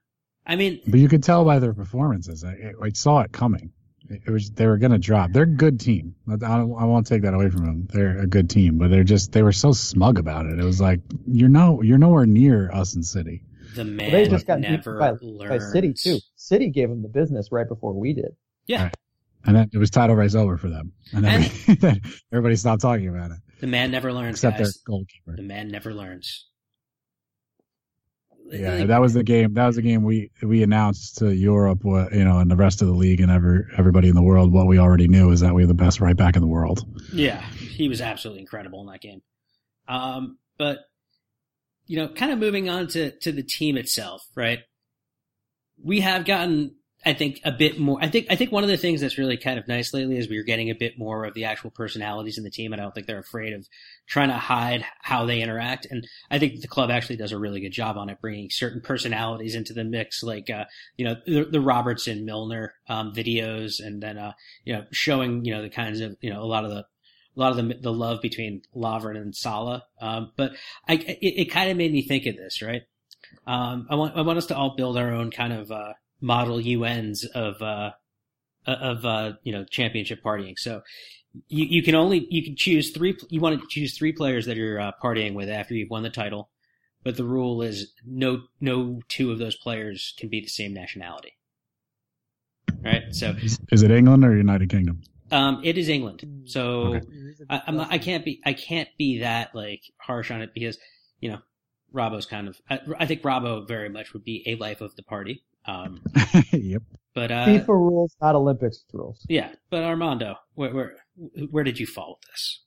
I 0.49 0.55
mean, 0.55 0.81
But 0.87 0.99
you 0.99 1.07
could 1.07 1.23
tell 1.23 1.45
by 1.45 1.59
their 1.59 1.73
performances. 1.73 2.43
I, 2.43 2.73
I 2.83 2.89
saw 2.93 3.19
it 3.21 3.31
coming. 3.31 3.71
It 4.09 4.23
it 4.25 4.31
was 4.31 4.49
they 4.49 4.65
were 4.65 4.77
going 4.79 4.91
to 4.91 4.97
drop. 4.97 5.31
They're 5.31 5.43
a 5.43 5.45
good 5.45 5.79
team. 5.79 6.15
I, 6.27 6.33
I 6.43 6.63
won't 6.63 7.05
take 7.05 7.21
that 7.21 7.33
away 7.35 7.49
from 7.51 7.65
them. 7.65 7.87
They're 7.93 8.17
a 8.17 8.25
good 8.27 8.49
team, 8.49 8.79
but 8.79 8.89
they're 8.89 9.03
just 9.03 9.31
they 9.31 9.43
were 9.43 9.51
so 9.51 9.71
smug 9.71 10.17
about 10.17 10.47
it. 10.47 10.57
It 10.59 10.65
was 10.65 10.81
like 10.81 11.01
you're 11.27 11.49
no 11.49 11.81
you're 11.83 11.99
nowhere 11.99 12.25
near 12.25 12.71
us 12.71 12.95
in 12.95 13.03
City. 13.03 13.43
the 13.75 13.85
man 13.85 14.11
Well, 14.11 14.23
they 14.23 14.27
just 14.29 14.47
got 14.47 14.61
beat 14.61 14.71
never 14.71 14.97
by, 14.97 15.11
learns. 15.21 15.49
by 15.49 15.59
City 15.71 15.93
too. 15.93 16.17
City 16.35 16.69
gave 16.71 16.89
them 16.89 17.03
the 17.03 17.09
business 17.09 17.49
right 17.51 17.67
before 17.67 17.93
we 17.93 18.13
did. 18.13 18.35
Yeah. 18.65 18.85
Right. 18.85 18.93
And 19.45 19.55
then 19.55 19.69
it 19.71 19.77
was 19.77 19.89
title 19.91 20.15
race 20.15 20.33
over 20.35 20.57
for 20.57 20.67
them. 20.69 20.91
And 21.13 21.23
then 21.23 22.01
everybody 22.33 22.55
stopped 22.55 22.81
talking 22.81 23.07
about 23.07 23.29
it. 23.31 23.37
The 23.61 23.67
man 23.67 23.91
never 23.91 24.11
learns, 24.11 24.37
Except 24.37 24.57
guys. 24.57 24.73
their 24.73 24.81
goalkeeper. 24.85 25.35
The 25.37 25.43
man 25.43 25.69
never 25.69 25.93
learns. 25.93 26.47
Yeah, 28.51 28.75
Like, 28.75 28.87
that 28.87 29.01
was 29.01 29.13
the 29.13 29.23
game. 29.23 29.53
That 29.53 29.67
was 29.67 29.75
the 29.75 29.81
game 29.81 30.03
we 30.03 30.31
we 30.41 30.63
announced 30.63 31.17
to 31.19 31.35
Europe, 31.35 31.83
what 31.83 32.11
you 32.13 32.23
know, 32.23 32.39
and 32.39 32.49
the 32.49 32.55
rest 32.55 32.81
of 32.81 32.87
the 32.87 32.93
league 32.93 33.21
and 33.21 33.31
ever 33.31 33.69
everybody 33.77 34.09
in 34.09 34.15
the 34.15 34.23
world. 34.23 34.51
What 34.51 34.67
we 34.67 34.79
already 34.79 35.07
knew 35.07 35.31
is 35.31 35.41
that 35.41 35.53
we 35.53 35.61
have 35.61 35.67
the 35.67 35.73
best 35.75 36.01
right 36.01 36.17
back 36.17 36.35
in 36.35 36.41
the 36.41 36.47
world. 36.47 36.85
Yeah, 37.13 37.41
he 37.51 37.87
was 37.87 38.01
absolutely 38.01 38.41
incredible 38.41 38.81
in 38.81 38.87
that 38.87 39.01
game. 39.01 39.21
Um, 39.87 40.37
but 40.57 40.79
you 41.85 41.97
know, 41.97 42.07
kind 42.07 42.31
of 42.31 42.39
moving 42.39 42.69
on 42.69 42.87
to 42.87 43.11
to 43.19 43.31
the 43.31 43.43
team 43.43 43.77
itself, 43.77 44.23
right? 44.35 44.59
We 45.81 46.01
have 46.01 46.25
gotten, 46.25 46.75
I 47.05 47.13
think, 47.13 47.39
a 47.45 47.51
bit 47.51 47.79
more. 47.79 47.97
I 48.01 48.09
think 48.09 48.27
I 48.29 48.35
think 48.35 48.51
one 48.51 48.63
of 48.63 48.69
the 48.69 48.75
things 48.75 48.99
that's 48.99 49.17
really 49.17 49.37
kind 49.37 49.57
of 49.57 49.67
nice 49.69 49.93
lately 49.93 50.17
is 50.17 50.27
we're 50.27 50.43
getting 50.43 50.69
a 50.69 50.75
bit 50.75 50.99
more 50.99 51.23
of 51.23 51.33
the 51.33 51.45
actual 51.45 51.71
personalities 51.71 52.37
in 52.37 52.43
the 52.43 52.49
team, 52.49 52.73
and 52.73 52.81
I 52.81 52.83
don't 52.83 52.93
think 52.93 53.07
they're 53.07 53.19
afraid 53.19 53.53
of 53.53 53.67
trying 54.05 54.27
to 54.27 54.35
hide 54.35 54.83
how 55.01 55.25
they 55.25 55.41
interact. 55.41 55.87
And 55.89 56.05
I 56.29 56.39
think 56.39 56.59
the 56.59 56.67
club 56.67 56.91
actually 56.91 57.15
does 57.15 57.31
a 57.31 57.39
really 57.39 57.61
good 57.61 57.71
job 57.71 57.97
on 57.97 58.09
it, 58.09 58.19
bringing 58.19 58.49
certain 58.49 58.81
personalities 58.81 59.55
into 59.55 59.73
the 59.73 59.85
mix, 59.85 60.23
like 60.23 60.49
uh, 60.49 60.65
you 60.97 61.05
know 61.05 61.15
the, 61.25 61.45
the 61.45 61.61
Robertson 61.61 62.25
Milner 62.25 62.73
um, 62.89 63.13
videos, 63.13 63.79
and 63.79 64.03
then 64.03 64.17
uh, 64.17 64.33
you 64.65 64.73
know 64.73 64.85
showing 64.91 65.45
you 65.45 65.53
know 65.53 65.61
the 65.61 65.69
kinds 65.69 66.01
of 66.01 66.17
you 66.19 66.29
know 66.29 66.41
a 66.41 66.45
lot 66.45 66.65
of 66.65 66.71
the 66.71 66.79
a 66.79 67.39
lot 67.39 67.51
of 67.51 67.57
the 67.57 67.75
the 67.75 67.93
love 67.93 68.21
between 68.21 68.61
Lovren 68.75 69.15
and 69.15 69.33
Salah. 69.33 69.85
Um, 70.01 70.33
but 70.35 70.51
I, 70.85 70.95
it, 70.95 71.41
it 71.41 71.45
kind 71.45 71.71
of 71.71 71.77
made 71.77 71.93
me 71.93 72.01
think 72.01 72.25
of 72.25 72.35
this, 72.35 72.61
right? 72.61 72.83
Um, 73.47 73.87
I 73.89 73.95
want 73.95 74.17
I 74.17 74.21
want 74.21 74.37
us 74.37 74.47
to 74.47 74.57
all 74.57 74.75
build 74.75 74.97
our 74.97 75.13
own 75.13 75.31
kind 75.31 75.53
of 75.53 75.71
uh, 75.71 75.93
model 76.21 76.57
UNs 76.57 77.25
of 77.25 77.61
uh, 77.61 77.91
of 78.65 79.05
uh, 79.05 79.33
you 79.43 79.51
know 79.51 79.63
championship 79.65 80.21
partying. 80.23 80.57
So 80.57 80.81
you 81.47 81.65
you 81.65 81.83
can 81.83 81.95
only 81.95 82.27
you 82.29 82.43
can 82.43 82.55
choose 82.55 82.91
three. 82.91 83.17
You 83.29 83.39
want 83.39 83.59
to 83.61 83.67
choose 83.67 83.97
three 83.97 84.11
players 84.13 84.45
that 84.45 84.57
you're 84.57 84.79
uh, 84.79 84.91
partying 85.03 85.33
with 85.33 85.49
after 85.49 85.73
you've 85.73 85.89
won 85.89 86.03
the 86.03 86.09
title. 86.09 86.49
But 87.03 87.15
the 87.15 87.23
rule 87.23 87.61
is 87.61 87.93
no 88.05 88.41
no 88.59 89.01
two 89.07 89.31
of 89.31 89.39
those 89.39 89.55
players 89.55 90.13
can 90.17 90.29
be 90.29 90.41
the 90.41 90.47
same 90.47 90.73
nationality. 90.73 91.33
Right? 92.83 93.03
So 93.11 93.35
Is 93.71 93.83
it 93.83 93.91
England 93.91 94.23
or 94.23 94.35
United 94.35 94.69
Kingdom? 94.69 95.01
um, 95.31 95.61
it 95.63 95.77
is 95.77 95.89
England. 95.89 96.23
So 96.45 96.95
Okay. 96.95 97.07
I, 97.49 97.61
I'm 97.67 97.77
not, 97.77 97.91
I 97.91 97.97
can't 97.97 98.25
be 98.25 98.41
I 98.45 98.53
can't 98.53 98.89
be 98.97 99.19
that 99.19 99.53
like 99.53 99.81
harsh 99.97 100.31
on 100.31 100.41
it 100.41 100.53
because 100.53 100.77
you 101.19 101.29
know 101.29 101.39
Robbo's 101.93 102.25
kind 102.25 102.47
of 102.47 102.59
I, 102.69 102.79
I 102.99 103.05
think 103.05 103.21
Robbo 103.21 103.67
very 103.67 103.89
much 103.89 104.13
would 104.13 104.23
be 104.23 104.43
a 104.47 104.55
life 104.55 104.81
of 104.81 104.95
the 104.95 105.03
party. 105.03 105.43
Um, 105.69 106.01
yep. 106.51 106.81
but 107.13 107.31
uh, 107.31 107.45
FIFA 107.45 107.67
rules, 107.67 108.15
not 108.21 108.35
Olympics 108.35 108.83
rules. 108.93 109.25
yeah, 109.29 109.49
but 109.69 109.83
Armando, 109.83 110.35
where 110.55 110.73
where 110.73 110.95
where 111.51 111.63
did 111.63 111.79
you 111.79 111.85
fall 111.85 112.17
with 112.19 112.31
this? 112.31 112.63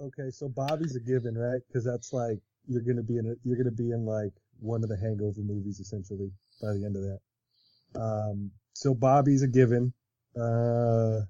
Okay, 0.00 0.30
so 0.30 0.48
Bobby's 0.48 0.96
a 0.96 1.00
given, 1.00 1.36
right? 1.36 1.60
Because 1.66 1.84
that's 1.84 2.12
like 2.12 2.38
you're 2.66 2.82
gonna 2.82 3.02
be 3.02 3.18
in 3.18 3.26
a, 3.26 3.34
you're 3.44 3.56
gonna 3.56 3.70
be 3.70 3.90
in 3.90 4.04
like 4.06 4.32
one 4.58 4.82
of 4.82 4.88
the 4.88 4.96
Hangover 4.96 5.40
movies 5.40 5.80
essentially 5.80 6.30
by 6.60 6.72
the 6.72 6.84
end 6.84 6.96
of 6.96 7.02
that. 7.02 8.00
Um, 8.00 8.50
so 8.72 8.94
Bobby's 8.94 9.42
a 9.42 9.48
given. 9.48 9.92
Uh, 10.38 11.20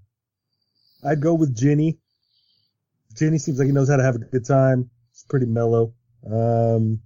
I'd 1.05 1.21
go 1.21 1.35
with 1.35 1.57
Gini. 1.57 1.99
Gini 3.15 3.41
seems 3.41 3.59
like 3.59 3.67
he 3.67 3.73
knows 3.73 3.89
how 3.89 3.97
to 3.97 4.03
have 4.05 4.15
a 4.15 4.19
good 4.19 4.47
time. 4.47 4.91
He's 5.13 5.25
pretty 5.29 5.47
mellow. 5.47 5.95
Um, 6.27 7.01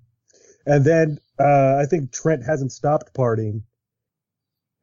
and 0.67 0.85
then 0.85 1.19
uh, 1.39 1.79
I 1.81 1.87
think 1.89 2.13
Trent 2.13 2.45
hasn't 2.45 2.73
stopped 2.73 3.15
partying. 3.15 3.63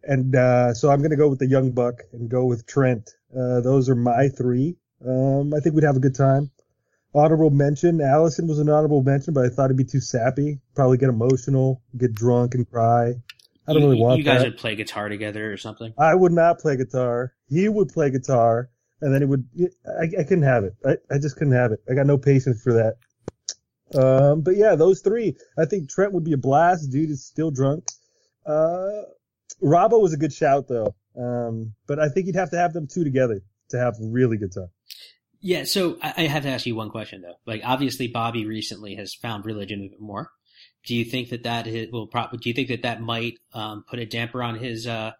And 0.04 0.36
uh, 0.36 0.74
so 0.74 0.90
I'm 0.90 1.02
gonna 1.02 1.16
go 1.16 1.30
with 1.30 1.40
the 1.40 1.48
young 1.48 1.72
buck 1.72 2.02
and 2.12 2.30
go 2.30 2.46
with 2.46 2.66
Trent. 2.66 3.10
Uh, 3.32 3.62
those 3.62 3.90
are 3.90 3.96
my 3.96 4.30
three. 4.30 4.78
Um, 5.06 5.54
I 5.54 5.60
think 5.60 5.76
we'd 5.76 5.84
have 5.84 5.96
a 5.96 6.02
good 6.02 6.16
time. 6.16 6.52
Honorable 7.14 7.50
mention, 7.50 7.98
Alisson 7.98 8.48
was 8.48 8.60
an 8.60 8.70
honorable 8.70 9.04
mention, 9.04 9.34
but 9.34 9.46
I 9.46 9.50
thought 9.50 9.66
it'd 9.66 9.78
be 9.78 9.84
too 9.84 10.00
sappy. 10.00 10.60
Probably 10.76 10.98
get 10.98 11.10
emotional, 11.10 11.82
get 11.98 12.14
drunk 12.16 12.56
and 12.56 12.70
cry. 12.70 13.16
I 13.68 13.74
don't 13.74 13.82
you, 13.82 13.90
really 13.90 14.02
want 14.02 14.14
that. 14.14 14.18
you 14.20 14.24
guys 14.24 14.42
that. 14.42 14.52
would 14.52 14.58
play 14.58 14.76
guitar 14.76 15.10
together 15.10 15.52
or 15.52 15.58
something. 15.58 15.94
I 15.98 16.16
would 16.16 16.32
not 16.32 16.60
play 16.60 16.78
guitar. 16.78 17.34
He 17.50 17.68
would 17.68 17.90
play 17.90 18.10
guitar, 18.12 18.70
and 19.02 19.14
then 19.14 19.22
it 19.22 19.28
would. 19.28 19.46
I, 19.86 20.22
I 20.22 20.24
couldn't 20.24 20.44
have 20.44 20.64
it. 20.64 20.76
I, 20.86 20.98
I 21.14 21.20
just 21.20 21.36
couldn't 21.36 21.54
have 21.54 21.74
it. 21.74 21.84
I 21.90 21.94
got 21.94 22.08
no 22.08 22.18
patience 22.18 22.62
for 22.62 22.74
that. 22.74 22.96
Um, 23.96 24.42
but 24.42 24.56
yeah, 24.56 24.76
those 24.76 25.02
three. 25.02 25.36
I 25.58 25.66
think 25.66 25.90
Trent 25.90 26.14
would 26.14 26.24
be 26.24 26.34
a 26.34 26.38
blast. 26.38 26.92
Dude 26.92 27.10
is 27.10 27.26
still 27.26 27.52
drunk. 27.52 27.86
Uh, 28.46 29.04
Robbo 29.62 30.02
was 30.02 30.14
a 30.14 30.18
good 30.18 30.34
shout 30.34 30.68
though. 30.68 30.96
Um, 31.18 31.74
but 31.88 32.00
I 32.00 32.10
think 32.10 32.28
you'd 32.28 32.36
have 32.36 32.52
to 32.52 32.58
have 32.58 32.74
them 32.74 32.88
two 32.88 33.04
together 33.04 33.42
to 33.70 33.78
have 33.78 33.96
really 34.00 34.38
good 34.38 34.54
time. 34.54 34.70
Yeah, 35.42 35.64
so 35.64 35.98
I, 36.02 36.14
I 36.18 36.22
have 36.28 36.44
to 36.44 36.50
ask 36.50 36.66
you 36.66 36.76
one 36.76 36.90
question 36.90 37.22
though. 37.22 37.36
Like, 37.46 37.62
obviously, 37.66 38.08
Bobby 38.08 38.46
recently 38.46 38.96
has 38.96 39.14
found 39.14 39.46
religion 39.46 39.82
a 39.82 39.90
bit 39.90 40.00
more. 40.00 40.32
Do 40.86 40.96
you 40.96 41.04
think 41.04 41.30
that 41.30 41.44
that 41.44 41.68
will 41.92 42.08
probably? 42.08 42.40
Do 42.40 42.50
you 42.50 42.56
think 42.56 42.70
that 42.70 42.84
that 42.84 43.02
might 43.02 43.36
um, 43.54 43.84
put 43.88 44.00
a 44.00 44.06
damper 44.06 44.42
on 44.42 44.56
his 44.56 44.88
uh, 44.88 45.12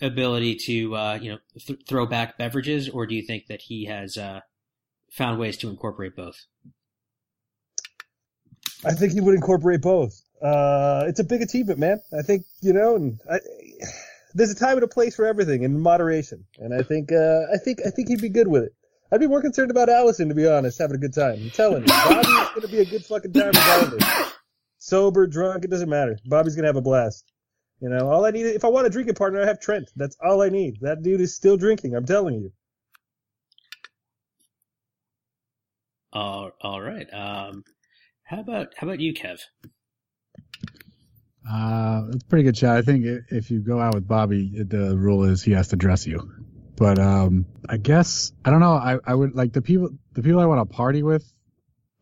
ability 0.00 0.56
to, 0.66 0.96
uh, 0.96 1.18
you 1.20 1.32
know, 1.32 1.38
th- 1.58 1.80
throw 1.88 2.06
back 2.06 2.38
beverages, 2.38 2.88
or 2.88 3.06
do 3.06 3.14
you 3.14 3.22
think 3.22 3.46
that 3.46 3.62
he 3.62 3.84
has 3.84 4.16
uh, 4.16 4.40
found 5.10 5.38
ways 5.38 5.56
to 5.58 5.68
incorporate 5.68 6.16
both? 6.16 6.46
I 8.84 8.92
think 8.92 9.12
he 9.12 9.20
would 9.20 9.34
incorporate 9.34 9.80
both. 9.80 10.20
Uh, 10.42 11.04
it's 11.06 11.20
a 11.20 11.24
big 11.24 11.42
achievement, 11.42 11.78
man. 11.78 12.00
I 12.16 12.22
think 12.22 12.44
you 12.60 12.72
know, 12.72 12.96
and 12.96 13.20
I, 13.30 13.38
there's 14.36 14.50
a 14.50 14.54
time 14.54 14.74
and 14.74 14.82
a 14.82 14.88
place 14.88 15.16
for 15.16 15.26
everything 15.26 15.62
in 15.62 15.80
moderation. 15.80 16.44
And 16.58 16.74
I 16.74 16.82
think, 16.82 17.10
uh, 17.10 17.44
I 17.52 17.56
think, 17.56 17.80
I 17.86 17.90
think 17.90 18.08
he'd 18.08 18.20
be 18.20 18.28
good 18.28 18.48
with 18.48 18.64
it. 18.64 18.74
I'd 19.10 19.20
be 19.20 19.26
more 19.26 19.40
concerned 19.40 19.70
about 19.70 19.88
Alisson, 19.88 20.28
to 20.28 20.34
be 20.34 20.46
honest, 20.46 20.78
having 20.78 20.96
a 20.96 20.98
good 20.98 21.14
time. 21.14 21.38
I'm 21.42 21.50
telling 21.50 21.82
you, 21.82 21.88
Bobby's 21.88 22.26
gonna 22.26 22.68
be 22.68 22.80
a 22.80 22.84
good 22.84 23.04
fucking 23.04 23.32
time 23.32 23.46
regardless. 23.48 24.32
Sober, 24.78 25.26
drunk, 25.26 25.64
it 25.64 25.70
doesn't 25.70 25.88
matter. 25.88 26.18
Bobby's 26.26 26.54
gonna 26.54 26.68
have 26.68 26.76
a 26.76 26.82
blast. 26.82 27.32
You 27.80 27.88
know, 27.88 28.10
all 28.10 28.26
I 28.26 28.30
need, 28.30 28.46
if 28.46 28.64
I 28.64 28.68
want 28.68 28.86
a 28.86 28.90
drinking 28.90 29.14
partner, 29.14 29.42
I 29.42 29.46
have 29.46 29.60
Trent. 29.60 29.90
That's 29.96 30.16
all 30.22 30.42
I 30.42 30.48
need. 30.48 30.78
That 30.80 31.02
dude 31.02 31.20
is 31.20 31.34
still 31.34 31.56
drinking. 31.56 31.94
I'm 31.94 32.06
telling 32.06 32.34
you. 32.34 32.52
All, 36.12 36.80
right. 36.80 37.06
Um, 37.12 37.64
how 38.26 38.40
about 38.40 38.74
how 38.76 38.86
about 38.86 39.00
you, 39.00 39.14
Kev? 39.14 39.40
Uh, 41.48 42.02
pretty 42.28 42.42
good 42.42 42.56
shot. 42.56 42.76
I 42.76 42.82
think 42.82 43.06
if 43.30 43.50
you 43.50 43.60
go 43.60 43.80
out 43.80 43.94
with 43.94 44.06
Bobby, 44.06 44.64
the 44.64 44.96
rule 44.96 45.24
is 45.24 45.42
he 45.42 45.52
has 45.52 45.68
to 45.68 45.76
dress 45.76 46.06
you. 46.06 46.28
But 46.76 46.98
um, 46.98 47.46
I 47.68 47.76
guess 47.76 48.32
I 48.44 48.50
don't 48.50 48.60
know. 48.60 48.74
I, 48.74 48.98
I 49.04 49.14
would 49.14 49.34
like 49.34 49.52
the 49.52 49.62
people 49.62 49.90
the 50.12 50.22
people 50.22 50.40
I 50.40 50.46
want 50.46 50.68
to 50.68 50.74
party 50.74 51.02
with 51.02 51.24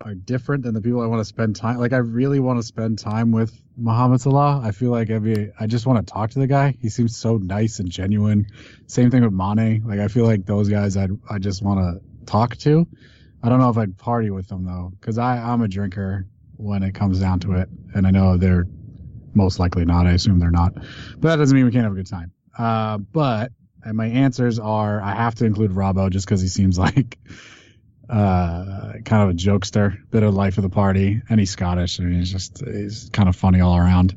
are 0.01 0.15
different 0.15 0.65
than 0.65 0.75
the 0.75 0.81
people 0.81 1.03
I 1.03 1.07
want 1.07 1.21
to 1.21 1.25
spend 1.25 1.57
time. 1.57 1.79
Like 1.79 1.93
I 1.93 1.99
really 1.99 2.41
want 2.41 2.59
to 2.59 2.63
spend 2.63 2.99
time 2.99 3.31
with 3.31 3.53
Muhammad 3.77 4.21
Salah. 4.21 4.61
I 4.65 4.73
feel 4.73 4.91
like 4.91 5.11
every 5.11 5.53
I 5.61 5.67
just 5.67 5.87
want 5.87 6.07
to 6.07 6.13
talk 6.13 6.31
to 6.31 6.39
the 6.39 6.47
guy. 6.47 6.77
He 6.81 6.89
seems 6.89 7.17
so 7.17 7.37
nice 7.37 7.81
and 7.81 7.91
genuine. 7.91 8.47
Same 8.87 9.11
thing 9.11 9.23
with 9.23 9.33
Mane. 9.33 9.85
Like 9.87 10.01
I 10.01 10.09
feel 10.09 10.25
like 10.25 10.47
those 10.47 10.71
guys 10.71 10.97
I 10.97 11.09
I 11.29 11.39
just 11.39 11.63
want 11.63 11.81
to 11.81 12.27
talk 12.27 12.57
to. 12.59 12.87
I 13.45 13.51
don't 13.51 13.59
know 13.59 13.69
if 13.69 13.77
I'd 13.77 13.99
party 13.99 14.31
with 14.31 14.49
them 14.49 14.65
though, 14.65 14.91
because 14.99 15.19
I 15.19 15.37
I'm 15.37 15.61
a 15.61 15.69
drinker 15.69 16.27
when 16.57 16.83
it 16.83 16.95
comes 16.95 17.21
down 17.21 17.41
to 17.41 17.53
it, 17.53 17.69
and 17.95 18.07
I 18.07 18.11
know 18.11 18.39
they're 18.39 18.67
most 19.35 19.59
likely 19.59 19.85
not. 19.85 20.07
I 20.07 20.13
assume 20.13 20.39
they're 20.39 20.51
not, 20.51 20.75
but 20.75 21.29
that 21.29 21.37
doesn't 21.37 21.55
mean 21.55 21.67
we 21.67 21.71
can't 21.71 21.85
have 21.85 21.93
a 21.93 21.97
good 21.97 22.07
time. 22.07 22.33
Uh, 22.59 22.97
but 22.97 23.53
and 23.85 23.99
my 23.99 24.07
answers 24.07 24.59
are 24.59 25.03
I 25.03 25.15
have 25.15 25.35
to 25.37 25.45
include 25.45 25.73
Robbo 25.73 26.09
just 26.09 26.25
because 26.25 26.41
he 26.41 26.49
seems 26.49 26.79
like 26.87 27.19
uh, 28.09 28.95
kind 29.05 29.25
of 29.25 29.29
a 29.29 29.35
jokester, 29.35 29.99
bit 30.11 30.23
of 30.23 30.33
life 30.33 30.57
of 30.57 30.63
the 30.63 30.71
party, 30.71 31.21
and 31.29 31.39
he's 31.39 31.51
Scottish 31.51 31.99
and 31.99 32.17
he's 32.17 32.33
just 32.33 32.65
he's 32.65 33.11
kind 33.13 33.29
of 33.29 33.37
funny 33.37 33.61
all 33.61 33.77
around. 33.77 34.15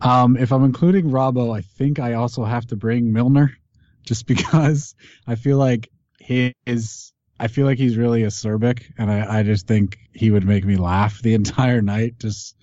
Um, 0.00 0.36
if 0.36 0.52
I'm 0.52 0.62
including 0.62 1.10
Robbo, 1.10 1.56
I 1.56 1.62
think 1.62 1.98
I 1.98 2.12
also 2.12 2.44
have 2.44 2.68
to 2.68 2.76
bring 2.76 3.12
Milner, 3.12 3.56
just 4.04 4.24
because 4.28 4.94
I 5.26 5.34
feel 5.34 5.58
like 5.58 5.90
his 6.20 7.12
I 7.40 7.48
feel 7.48 7.66
like 7.66 7.78
he's 7.78 7.96
really 7.96 8.22
acerbic, 8.22 8.92
and 8.98 9.10
I, 9.10 9.38
I 9.38 9.42
just 9.42 9.66
think 9.66 9.98
he 10.12 10.30
would 10.30 10.46
make 10.46 10.64
me 10.64 10.76
laugh 10.76 11.22
the 11.22 11.34
entire 11.40 11.82
night. 11.82 12.18
Just 12.18 12.56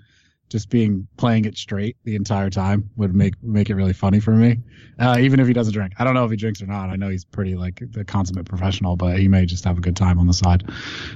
just 0.47 0.69
being 0.69 1.07
playing 1.17 1.45
it 1.45 1.57
straight 1.57 1.97
the 2.03 2.15
entire 2.15 2.49
time 2.49 2.89
would 2.95 3.15
make 3.15 3.33
make 3.41 3.69
it 3.69 3.75
really 3.75 3.93
funny 3.93 4.19
for 4.19 4.31
me. 4.31 4.59
Uh, 4.99 5.17
even 5.19 5.39
if 5.39 5.47
he 5.47 5.53
doesn't 5.53 5.73
drink, 5.73 5.93
I 5.97 6.03
don't 6.03 6.13
know 6.13 6.23
if 6.23 6.31
he 6.31 6.37
drinks 6.37 6.61
or 6.61 6.67
not. 6.67 6.89
I 6.89 6.95
know 6.95 7.09
he's 7.09 7.25
pretty 7.25 7.55
like 7.55 7.81
the 7.91 8.05
consummate 8.05 8.45
professional, 8.45 8.95
but 8.95 9.17
he 9.17 9.27
may 9.27 9.45
just 9.45 9.63
have 9.65 9.77
a 9.77 9.81
good 9.81 9.95
time 9.95 10.19
on 10.19 10.27
the 10.27 10.33
side. 10.33 10.63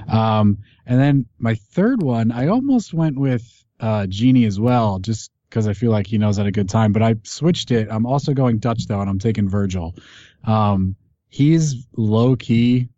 Um, 0.08 0.58
and 0.86 1.00
then 1.00 1.26
my 1.38 1.54
third 1.54 2.02
one, 2.02 2.32
I 2.32 2.48
almost 2.48 2.92
went 2.92 3.18
with 3.18 3.64
uh, 3.78 4.02
Gini 4.02 4.46
as 4.46 4.58
well, 4.58 4.98
just 4.98 5.30
because 5.48 5.68
I 5.68 5.72
feel 5.72 5.90
like 5.90 6.06
he 6.06 6.18
knows 6.18 6.38
at 6.38 6.46
a 6.46 6.52
good 6.52 6.68
time. 6.68 6.92
But 6.92 7.02
I 7.02 7.14
switched 7.22 7.70
it. 7.70 7.88
I'm 7.90 8.06
also 8.06 8.34
going 8.34 8.58
Dutch 8.58 8.86
though, 8.86 9.00
and 9.00 9.08
I'm 9.08 9.18
taking 9.18 9.48
Virgil. 9.48 9.94
Um, 10.44 10.96
he's 11.28 11.86
low 11.96 12.36
key 12.36 12.88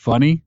funny. 0.00 0.42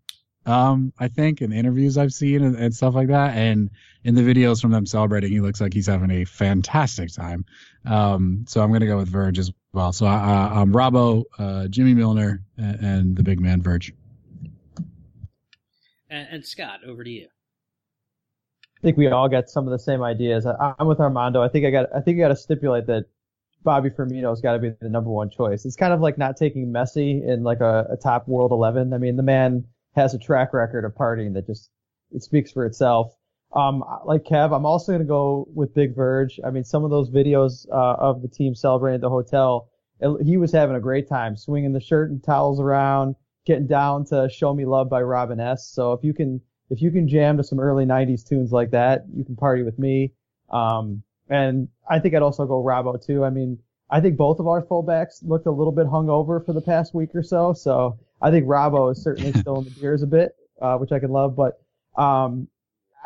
Um, 0.46 0.92
I 1.00 1.08
think 1.08 1.42
in 1.42 1.54
interviews 1.54 1.98
I've 1.98 2.12
seen 2.12 2.44
and, 2.44 2.56
and 2.58 2.76
stuff 2.76 2.96
like 2.96 3.08
that, 3.08 3.38
and 3.38 3.70
in 4.04 4.16
the 4.16 4.22
videos 4.22 4.62
from 4.62 4.72
them 4.72 4.86
celebrating, 4.86 5.32
he 5.32 5.40
looks 5.40 5.62
like 5.62 5.74
he's 5.74 5.88
having 5.88 6.12
a 6.12 6.26
fantastic 6.26 7.14
time. 7.14 7.46
Um, 7.86 8.44
so 8.48 8.62
I'm 8.62 8.74
gonna 8.74 8.88
go 8.88 8.98
with 8.98 9.08
Verge 9.08 9.40
as 9.40 9.52
well. 9.72 9.94
So 9.94 10.06
I, 10.06 10.52
I'm 10.54 10.74
Robbo, 10.74 11.24
uh, 11.40 11.68
Jimmy 11.70 11.94
Milner, 11.94 12.44
and, 12.58 12.80
and 12.82 13.16
the 13.16 13.24
big 13.24 13.40
man 13.40 13.62
Verge. 13.62 13.94
And, 16.10 16.28
and 16.30 16.46
Scott, 16.46 16.82
over 16.86 17.04
to 17.04 17.10
you. 17.10 17.28
I 18.78 18.82
think 18.82 18.98
we 18.98 19.08
all 19.08 19.30
got 19.30 19.50
some 19.50 19.66
of 19.66 19.72
the 19.72 19.80
same 19.80 20.04
ideas. 20.04 20.46
I, 20.46 20.74
I'm 20.78 20.88
with 20.88 21.00
Armando. 21.00 21.42
I 21.42 21.48
think 21.48 21.66
I 21.66 21.72
got. 21.72 21.88
I 21.96 22.02
think 22.02 22.18
I 22.18 22.22
got 22.22 22.30
to 22.30 22.36
stipulate 22.36 22.86
that 22.88 23.06
Bobby 23.64 23.90
Firmino's 23.90 24.42
got 24.42 24.54
to 24.54 24.60
be 24.60 24.72
the 24.82 24.90
number 24.90 25.10
one 25.10 25.30
choice. 25.30 25.66
It's 25.66 25.76
kind 25.76 25.94
of 25.94 26.02
like 26.02 26.18
not 26.18 26.38
taking 26.38 26.68
Messi 26.68 27.26
in 27.26 27.44
like 27.44 27.62
a, 27.62 27.88
a 27.92 27.98
top 27.98 28.28
world 28.28 28.52
11. 28.52 28.94
I 28.94 28.98
mean, 28.98 29.16
the 29.16 29.24
man 29.24 29.66
has 29.96 30.14
a 30.14 30.20
track 30.20 30.54
record 30.54 30.86
of 30.86 30.94
partying 30.94 31.34
that 31.34 31.46
just 31.46 31.70
it 32.12 32.24
speaks 32.24 32.52
for 32.52 32.66
itself. 32.66 33.16
Um, 33.56 33.84
like 34.06 34.24
Kev, 34.24 34.56
I'm 34.56 34.66
also 34.66 34.92
gonna 34.92 35.04
go 35.04 35.48
with 35.54 35.74
Big 35.74 35.96
Verge. 35.96 36.40
I 36.46 36.50
mean, 36.50 36.64
some 36.64 36.84
of 36.84 36.90
those 36.90 37.10
videos 37.10 37.68
uh, 37.72 37.96
of 38.00 38.22
the 38.22 38.28
team 38.28 38.56
celebrating 38.56 38.96
at 38.96 39.02
the 39.02 39.10
hotel, 39.10 39.70
it, 40.00 40.26
he 40.26 40.38
was 40.38 40.52
having 40.52 40.76
a 40.76 40.80
great 40.80 41.08
time, 41.08 41.38
swinging 41.38 41.72
the 41.72 41.80
shirt 41.80 42.10
and 42.10 42.24
towels 42.24 42.60
around, 42.60 43.16
getting 43.46 43.68
down 43.68 44.06
to 44.06 44.28
"Show 44.30 44.54
Me 44.54 44.66
Love" 44.66 44.90
by 44.90 45.04
Robin 45.04 45.40
S. 45.40 45.70
So 45.72 45.94
if 45.94 46.04
you 46.04 46.14
can, 46.14 46.42
if 46.72 46.82
you 46.82 46.90
can 46.90 47.08
jam 47.08 47.38
to 47.38 47.44
some 47.44 47.60
early 47.60 47.86
'90s 47.86 48.28
tunes 48.28 48.52
like 48.52 48.72
that, 48.72 49.04
you 49.16 49.24
can 49.24 49.36
party 49.36 49.62
with 49.62 49.78
me. 49.78 50.14
Um, 50.50 51.04
and 51.30 51.68
I 51.90 52.00
think 52.00 52.16
I'd 52.16 52.22
also 52.22 52.46
go 52.46 52.64
Robbo 52.64 53.04
too. 53.04 53.24
I 53.24 53.30
mean, 53.30 53.60
I 53.90 54.00
think 54.02 54.18
both 54.18 54.40
of 54.40 54.48
our 54.48 54.62
fullbacks 54.64 55.20
looked 55.22 55.46
a 55.46 55.52
little 55.52 55.72
bit 55.72 55.86
hungover 55.88 56.44
for 56.46 56.54
the 56.54 56.62
past 56.62 56.94
week 56.94 57.14
or 57.14 57.24
so. 57.24 57.54
So 57.54 58.00
I 58.22 58.32
think 58.32 58.48
Robbo 58.48 58.92
is 58.92 59.04
certainly 59.04 59.34
still 59.40 59.60
in 59.60 59.66
the 59.66 59.70
gears 59.72 60.02
a 60.02 60.08
bit, 60.08 60.36
uh, 60.62 60.78
which 60.78 60.92
I 60.92 61.00
can 61.00 61.12
love. 61.12 61.36
But 61.36 61.62
um, 62.02 62.48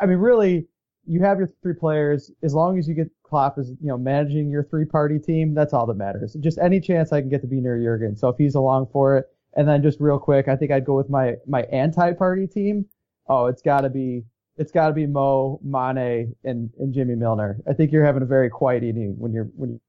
I 0.00 0.06
mean, 0.06 0.18
really, 0.18 0.66
you 1.06 1.20
have 1.20 1.38
your 1.38 1.48
three 1.62 1.74
players. 1.74 2.30
As 2.42 2.54
long 2.54 2.78
as 2.78 2.88
you 2.88 2.94
get 2.94 3.10
Klopp 3.22 3.58
as 3.58 3.70
you 3.70 3.88
know 3.88 3.98
managing 3.98 4.50
your 4.50 4.64
three 4.64 4.84
party 4.84 5.18
team, 5.18 5.54
that's 5.54 5.72
all 5.72 5.86
that 5.86 5.94
matters. 5.94 6.36
Just 6.40 6.58
any 6.58 6.80
chance 6.80 7.12
I 7.12 7.20
can 7.20 7.28
get 7.28 7.40
to 7.42 7.46
be 7.46 7.60
near 7.60 7.78
Jurgen. 7.78 8.16
So 8.16 8.28
if 8.28 8.36
he's 8.38 8.54
along 8.54 8.88
for 8.92 9.16
it, 9.16 9.26
and 9.54 9.66
then 9.66 9.82
just 9.82 10.00
real 10.00 10.18
quick, 10.18 10.48
I 10.48 10.56
think 10.56 10.70
I'd 10.70 10.84
go 10.84 10.96
with 10.96 11.10
my 11.10 11.36
my 11.46 11.62
anti 11.62 12.12
party 12.12 12.46
team. 12.46 12.86
Oh, 13.28 13.46
it's 13.46 13.62
got 13.62 13.82
to 13.82 13.90
be 13.90 14.24
it's 14.58 14.72
got 14.72 14.88
to 14.88 14.94
be 14.94 15.06
Mo, 15.06 15.60
Mane, 15.62 16.34
and 16.44 16.70
and 16.78 16.92
Jimmy 16.92 17.14
Milner. 17.14 17.58
I 17.68 17.72
think 17.72 17.92
you're 17.92 18.04
having 18.04 18.22
a 18.22 18.26
very 18.26 18.50
quiet 18.50 18.82
evening 18.84 19.14
when 19.18 19.32
you're 19.32 19.48
when 19.56 19.80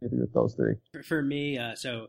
you're 0.00 0.10
with 0.20 0.32
those 0.34 0.54
three. 0.54 0.74
For, 0.92 1.02
for 1.02 1.22
me, 1.22 1.56
uh, 1.58 1.74
so 1.76 2.08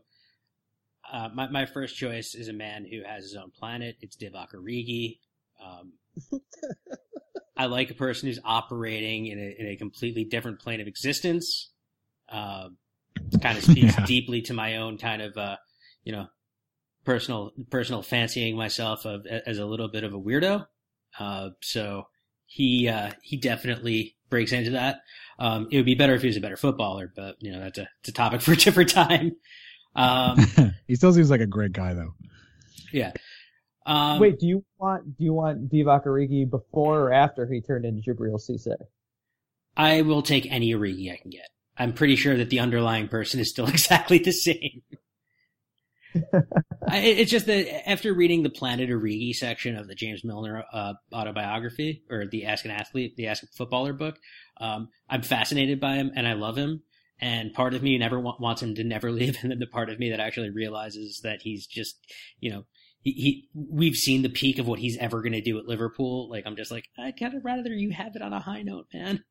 uh, 1.10 1.28
my 1.34 1.48
my 1.48 1.66
first 1.66 1.96
choice 1.96 2.34
is 2.34 2.48
a 2.48 2.52
man 2.52 2.84
who 2.84 3.02
has 3.06 3.22
his 3.24 3.36
own 3.36 3.50
planet. 3.50 3.96
It's 4.00 4.16
Divock 4.16 4.52
Origi. 4.54 5.18
Um, 5.64 5.92
I 7.56 7.66
like 7.66 7.90
a 7.90 7.94
person 7.94 8.28
who's 8.28 8.40
operating 8.44 9.26
in 9.26 9.38
a, 9.38 9.56
in 9.58 9.66
a 9.68 9.76
completely 9.76 10.24
different 10.24 10.58
plane 10.60 10.80
of 10.80 10.86
existence. 10.86 11.70
Uh, 12.28 12.68
it 13.32 13.40
kind 13.40 13.56
of 13.56 13.64
speaks 13.64 13.96
Yeah. 13.98 14.04
deeply 14.04 14.42
to 14.42 14.52
my 14.52 14.76
own 14.76 14.98
kind 14.98 15.22
of, 15.22 15.36
uh, 15.38 15.56
you 16.04 16.12
know, 16.12 16.26
personal, 17.04 17.52
personal 17.70 18.02
fancying 18.02 18.56
myself 18.56 19.06
of 19.06 19.24
as 19.26 19.56
a 19.58 19.64
little 19.64 19.88
bit 19.88 20.04
of 20.04 20.12
a 20.12 20.18
weirdo. 20.20 20.66
Uh, 21.18 21.50
so 21.62 22.04
he, 22.46 22.88
uh, 22.88 23.10
he 23.22 23.36
definitely 23.36 24.16
breaks 24.30 24.52
into 24.52 24.70
that. 24.70 25.00
Um, 25.38 25.68
it 25.70 25.76
would 25.76 25.86
be 25.86 25.94
better 25.94 26.14
if 26.14 26.22
he 26.22 26.28
was 26.28 26.36
a 26.36 26.40
better 26.40 26.56
footballer, 26.56 27.12
but 27.14 27.36
you 27.40 27.52
know, 27.52 27.60
that's 27.60 27.78
a, 27.78 27.88
it's 28.00 28.08
a 28.08 28.12
topic 28.12 28.40
for 28.42 28.52
a 28.52 28.56
different 28.56 28.90
time. 28.90 29.32
Um, 29.94 30.38
he 30.86 30.94
still 30.96 31.12
seems 31.12 31.30
like 31.30 31.40
a 31.40 31.46
great 31.46 31.72
guy 31.72 31.94
though. 31.94 32.14
yeah. 32.92 33.12
Um, 33.86 34.18
Wait, 34.18 34.40
do 34.40 34.46
you 34.46 34.64
want 34.78 35.16
do 35.16 35.24
you 35.24 35.32
want 35.32 35.70
Divock 35.70 36.06
Origi 36.06 36.48
before 36.48 37.02
or 37.02 37.12
after 37.12 37.46
he 37.46 37.60
turned 37.60 37.84
into 37.84 38.02
Djibril 38.02 38.34
Cisse? 38.34 38.74
I 39.76 40.02
will 40.02 40.22
take 40.22 40.50
any 40.50 40.72
Origi 40.74 41.12
I 41.12 41.16
can 41.16 41.30
get. 41.30 41.48
I'm 41.76 41.92
pretty 41.92 42.16
sure 42.16 42.36
that 42.36 42.50
the 42.50 42.60
underlying 42.60 43.08
person 43.08 43.38
is 43.38 43.50
still 43.50 43.66
exactly 43.68 44.18
the 44.18 44.32
same. 44.32 44.82
It's 46.88 47.30
just 47.30 47.46
that 47.46 47.88
after 47.88 48.14
reading 48.14 48.42
the 48.42 48.50
Planet 48.50 48.90
Origi 48.90 49.34
section 49.34 49.76
of 49.76 49.88
the 49.88 49.94
James 49.94 50.24
Milner 50.24 50.64
uh, 50.72 50.94
autobiography 51.12 52.04
or 52.08 52.26
the 52.26 52.46
Ask 52.46 52.64
an 52.64 52.70
Athlete, 52.70 53.16
the 53.16 53.26
Ask 53.26 53.42
a 53.42 53.46
Footballer 53.46 53.92
book, 53.92 54.18
um, 54.60 54.88
I'm 55.08 55.22
fascinated 55.22 55.80
by 55.80 55.96
him 55.96 56.12
and 56.14 56.28
I 56.28 56.34
love 56.34 56.56
him. 56.56 56.82
And 57.18 57.52
part 57.52 57.74
of 57.74 57.82
me 57.82 57.98
never 57.98 58.20
wa- 58.20 58.36
wants 58.38 58.62
him 58.62 58.74
to 58.76 58.84
never 58.84 59.10
leave, 59.12 59.38
and 59.42 59.50
then 59.50 59.58
the 59.58 59.66
part 59.66 59.90
of 59.90 59.98
me 59.98 60.10
that 60.10 60.20
actually 60.20 60.50
realizes 60.50 61.20
that 61.24 61.42
he's 61.42 61.66
just, 61.66 61.96
you 62.40 62.50
know, 62.50 62.66
he, 63.00 63.12
he 63.12 63.48
we've 63.54 63.96
seen 63.96 64.22
the 64.22 64.28
peak 64.28 64.58
of 64.58 64.68
what 64.68 64.78
he's 64.78 64.98
ever 64.98 65.22
going 65.22 65.32
to 65.32 65.40
do 65.40 65.58
at 65.58 65.66
Liverpool. 65.66 66.28
Like 66.30 66.44
I'm 66.46 66.56
just 66.56 66.70
like, 66.70 66.88
I'd 66.98 67.18
kind 67.18 67.34
of 67.34 67.44
rather 67.44 67.70
you 67.70 67.90
have 67.90 68.16
it 68.16 68.22
on 68.22 68.32
a 68.32 68.40
high 68.40 68.62
note, 68.62 68.86
man. 68.92 69.24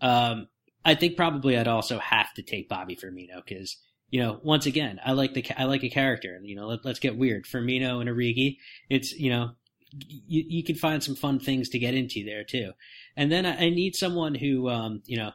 Um, 0.00 0.48
I 0.84 0.94
think 0.94 1.16
probably 1.16 1.56
I'd 1.56 1.68
also 1.68 1.98
have 1.98 2.32
to 2.34 2.42
take 2.42 2.68
Bobby 2.68 2.96
Firmino 2.96 3.44
because 3.46 3.76
you 4.10 4.20
know 4.20 4.40
once 4.42 4.66
again 4.66 5.00
I 5.04 5.12
like 5.12 5.34
the 5.34 5.44
I 5.56 5.64
like 5.64 5.84
a 5.84 5.90
character. 5.90 6.40
You 6.42 6.56
know, 6.56 6.66
let, 6.66 6.84
let's 6.84 6.98
get 6.98 7.16
weird. 7.16 7.44
Firmino 7.44 8.00
and 8.00 8.10
Origi, 8.10 8.56
it's 8.88 9.12
you 9.12 9.30
know 9.30 9.52
you 9.92 10.44
you 10.46 10.64
can 10.64 10.76
find 10.76 11.02
some 11.02 11.14
fun 11.16 11.40
things 11.40 11.68
to 11.70 11.78
get 11.78 11.94
into 11.94 12.24
there 12.24 12.44
too. 12.44 12.72
And 13.16 13.30
then 13.30 13.46
I, 13.46 13.66
I 13.66 13.70
need 13.70 13.94
someone 13.96 14.34
who 14.34 14.68
um 14.68 15.02
you 15.06 15.16
know 15.16 15.32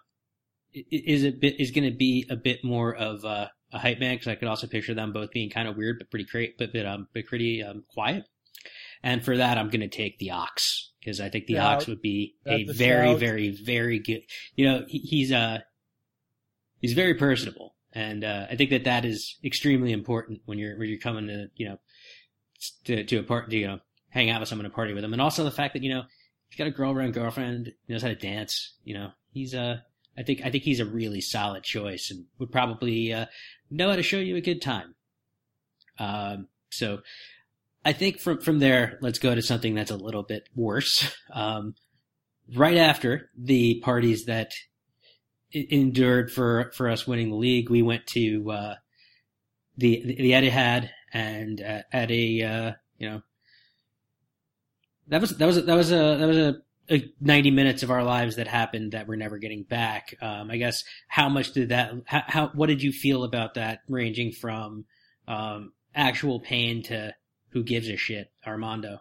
is 0.74 1.24
a 1.24 1.32
bit 1.32 1.60
is 1.60 1.72
going 1.72 1.90
to 1.90 1.96
be 1.96 2.26
a 2.30 2.36
bit 2.36 2.64
more 2.64 2.94
of 2.94 3.24
uh, 3.24 3.48
a 3.72 3.80
hype 3.80 4.00
man 4.00 4.16
because 4.16 4.28
I 4.28 4.36
could 4.36 4.48
also 4.48 4.68
picture 4.68 4.94
them 4.94 5.14
both 5.14 5.32
being 5.32 5.50
kind 5.50 5.68
of 5.68 5.78
weird 5.78 5.98
but 6.00 6.10
pretty 6.10 6.26
great 6.26 6.58
but 6.58 6.74
but 6.74 6.86
um 6.86 7.08
but 7.14 7.26
pretty 7.26 7.64
um 7.64 7.84
quiet. 7.90 8.26
And 9.04 9.24
for 9.24 9.38
that, 9.38 9.60
I'm 9.60 9.70
going 9.70 9.82
to 9.82 9.88
take 9.88 10.18
the 10.18 10.32
Ox 10.32 10.92
because 11.00 11.22
I 11.22 11.30
think 11.30 11.46
the 11.46 11.56
Shout. 11.56 11.76
Ox 11.76 11.88
would 11.88 12.02
be 12.02 12.36
a 12.48 12.66
a 12.68 12.74
very, 12.74 13.10
shout. 13.10 13.20
very, 13.20 13.50
very 13.52 14.00
good. 14.00 14.22
You 14.56 14.66
know, 14.66 14.86
he, 14.88 14.98
he's 15.00 15.32
uh 15.32 15.60
he's 16.82 16.94
very 16.94 17.14
personable, 17.14 17.75
and 17.96 18.24
uh, 18.24 18.46
I 18.52 18.56
think 18.56 18.70
that 18.72 18.84
that 18.84 19.06
is 19.06 19.38
extremely 19.44 19.94
important 19.94 20.42
when 20.46 20.60
you're 20.60 20.78
when 20.78 20.90
you're 20.90 21.00
coming 21.00 21.28
to 21.28 21.48
you 21.56 21.70
know 21.70 21.80
to 22.84 23.04
to 23.06 23.18
a 23.18 23.24
part 23.24 23.50
to 23.50 23.58
you 23.58 23.68
know 23.68 23.80
hang 24.10 24.30
out 24.30 24.42
with 24.42 24.50
someone 24.50 24.66
and 24.66 24.74
party 24.74 24.94
with 24.94 25.02
them, 25.02 25.14
and 25.14 25.22
also 25.22 25.44
the 25.44 25.52
fact 25.52 25.74
that 25.74 25.84
you 25.84 25.94
know 25.94 26.04
he's 26.50 26.58
got 26.58 26.68
a 26.68 26.72
girlfriend, 26.72 27.72
he 27.88 27.94
knows 27.94 28.02
how 28.02 28.10
to 28.10 28.16
dance. 28.16 28.76
You 28.84 28.96
know, 28.96 29.12
he's 29.32 29.56
uh 29.56 29.78
I 30.18 30.24
think 30.24 30.42
I 30.44 30.52
think 30.52 30.64
he's 30.64 30.80
a 30.80 30.86
really 30.86 31.22
solid 31.22 31.64
choice 31.64 32.12
and 32.12 32.26
would 32.40 32.52
probably 32.52 33.14
uh, 33.14 33.26
know 33.70 33.90
how 33.90 33.96
to 33.96 34.04
show 34.04 34.18
you 34.18 34.36
a 34.36 34.42
good 34.42 34.62
time. 34.62 34.96
Um, 35.98 36.48
so 36.70 37.00
I 37.84 37.94
think 37.94 38.20
from 38.20 38.40
from 38.40 38.60
there, 38.60 38.98
let's 39.02 39.20
go 39.20 39.34
to 39.34 39.42
something 39.42 39.76
that's 39.76 39.92
a 39.92 39.98
little 39.98 40.24
bit 40.24 40.50
worse. 40.56 41.16
Um, 41.34 41.76
right 42.54 42.78
after 42.78 43.30
the 43.38 43.82
parties 43.82 44.26
that 44.26 44.54
endured 45.56 46.32
for 46.32 46.72
for 46.74 46.90
us 46.90 47.08
winning 47.08 47.30
the 47.30 47.36
league, 47.36 47.70
we 47.70 47.82
went 47.82 48.08
to 48.08 48.52
uh, 48.52 48.76
the 49.78 50.02
the 50.06 50.32
Etihad 50.32 50.90
and 51.14 51.62
uh, 51.62 51.82
at 51.92 52.12
a 52.12 52.42
uh, 52.42 52.72
you 52.98 53.10
know 53.10 53.22
that 55.08 55.22
was 55.22 55.32
that 55.38 55.46
was 55.46 55.66
that 55.66 55.76
was 55.76 55.92
a 55.92 56.18
that 56.18 56.28
was 56.28 56.38
a, 56.38 56.56
a 56.92 57.14
90 57.20 57.52
minutes 57.52 57.84
of 57.84 57.92
our 57.92 58.04
lives 58.04 58.36
that 58.36 58.48
happened 58.48 58.92
that 58.92 59.08
we're 59.08 59.16
never 59.16 59.38
getting 59.38 59.64
back. 59.64 60.16
Um, 60.22 60.52
I 60.52 60.58
guess 60.58 60.84
how 61.08 61.30
much 61.30 61.54
did 61.54 61.70
that 61.70 61.94
how, 62.06 62.24
how 62.28 62.48
what 62.54 62.68
did 62.68 62.84
you 62.84 62.92
feel 62.92 63.24
about 63.24 63.56
that 63.56 63.80
ranging 63.88 64.32
from 64.32 64.86
um, 65.28 65.74
actual 65.96 66.40
pain 66.40 66.84
to 66.84 67.14
who 67.50 67.64
gives 67.64 67.88
a 67.90 67.96
shit, 67.96 68.32
Armando? 68.46 69.00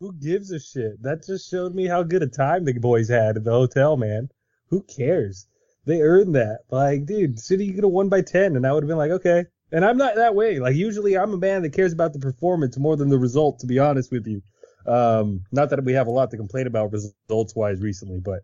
Who 0.00 0.12
gives 0.12 0.52
a 0.52 0.60
shit? 0.60 1.02
That 1.02 1.26
just 1.26 1.50
showed 1.50 1.74
me 1.74 1.86
how 1.86 2.04
good 2.04 2.22
a 2.22 2.28
time 2.28 2.64
the 2.64 2.72
boys 2.78 3.08
had 3.08 3.36
at 3.36 3.44
the 3.44 3.50
hotel, 3.50 3.96
man. 3.96 4.30
Who 4.70 4.82
cares? 4.82 5.46
They 5.84 6.02
earned 6.02 6.34
that. 6.34 6.60
Like, 6.70 7.06
dude, 7.06 7.38
City 7.38 7.72
could 7.72 7.84
have 7.84 7.92
won 7.92 8.08
by 8.08 8.20
10, 8.20 8.56
and 8.56 8.66
I 8.66 8.72
would 8.72 8.82
have 8.82 8.88
been 8.88 8.98
like, 8.98 9.10
okay. 9.10 9.46
And 9.72 9.84
I'm 9.84 9.96
not 9.96 10.16
that 10.16 10.34
way. 10.34 10.58
Like, 10.58 10.76
usually 10.76 11.16
I'm 11.16 11.32
a 11.32 11.38
man 11.38 11.62
that 11.62 11.72
cares 11.72 11.92
about 11.92 12.12
the 12.12 12.18
performance 12.18 12.76
more 12.78 12.96
than 12.96 13.08
the 13.08 13.18
result, 13.18 13.60
to 13.60 13.66
be 13.66 13.78
honest 13.78 14.10
with 14.10 14.26
you. 14.26 14.42
Um, 14.86 15.44
not 15.52 15.70
that 15.70 15.84
we 15.84 15.94
have 15.94 16.06
a 16.06 16.10
lot 16.10 16.30
to 16.30 16.36
complain 16.36 16.66
about 16.66 16.92
results 16.92 17.54
wise 17.54 17.80
recently, 17.80 18.20
but, 18.20 18.40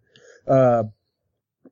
uh, 0.46 0.84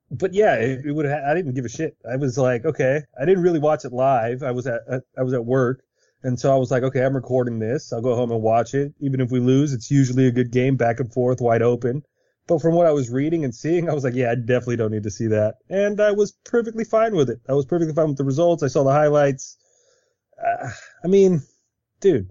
but 0.09 0.33
yeah, 0.33 0.55
it, 0.55 0.85
it 0.85 0.91
would 0.91 1.05
have, 1.05 1.23
I 1.23 1.33
didn't 1.33 1.53
give 1.53 1.65
a 1.65 1.69
shit. 1.69 1.97
I 2.09 2.17
was 2.17 2.37
like, 2.37 2.65
okay. 2.65 3.01
I 3.19 3.25
didn't 3.25 3.43
really 3.43 3.59
watch 3.59 3.85
it 3.85 3.93
live. 3.93 4.43
I 4.43 4.51
was 4.51 4.67
at, 4.67 4.81
at 4.89 5.03
I 5.17 5.23
was 5.23 5.33
at 5.33 5.45
work. 5.45 5.83
And 6.23 6.39
so 6.39 6.53
I 6.53 6.57
was 6.57 6.71
like, 6.71 6.83
okay, 6.83 7.03
I'm 7.03 7.15
recording 7.15 7.59
this. 7.59 7.91
I'll 7.91 8.01
go 8.01 8.15
home 8.15 8.31
and 8.31 8.41
watch 8.41 8.73
it. 8.73 8.93
Even 8.99 9.19
if 9.19 9.29
we 9.29 9.39
lose, 9.39 9.73
it's 9.73 9.91
usually 9.91 10.27
a 10.27 10.31
good 10.31 10.51
game, 10.51 10.77
back 10.77 10.99
and 10.99 11.11
forth, 11.11 11.41
wide 11.41 11.61
open. 11.61 12.03
But 12.47 12.61
from 12.61 12.75
what 12.75 12.87
I 12.87 12.91
was 12.91 13.09
reading 13.09 13.45
and 13.45 13.55
seeing, 13.55 13.89
I 13.89 13.93
was 13.93 14.03
like, 14.03 14.15
yeah, 14.15 14.31
I 14.31 14.35
definitely 14.35 14.75
don't 14.75 14.91
need 14.91 15.03
to 15.03 15.11
see 15.11 15.27
that. 15.27 15.55
And 15.69 16.01
I 16.01 16.11
was 16.11 16.33
perfectly 16.43 16.83
fine 16.83 17.15
with 17.15 17.29
it. 17.29 17.39
I 17.47 17.53
was 17.53 17.65
perfectly 17.65 17.93
fine 17.93 18.09
with 18.09 18.17
the 18.17 18.25
results. 18.25 18.63
I 18.63 18.67
saw 18.67 18.83
the 18.83 18.91
highlights. 18.91 19.57
Uh, 20.37 20.69
I 21.03 21.07
mean, 21.07 21.41
dude, 22.01 22.29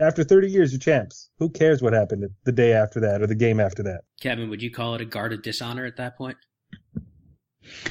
after 0.00 0.22
30 0.22 0.48
years, 0.48 0.72
you're 0.72 0.78
champs. 0.78 1.30
Who 1.38 1.50
cares 1.50 1.82
what 1.82 1.92
happened 1.92 2.24
the 2.44 2.52
day 2.52 2.72
after 2.72 3.00
that 3.00 3.20
or 3.20 3.26
the 3.26 3.34
game 3.34 3.58
after 3.58 3.82
that? 3.84 4.02
Kevin, 4.20 4.48
would 4.48 4.62
you 4.62 4.70
call 4.70 4.94
it 4.94 5.00
a 5.00 5.04
guard 5.04 5.32
of 5.32 5.42
dishonor 5.42 5.84
at 5.84 5.96
that 5.96 6.16
point? 6.16 6.36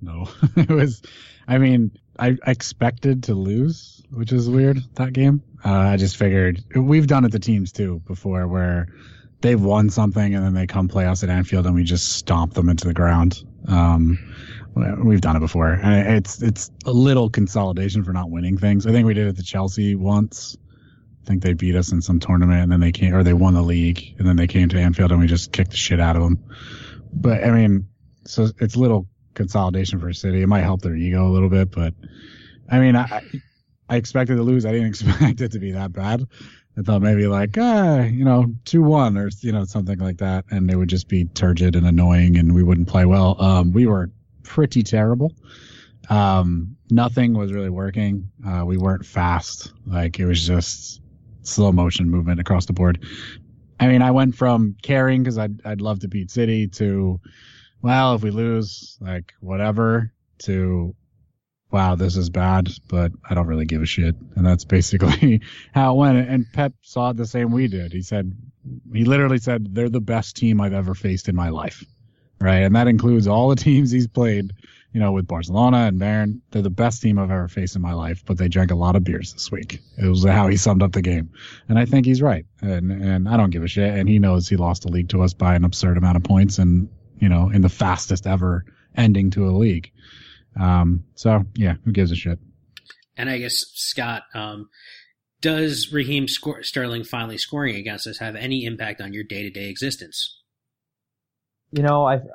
no, 0.00 0.28
it 0.56 0.70
was. 0.70 1.02
I 1.46 1.58
mean, 1.58 1.92
I 2.18 2.38
expected 2.46 3.24
to 3.24 3.34
lose, 3.34 4.02
which 4.10 4.32
is 4.32 4.48
weird. 4.48 4.78
That 4.94 5.12
game, 5.12 5.42
uh, 5.64 5.70
I 5.70 5.96
just 5.96 6.16
figured 6.16 6.64
we've 6.74 7.06
done 7.06 7.24
it 7.24 7.32
to 7.32 7.38
teams 7.38 7.72
too 7.72 8.02
before, 8.06 8.46
where 8.48 8.88
they've 9.40 9.60
won 9.60 9.90
something 9.90 10.34
and 10.34 10.44
then 10.44 10.54
they 10.54 10.66
come 10.66 10.88
play 10.88 11.06
us 11.06 11.22
at 11.22 11.30
Anfield 11.30 11.66
and 11.66 11.74
we 11.74 11.84
just 11.84 12.12
stomp 12.12 12.54
them 12.54 12.68
into 12.68 12.86
the 12.86 12.94
ground. 12.94 13.42
Um, 13.68 14.18
we've 14.74 15.20
done 15.20 15.36
it 15.36 15.40
before. 15.40 15.72
And 15.72 16.16
It's 16.16 16.42
it's 16.42 16.70
a 16.84 16.92
little 16.92 17.30
consolidation 17.30 18.04
for 18.04 18.12
not 18.12 18.30
winning 18.30 18.56
things. 18.56 18.86
I 18.86 18.92
think 18.92 19.06
we 19.06 19.14
did 19.14 19.26
it 19.26 19.36
to 19.36 19.42
Chelsea 19.42 19.94
once. 19.94 20.56
I 21.22 21.26
think 21.26 21.42
they 21.42 21.52
beat 21.52 21.76
us 21.76 21.92
in 21.92 22.00
some 22.00 22.18
tournament, 22.18 22.62
and 22.62 22.72
then 22.72 22.80
they 22.80 22.92
came, 22.92 23.14
or 23.14 23.22
they 23.22 23.34
won 23.34 23.52
the 23.54 23.62
league, 23.62 24.16
and 24.18 24.26
then 24.26 24.36
they 24.36 24.46
came 24.46 24.68
to 24.70 24.78
Anfield, 24.78 25.12
and 25.12 25.20
we 25.20 25.26
just 25.26 25.52
kicked 25.52 25.70
the 25.70 25.76
shit 25.76 26.00
out 26.00 26.16
of 26.16 26.22
them. 26.22 26.42
But 27.12 27.44
I 27.44 27.50
mean, 27.50 27.88
so 28.24 28.48
it's 28.58 28.74
little 28.74 29.06
consolidation 29.34 30.00
for 30.00 30.12
City. 30.12 30.42
It 30.42 30.46
might 30.46 30.62
help 30.62 30.80
their 30.82 30.96
ego 30.96 31.26
a 31.26 31.30
little 31.30 31.50
bit, 31.50 31.70
but 31.70 31.94
I 32.70 32.78
mean, 32.80 32.96
I 32.96 33.22
I 33.88 33.96
expected 33.96 34.36
to 34.36 34.42
lose. 34.42 34.64
I 34.64 34.72
didn't 34.72 34.88
expect 34.94 35.40
it 35.40 35.52
to 35.52 35.58
be 35.58 35.72
that 35.72 35.92
bad. 35.92 36.26
I 36.80 36.82
thought 36.82 37.02
maybe 37.02 37.26
like 37.26 37.58
ah, 37.58 38.00
you 38.04 38.24
know, 38.24 38.46
two 38.64 38.82
one 38.82 39.18
or 39.18 39.28
you 39.40 39.52
know 39.52 39.64
something 39.64 39.98
like 39.98 40.16
that, 40.18 40.46
and 40.50 40.70
it 40.70 40.76
would 40.76 40.88
just 40.88 41.08
be 41.08 41.26
turgid 41.26 41.76
and 41.76 41.86
annoying, 41.86 42.38
and 42.38 42.54
we 42.54 42.62
wouldn't 42.62 42.88
play 42.88 43.04
well. 43.04 43.40
Um, 43.40 43.70
we 43.72 43.86
were 43.86 44.10
pretty 44.44 44.82
terrible. 44.82 45.34
Um, 46.08 46.76
nothing 46.90 47.34
was 47.34 47.52
really 47.52 47.68
working. 47.68 48.30
Uh, 48.46 48.64
we 48.64 48.78
weren't 48.78 49.04
fast. 49.04 49.72
Like 49.86 50.18
it 50.18 50.24
was 50.24 50.44
just 50.46 51.02
slow 51.42 51.70
motion 51.70 52.08
movement 52.08 52.40
across 52.40 52.64
the 52.64 52.72
board. 52.72 53.04
I 53.78 53.86
mean, 53.86 54.00
I 54.00 54.10
went 54.10 54.34
from 54.34 54.74
caring 54.82 55.22
because 55.22 55.36
I'd 55.36 55.60
I'd 55.66 55.82
love 55.82 56.00
to 56.00 56.08
beat 56.08 56.30
City 56.30 56.66
to, 56.68 57.20
well, 57.82 58.14
if 58.14 58.22
we 58.22 58.30
lose, 58.30 58.96
like 59.00 59.34
whatever, 59.40 60.12
to, 60.44 60.94
wow, 61.70 61.94
this 61.94 62.16
is 62.16 62.30
bad, 62.30 62.68
but 62.88 63.12
I 63.28 63.34
don't 63.34 63.46
really 63.46 63.64
give 63.64 63.82
a 63.82 63.86
shit. 63.86 64.16
And 64.36 64.44
that's 64.44 64.64
basically 64.64 65.40
how 65.74 65.92
it 65.92 65.96
went. 65.96 66.28
And 66.28 66.46
Pep 66.52 66.72
saw 66.82 67.10
it 67.10 67.16
the 67.16 67.26
same 67.26 67.52
we 67.52 67.68
did. 67.68 67.92
He 67.92 68.02
said, 68.02 68.36
he 68.92 69.04
literally 69.04 69.38
said, 69.38 69.74
they're 69.74 69.88
the 69.88 70.00
best 70.00 70.36
team 70.36 70.60
I've 70.60 70.72
ever 70.72 70.94
faced 70.94 71.28
in 71.28 71.36
my 71.36 71.48
life, 71.50 71.84
right? 72.40 72.62
And 72.62 72.76
that 72.76 72.88
includes 72.88 73.26
all 73.26 73.48
the 73.48 73.56
teams 73.62 73.90
he's 73.90 74.08
played 74.08 74.52
you 74.92 74.98
know, 74.98 75.12
with 75.12 75.26
Barcelona 75.26 75.86
and 75.86 76.00
Bayern, 76.00 76.40
they're 76.50 76.62
the 76.62 76.70
best 76.70 77.00
team 77.00 77.18
I've 77.18 77.30
ever 77.30 77.48
faced 77.48 77.76
in 77.76 77.82
my 77.82 77.92
life, 77.92 78.24
but 78.26 78.38
they 78.38 78.48
drank 78.48 78.72
a 78.72 78.74
lot 78.74 78.96
of 78.96 79.04
beers 79.04 79.32
this 79.32 79.50
week. 79.50 79.80
It 79.96 80.06
was 80.06 80.24
how 80.24 80.48
he 80.48 80.56
summed 80.56 80.82
up 80.82 80.92
the 80.92 81.02
game. 81.02 81.30
And 81.68 81.78
I 81.78 81.84
think 81.84 82.06
he's 82.06 82.20
right. 82.20 82.44
And, 82.60 82.90
and 82.90 83.28
I 83.28 83.36
don't 83.36 83.50
give 83.50 83.62
a 83.62 83.68
shit. 83.68 83.94
And 83.94 84.08
he 84.08 84.18
knows 84.18 84.48
he 84.48 84.56
lost 84.56 84.82
the 84.82 84.88
league 84.88 85.10
to 85.10 85.22
us 85.22 85.32
by 85.32 85.54
an 85.54 85.64
absurd 85.64 85.96
amount 85.96 86.16
of 86.16 86.24
points 86.24 86.58
and, 86.58 86.88
you 87.18 87.28
know, 87.28 87.50
in 87.50 87.62
the 87.62 87.68
fastest 87.68 88.26
ever 88.26 88.64
ending 88.96 89.30
to 89.30 89.48
a 89.48 89.52
league. 89.52 89.92
Um, 90.60 91.04
so 91.14 91.44
yeah, 91.54 91.74
who 91.84 91.92
gives 91.92 92.12
a 92.12 92.16
shit? 92.16 92.38
And 93.16 93.30
I 93.30 93.38
guess 93.38 93.64
Scott, 93.74 94.22
um, 94.34 94.68
does 95.40 95.92
Raheem 95.92 96.28
score, 96.28 96.62
Sterling 96.62 97.04
finally 97.04 97.38
scoring 97.38 97.76
against 97.76 98.06
us 98.06 98.18
have 98.18 98.36
any 98.36 98.64
impact 98.64 99.00
on 99.00 99.12
your 99.12 99.24
day 99.24 99.42
to 99.42 99.50
day 99.50 99.68
existence? 99.68 100.38
You 101.72 101.82
know, 101.82 102.04
I've 102.04 102.26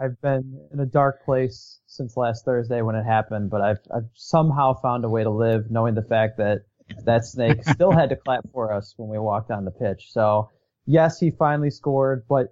I've 0.00 0.20
been 0.20 0.68
in 0.72 0.80
a 0.80 0.86
dark 0.86 1.24
place 1.24 1.80
since 1.86 2.16
last 2.16 2.44
Thursday 2.44 2.80
when 2.82 2.96
it 2.96 3.04
happened, 3.04 3.50
but 3.50 3.60
I've 3.60 3.78
I've 3.94 4.08
somehow 4.14 4.74
found 4.80 5.04
a 5.04 5.08
way 5.08 5.22
to 5.22 5.30
live, 5.30 5.70
knowing 5.70 5.94
the 5.94 6.02
fact 6.02 6.38
that 6.38 6.60
that 7.04 7.24
snake 7.24 7.64
still 7.68 7.90
had 7.90 8.08
to 8.10 8.16
clap 8.16 8.44
for 8.52 8.72
us 8.72 8.94
when 8.96 9.10
we 9.10 9.18
walked 9.18 9.50
on 9.50 9.64
the 9.64 9.70
pitch. 9.70 10.06
So 10.10 10.50
yes, 10.86 11.20
he 11.20 11.30
finally 11.30 11.70
scored, 11.70 12.24
but 12.28 12.46
it, 12.46 12.50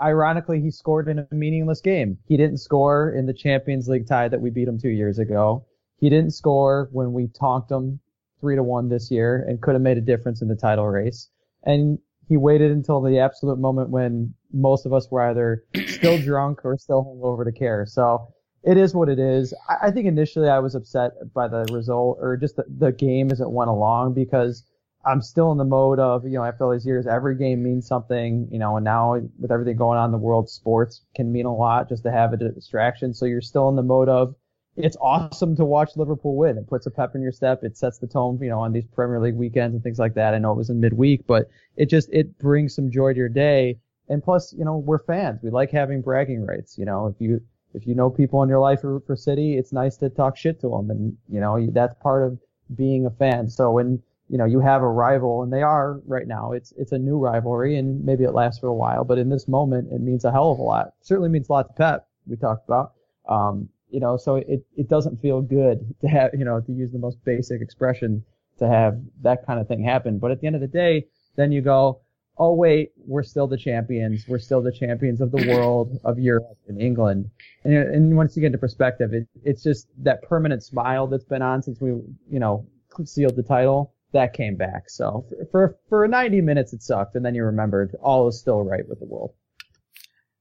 ironically, 0.00 0.60
he 0.60 0.70
scored 0.70 1.08
in 1.08 1.18
a 1.18 1.28
meaningless 1.30 1.80
game. 1.80 2.18
He 2.26 2.36
didn't 2.36 2.58
score 2.58 3.10
in 3.10 3.26
the 3.26 3.32
Champions 3.32 3.88
League 3.88 4.06
tie 4.06 4.28
that 4.28 4.40
we 4.40 4.50
beat 4.50 4.68
him 4.68 4.78
two 4.78 4.90
years 4.90 5.18
ago. 5.18 5.64
He 5.98 6.10
didn't 6.10 6.32
score 6.32 6.88
when 6.92 7.12
we 7.12 7.28
tonked 7.28 7.70
him 7.70 8.00
three 8.40 8.56
to 8.56 8.62
one 8.62 8.88
this 8.88 9.10
year 9.10 9.44
and 9.48 9.60
could 9.60 9.74
have 9.74 9.82
made 9.82 9.98
a 9.98 10.02
difference 10.02 10.42
in 10.42 10.48
the 10.48 10.56
title 10.56 10.88
race. 10.88 11.30
And 11.64 11.98
he 12.28 12.36
waited 12.36 12.70
until 12.72 13.00
the 13.00 13.18
absolute 13.18 13.58
moment 13.58 13.90
when 13.90 14.34
most 14.52 14.84
of 14.84 14.92
us 14.92 15.10
were 15.10 15.22
either 15.22 15.64
still 15.86 16.18
drunk 16.18 16.64
or 16.64 16.76
still 16.76 17.04
hungover 17.04 17.44
to 17.44 17.52
care. 17.52 17.86
So 17.86 18.26
it 18.64 18.76
is 18.76 18.94
what 18.94 19.08
it 19.08 19.18
is. 19.18 19.54
I, 19.68 19.88
I 19.88 19.90
think 19.90 20.06
initially 20.06 20.48
I 20.48 20.58
was 20.58 20.74
upset 20.74 21.12
by 21.34 21.48
the 21.48 21.64
result 21.72 22.18
or 22.20 22.36
just 22.36 22.56
the, 22.56 22.64
the 22.78 22.92
game 22.92 23.30
as 23.30 23.40
it 23.40 23.50
went 23.50 23.70
along 23.70 24.14
because 24.14 24.64
I'm 25.04 25.20
still 25.20 25.50
in 25.50 25.58
the 25.58 25.64
mode 25.64 25.98
of, 25.98 26.24
you 26.24 26.34
know, 26.34 26.44
after 26.44 26.64
all 26.64 26.70
these 26.70 26.86
years, 26.86 27.06
every 27.06 27.36
game 27.36 27.62
means 27.62 27.86
something, 27.86 28.48
you 28.52 28.58
know, 28.58 28.76
and 28.76 28.84
now 28.84 29.20
with 29.40 29.50
everything 29.50 29.76
going 29.76 29.98
on 29.98 30.06
in 30.06 30.12
the 30.12 30.18
world, 30.18 30.48
sports 30.48 31.02
can 31.16 31.32
mean 31.32 31.44
a 31.44 31.54
lot 31.54 31.88
just 31.88 32.04
to 32.04 32.12
have 32.12 32.32
a 32.32 32.36
distraction. 32.36 33.12
So 33.12 33.24
you're 33.24 33.40
still 33.40 33.68
in 33.68 33.76
the 33.76 33.82
mode 33.82 34.08
of, 34.08 34.34
it's 34.76 34.96
awesome 35.00 35.56
to 35.56 35.64
watch 35.64 35.96
Liverpool 35.96 36.36
win. 36.36 36.56
It 36.56 36.68
puts 36.68 36.86
a 36.86 36.90
pep 36.90 37.14
in 37.14 37.20
your 37.20 37.32
step. 37.32 37.62
It 37.62 37.76
sets 37.76 37.98
the 37.98 38.06
tone, 38.06 38.38
you 38.40 38.48
know, 38.48 38.60
on 38.60 38.72
these 38.72 38.86
Premier 38.86 39.20
League 39.20 39.34
weekends 39.34 39.74
and 39.74 39.82
things 39.82 39.98
like 39.98 40.14
that. 40.14 40.34
I 40.34 40.38
know 40.38 40.52
it 40.52 40.56
was 40.56 40.70
in 40.70 40.80
midweek, 40.80 41.26
but 41.26 41.50
it 41.76 41.90
just, 41.90 42.08
it 42.12 42.38
brings 42.38 42.74
some 42.74 42.90
joy 42.90 43.12
to 43.12 43.18
your 43.18 43.28
day. 43.28 43.80
And 44.08 44.22
plus, 44.22 44.54
you 44.56 44.64
know, 44.64 44.78
we're 44.78 45.04
fans. 45.04 45.40
We 45.42 45.50
like 45.50 45.70
having 45.70 46.00
bragging 46.00 46.46
rights. 46.46 46.78
You 46.78 46.84
know, 46.84 47.08
if 47.08 47.16
you, 47.18 47.40
if 47.74 47.86
you 47.86 47.94
know 47.94 48.08
people 48.08 48.42
in 48.44 48.48
your 48.48 48.60
life 48.60 48.80
for, 48.80 49.00
for 49.00 49.16
City, 49.16 49.58
it's 49.58 49.72
nice 49.72 49.96
to 49.98 50.08
talk 50.08 50.36
shit 50.36 50.60
to 50.60 50.68
them. 50.68 50.90
And, 50.90 51.16
you 51.28 51.40
know, 51.40 51.66
that's 51.72 51.94
part 52.02 52.26
of 52.26 52.38
being 52.74 53.04
a 53.04 53.10
fan. 53.10 53.50
So 53.50 53.72
when, 53.72 54.02
you 54.32 54.38
know, 54.38 54.46
you 54.46 54.60
have 54.60 54.80
a 54.80 54.88
rival 54.88 55.42
and 55.42 55.52
they 55.52 55.60
are 55.60 56.00
right 56.06 56.26
now, 56.26 56.52
it's, 56.52 56.72
it's 56.78 56.92
a 56.92 56.98
new 56.98 57.18
rivalry 57.18 57.76
and 57.76 58.02
maybe 58.02 58.24
it 58.24 58.32
lasts 58.32 58.58
for 58.60 58.68
a 58.68 58.74
while, 58.74 59.04
but 59.04 59.18
in 59.18 59.28
this 59.28 59.46
moment, 59.46 59.92
it 59.92 60.00
means 60.00 60.24
a 60.24 60.32
hell 60.32 60.52
of 60.52 60.58
a 60.58 60.62
lot. 60.62 60.94
certainly 61.02 61.28
means 61.28 61.50
a 61.50 61.52
lot 61.52 61.68
to 61.68 61.74
Pep. 61.74 62.08
We 62.26 62.36
talked 62.36 62.66
about. 62.66 62.94
Um, 63.28 63.68
you 63.90 64.00
know, 64.00 64.16
so 64.16 64.36
it, 64.36 64.64
it 64.74 64.88
doesn't 64.88 65.20
feel 65.20 65.42
good 65.42 65.94
to 66.00 66.08
have, 66.08 66.30
you 66.32 66.46
know, 66.46 66.62
to 66.62 66.72
use 66.72 66.90
the 66.92 66.98
most 66.98 67.22
basic 67.26 67.60
expression 67.60 68.24
to 68.58 68.66
have 68.66 68.98
that 69.20 69.46
kind 69.46 69.60
of 69.60 69.68
thing 69.68 69.84
happen. 69.84 70.18
But 70.18 70.30
at 70.30 70.40
the 70.40 70.46
end 70.46 70.56
of 70.56 70.62
the 70.62 70.66
day, 70.66 71.08
then 71.36 71.52
you 71.52 71.60
go, 71.60 72.00
oh 72.38 72.54
wait, 72.54 72.92
we're 72.96 73.22
still 73.22 73.46
the 73.46 73.58
champions. 73.58 74.26
We're 74.26 74.38
still 74.38 74.62
the 74.62 74.72
champions 74.72 75.20
of 75.20 75.30
the 75.30 75.46
world, 75.54 76.00
of 76.04 76.18
Europe 76.18 76.56
and 76.68 76.80
England. 76.80 77.30
And, 77.64 77.74
and 77.74 78.16
once 78.16 78.34
you 78.34 78.40
get 78.40 78.46
into 78.46 78.58
perspective, 78.58 79.12
it, 79.12 79.28
it's 79.44 79.62
just 79.62 79.88
that 79.98 80.22
permanent 80.22 80.62
smile 80.62 81.06
that's 81.06 81.24
been 81.24 81.42
on 81.42 81.62
since 81.62 81.82
we, 81.82 81.90
you 82.30 82.40
know, 82.40 82.66
sealed 83.04 83.36
the 83.36 83.42
title. 83.42 83.92
That 84.12 84.34
came 84.34 84.56
back. 84.56 84.90
So 84.90 85.24
for, 85.28 85.46
for, 85.50 85.78
for 85.88 86.08
90 86.08 86.40
minutes 86.42 86.72
it 86.72 86.82
sucked. 86.82 87.14
And 87.14 87.24
then 87.24 87.34
you 87.34 87.44
remembered 87.44 87.96
all 88.02 88.28
is 88.28 88.38
still 88.38 88.62
right 88.62 88.86
with 88.88 88.98
the 88.98 89.06
world. 89.06 89.34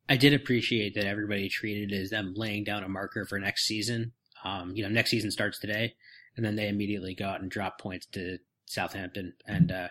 I 0.09 0.17
did 0.17 0.33
appreciate 0.33 0.95
that 0.95 1.05
everybody 1.05 1.47
treated 1.47 1.93
it 1.93 2.01
as 2.01 2.09
them 2.09 2.33
laying 2.35 2.65
down 2.65 2.83
a 2.83 2.89
marker 2.89 3.25
for 3.25 3.39
next 3.39 3.65
season. 3.65 4.11
Um, 4.43 4.75
you 4.75 4.83
know, 4.83 4.89
next 4.89 5.11
season 5.11 5.31
starts 5.31 5.57
today, 5.57 5.93
and 6.35 6.45
then 6.45 6.57
they 6.57 6.67
immediately 6.67 7.15
go 7.15 7.25
out 7.25 7.39
and 7.39 7.49
drop 7.49 7.79
points 7.79 8.07
to 8.07 8.37
Southampton, 8.65 9.33
and 9.45 9.71
uh, 9.71 9.87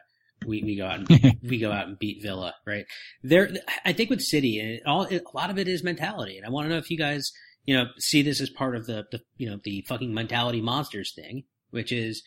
we 0.47 0.63
we 0.63 0.77
go 0.77 0.87
out 0.87 0.99
and 0.99 1.09
beat, 1.09 1.39
we 1.43 1.59
go 1.59 1.73
out 1.73 1.87
and 1.87 1.99
beat 1.99 2.23
Villa. 2.23 2.55
Right 2.67 2.85
there, 3.23 3.51
I 3.85 3.95
think 3.95 4.11
with 4.11 4.21
City, 4.21 4.59
and 4.59 4.81
all 4.87 5.07
a 5.07 5.21
lot 5.33 5.51
of 5.51 5.59
it 5.59 5.69
is 5.69 5.85
mentality, 5.85 6.37
and 6.37 6.45
I 6.45 6.51
want 6.51 6.67
to 6.67 6.69
know 6.69 6.79
if 6.79 6.91
you 6.91 6.99
guys, 6.99 7.33
you 7.65 7.75
know, 7.75 7.87
see 7.99 8.23
this 8.23 8.41
as 8.41 8.51
part 8.51 8.77
of 8.77 8.87
the 8.87 9.07
the 9.11 9.21
you 9.37 9.49
know 9.49 9.59
the 9.63 9.87
fucking 9.89 10.13
mentality 10.13 10.61
monsters 10.61 11.13
thing, 11.15 11.45
which 11.71 11.93
is 11.93 12.23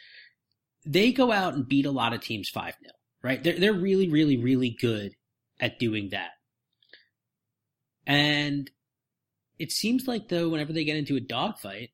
they 0.85 1.11
go 1.11 1.31
out 1.31 1.53
and 1.53 1.67
beat 1.67 1.85
a 1.85 1.91
lot 1.91 2.13
of 2.13 2.21
teams 2.21 2.49
five 2.49 2.75
0 2.81 2.93
Right, 3.21 3.41
they're 3.41 3.57
they're 3.57 3.73
really 3.73 4.09
really 4.09 4.37
really 4.37 4.75
good 4.79 5.13
at 5.59 5.79
doing 5.79 6.09
that 6.11 6.31
and 8.05 8.69
it 9.59 9.71
seems 9.71 10.07
like 10.07 10.29
though, 10.29 10.49
whenever 10.49 10.73
they 10.73 10.83
get 10.83 10.97
into 10.97 11.15
a 11.15 11.21
dogfight, 11.21 11.91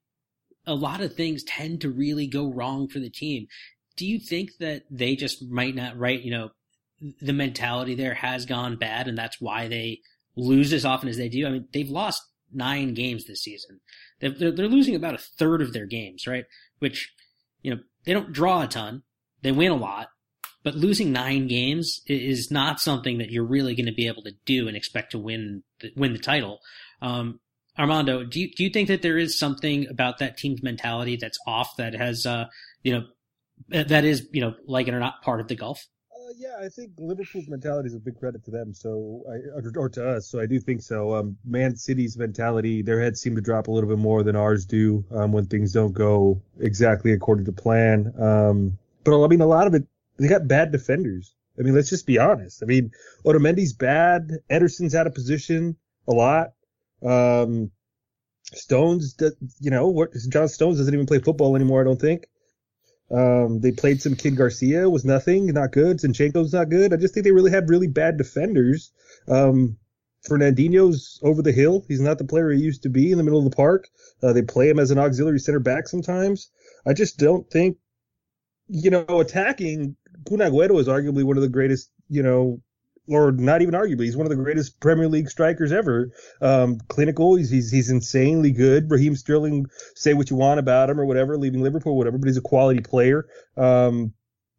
a 0.65 0.73
lot 0.73 1.01
of 1.01 1.13
things 1.13 1.43
tend 1.43 1.81
to 1.81 1.89
really 1.89 2.27
go 2.27 2.51
wrong 2.51 2.87
for 2.87 2.99
the 2.99 3.09
team. 3.09 3.47
Do 3.95 4.05
you 4.05 4.19
think 4.19 4.51
that 4.59 4.83
they 4.89 5.15
just 5.15 5.47
might 5.49 5.75
not 5.75 5.97
right, 5.97 6.21
you 6.21 6.31
know, 6.31 6.49
the 7.21 7.33
mentality 7.33 7.95
there 7.95 8.13
has 8.13 8.45
gone 8.45 8.75
bad 8.77 9.07
and 9.07 9.17
that's 9.17 9.39
why 9.39 9.67
they 9.67 10.01
lose 10.35 10.73
as 10.73 10.85
often 10.85 11.09
as 11.09 11.17
they 11.17 11.29
do? 11.29 11.45
I 11.45 11.51
mean, 11.51 11.67
they've 11.73 11.89
lost 11.89 12.23
nine 12.51 12.93
games 12.93 13.25
this 13.25 13.43
season. 13.43 13.79
They're, 14.19 14.51
they're 14.51 14.67
losing 14.67 14.95
about 14.95 15.15
a 15.15 15.19
third 15.19 15.61
of 15.61 15.73
their 15.73 15.85
games, 15.85 16.27
right? 16.27 16.45
Which, 16.79 17.13
you 17.61 17.71
know, 17.73 17.81
they 18.05 18.13
don't 18.13 18.33
draw 18.33 18.61
a 18.61 18.67
ton. 18.67 19.03
They 19.41 19.51
win 19.51 19.71
a 19.71 19.75
lot, 19.75 20.07
but 20.63 20.75
losing 20.75 21.11
nine 21.11 21.47
games 21.47 22.01
is 22.07 22.51
not 22.51 22.79
something 22.79 23.19
that 23.19 23.31
you're 23.31 23.45
really 23.45 23.75
going 23.75 23.85
to 23.85 23.93
be 23.93 24.07
able 24.07 24.23
to 24.23 24.33
do 24.45 24.67
and 24.67 24.75
expect 24.75 25.11
to 25.11 25.19
win 25.19 25.63
the, 25.79 25.91
win 25.95 26.13
the 26.13 26.19
title. 26.19 26.59
Um, 27.01 27.39
Armando, 27.77 28.25
do 28.25 28.41
you 28.41 28.51
do 28.51 28.63
you 28.65 28.69
think 28.69 28.89
that 28.89 29.01
there 29.01 29.17
is 29.17 29.39
something 29.39 29.87
about 29.87 30.17
that 30.17 30.37
team's 30.37 30.61
mentality 30.61 31.15
that's 31.15 31.37
off 31.47 31.69
that 31.77 31.93
has 31.93 32.25
uh, 32.25 32.45
you 32.83 32.93
know 32.93 33.03
that 33.69 34.03
is 34.03 34.27
you 34.31 34.41
know 34.41 34.53
like 34.67 34.87
it 34.87 34.93
or 34.93 34.99
not 34.99 35.21
part 35.21 35.39
of 35.39 35.47
the 35.47 35.55
Gulf? 35.55 35.79
Yeah, 36.37 36.57
I 36.61 36.69
think 36.69 36.91
Liverpool's 36.97 37.47
mentality 37.47 37.87
is 37.87 37.95
a 37.95 37.99
big 37.99 38.19
credit 38.19 38.43
to 38.45 38.51
them, 38.51 38.73
so 38.73 39.23
I, 39.27 39.77
or, 39.77 39.89
to 39.89 40.09
us. 40.09 40.27
So 40.27 40.39
I 40.39 40.45
do 40.45 40.59
think 40.59 40.81
so. 40.81 41.15
Um, 41.15 41.37
Man 41.45 41.75
City's 41.75 42.17
mentality, 42.17 42.81
their 42.81 43.01
heads 43.01 43.21
seem 43.21 43.35
to 43.35 43.41
drop 43.41 43.67
a 43.67 43.71
little 43.71 43.89
bit 43.89 43.97
more 43.97 44.23
than 44.23 44.35
ours 44.35 44.65
do 44.65 45.03
um, 45.11 45.31
when 45.31 45.45
things 45.45 45.73
don't 45.73 45.93
go 45.93 46.41
exactly 46.59 47.13
according 47.13 47.45
to 47.45 47.51
plan. 47.51 48.13
Um, 48.19 48.77
but 49.03 49.23
I 49.23 49.27
mean, 49.27 49.41
a 49.41 49.47
lot 49.47 49.67
of 49.67 49.73
it 49.73 49.87
they 50.17 50.27
got 50.27 50.47
bad 50.47 50.71
defenders. 50.71 51.33
I 51.57 51.63
mean, 51.63 51.73
let's 51.73 51.89
just 51.89 52.05
be 52.05 52.19
honest. 52.19 52.61
I 52.61 52.65
mean, 52.65 52.91
Otamendi's 53.25 53.73
bad. 53.73 54.31
Ederson's 54.49 54.95
out 54.95 55.07
of 55.07 55.13
position 55.13 55.77
a 56.07 56.13
lot. 56.13 56.51
Um, 57.05 57.71
Stones, 58.53 59.15
you 59.59 59.71
know, 59.71 59.87
what, 59.87 60.11
John 60.29 60.47
Stones 60.47 60.77
doesn't 60.77 60.93
even 60.93 61.05
play 61.05 61.19
football 61.19 61.55
anymore. 61.55 61.81
I 61.81 61.83
don't 61.83 61.99
think. 61.99 62.27
Um, 63.11 63.59
they 63.59 63.71
played 63.71 64.01
some 64.01 64.15
kid 64.15 64.35
Garcia 64.35 64.89
was 64.89 65.03
nothing, 65.03 65.47
not 65.47 65.71
good. 65.71 65.97
Zinchenko's 65.97 66.53
not 66.53 66.69
good. 66.69 66.93
I 66.93 66.97
just 66.97 67.13
think 67.13 67.23
they 67.23 67.31
really 67.31 67.51
have 67.51 67.69
really 67.69 67.87
bad 67.87 68.17
defenders. 68.17 68.91
Um, 69.27 69.77
Fernandinho's 70.27 71.19
over 71.23 71.41
the 71.41 71.51
hill. 71.51 71.85
He's 71.87 72.01
not 72.01 72.17
the 72.17 72.25
player 72.25 72.51
he 72.51 72.61
used 72.61 72.83
to 72.83 72.89
be 72.89 73.11
in 73.11 73.17
the 73.17 73.23
middle 73.23 73.39
of 73.39 73.49
the 73.49 73.55
park. 73.55 73.87
Uh, 74.21 74.33
they 74.33 74.41
play 74.41 74.69
him 74.69 74.79
as 74.79 74.91
an 74.91 74.99
auxiliary 74.99 75.39
center 75.39 75.59
back 75.59 75.87
sometimes. 75.87 76.51
I 76.85 76.93
just 76.93 77.17
don't 77.17 77.49
think, 77.49 77.77
you 78.67 78.89
know, 78.89 79.05
attacking 79.07 79.95
Kun 80.27 80.39
Agüero 80.39 80.79
is 80.79 80.87
arguably 80.87 81.23
one 81.23 81.37
of 81.37 81.43
the 81.43 81.49
greatest, 81.49 81.89
you 82.09 82.21
know, 82.21 82.61
or 83.09 83.31
not 83.31 83.61
even 83.61 83.73
arguably, 83.73 84.05
he's 84.05 84.17
one 84.17 84.25
of 84.25 84.29
the 84.29 84.41
greatest 84.41 84.79
Premier 84.79 85.07
League 85.07 85.29
strikers 85.29 85.71
ever. 85.71 86.11
Um, 86.41 86.79
clinical, 86.87 87.35
he's, 87.35 87.49
he's 87.49 87.71
he's 87.71 87.89
insanely 87.89 88.51
good. 88.51 88.89
Raheem 88.89 89.15
Sterling, 89.15 89.65
say 89.95 90.13
what 90.13 90.29
you 90.29 90.35
want 90.35 90.59
about 90.59 90.89
him 90.89 90.99
or 90.99 91.05
whatever, 91.05 91.37
leaving 91.37 91.61
Liverpool, 91.61 91.97
whatever, 91.97 92.17
but 92.17 92.27
he's 92.27 92.37
a 92.37 92.41
quality 92.41 92.81
player. 92.81 93.27
Um, 93.57 94.13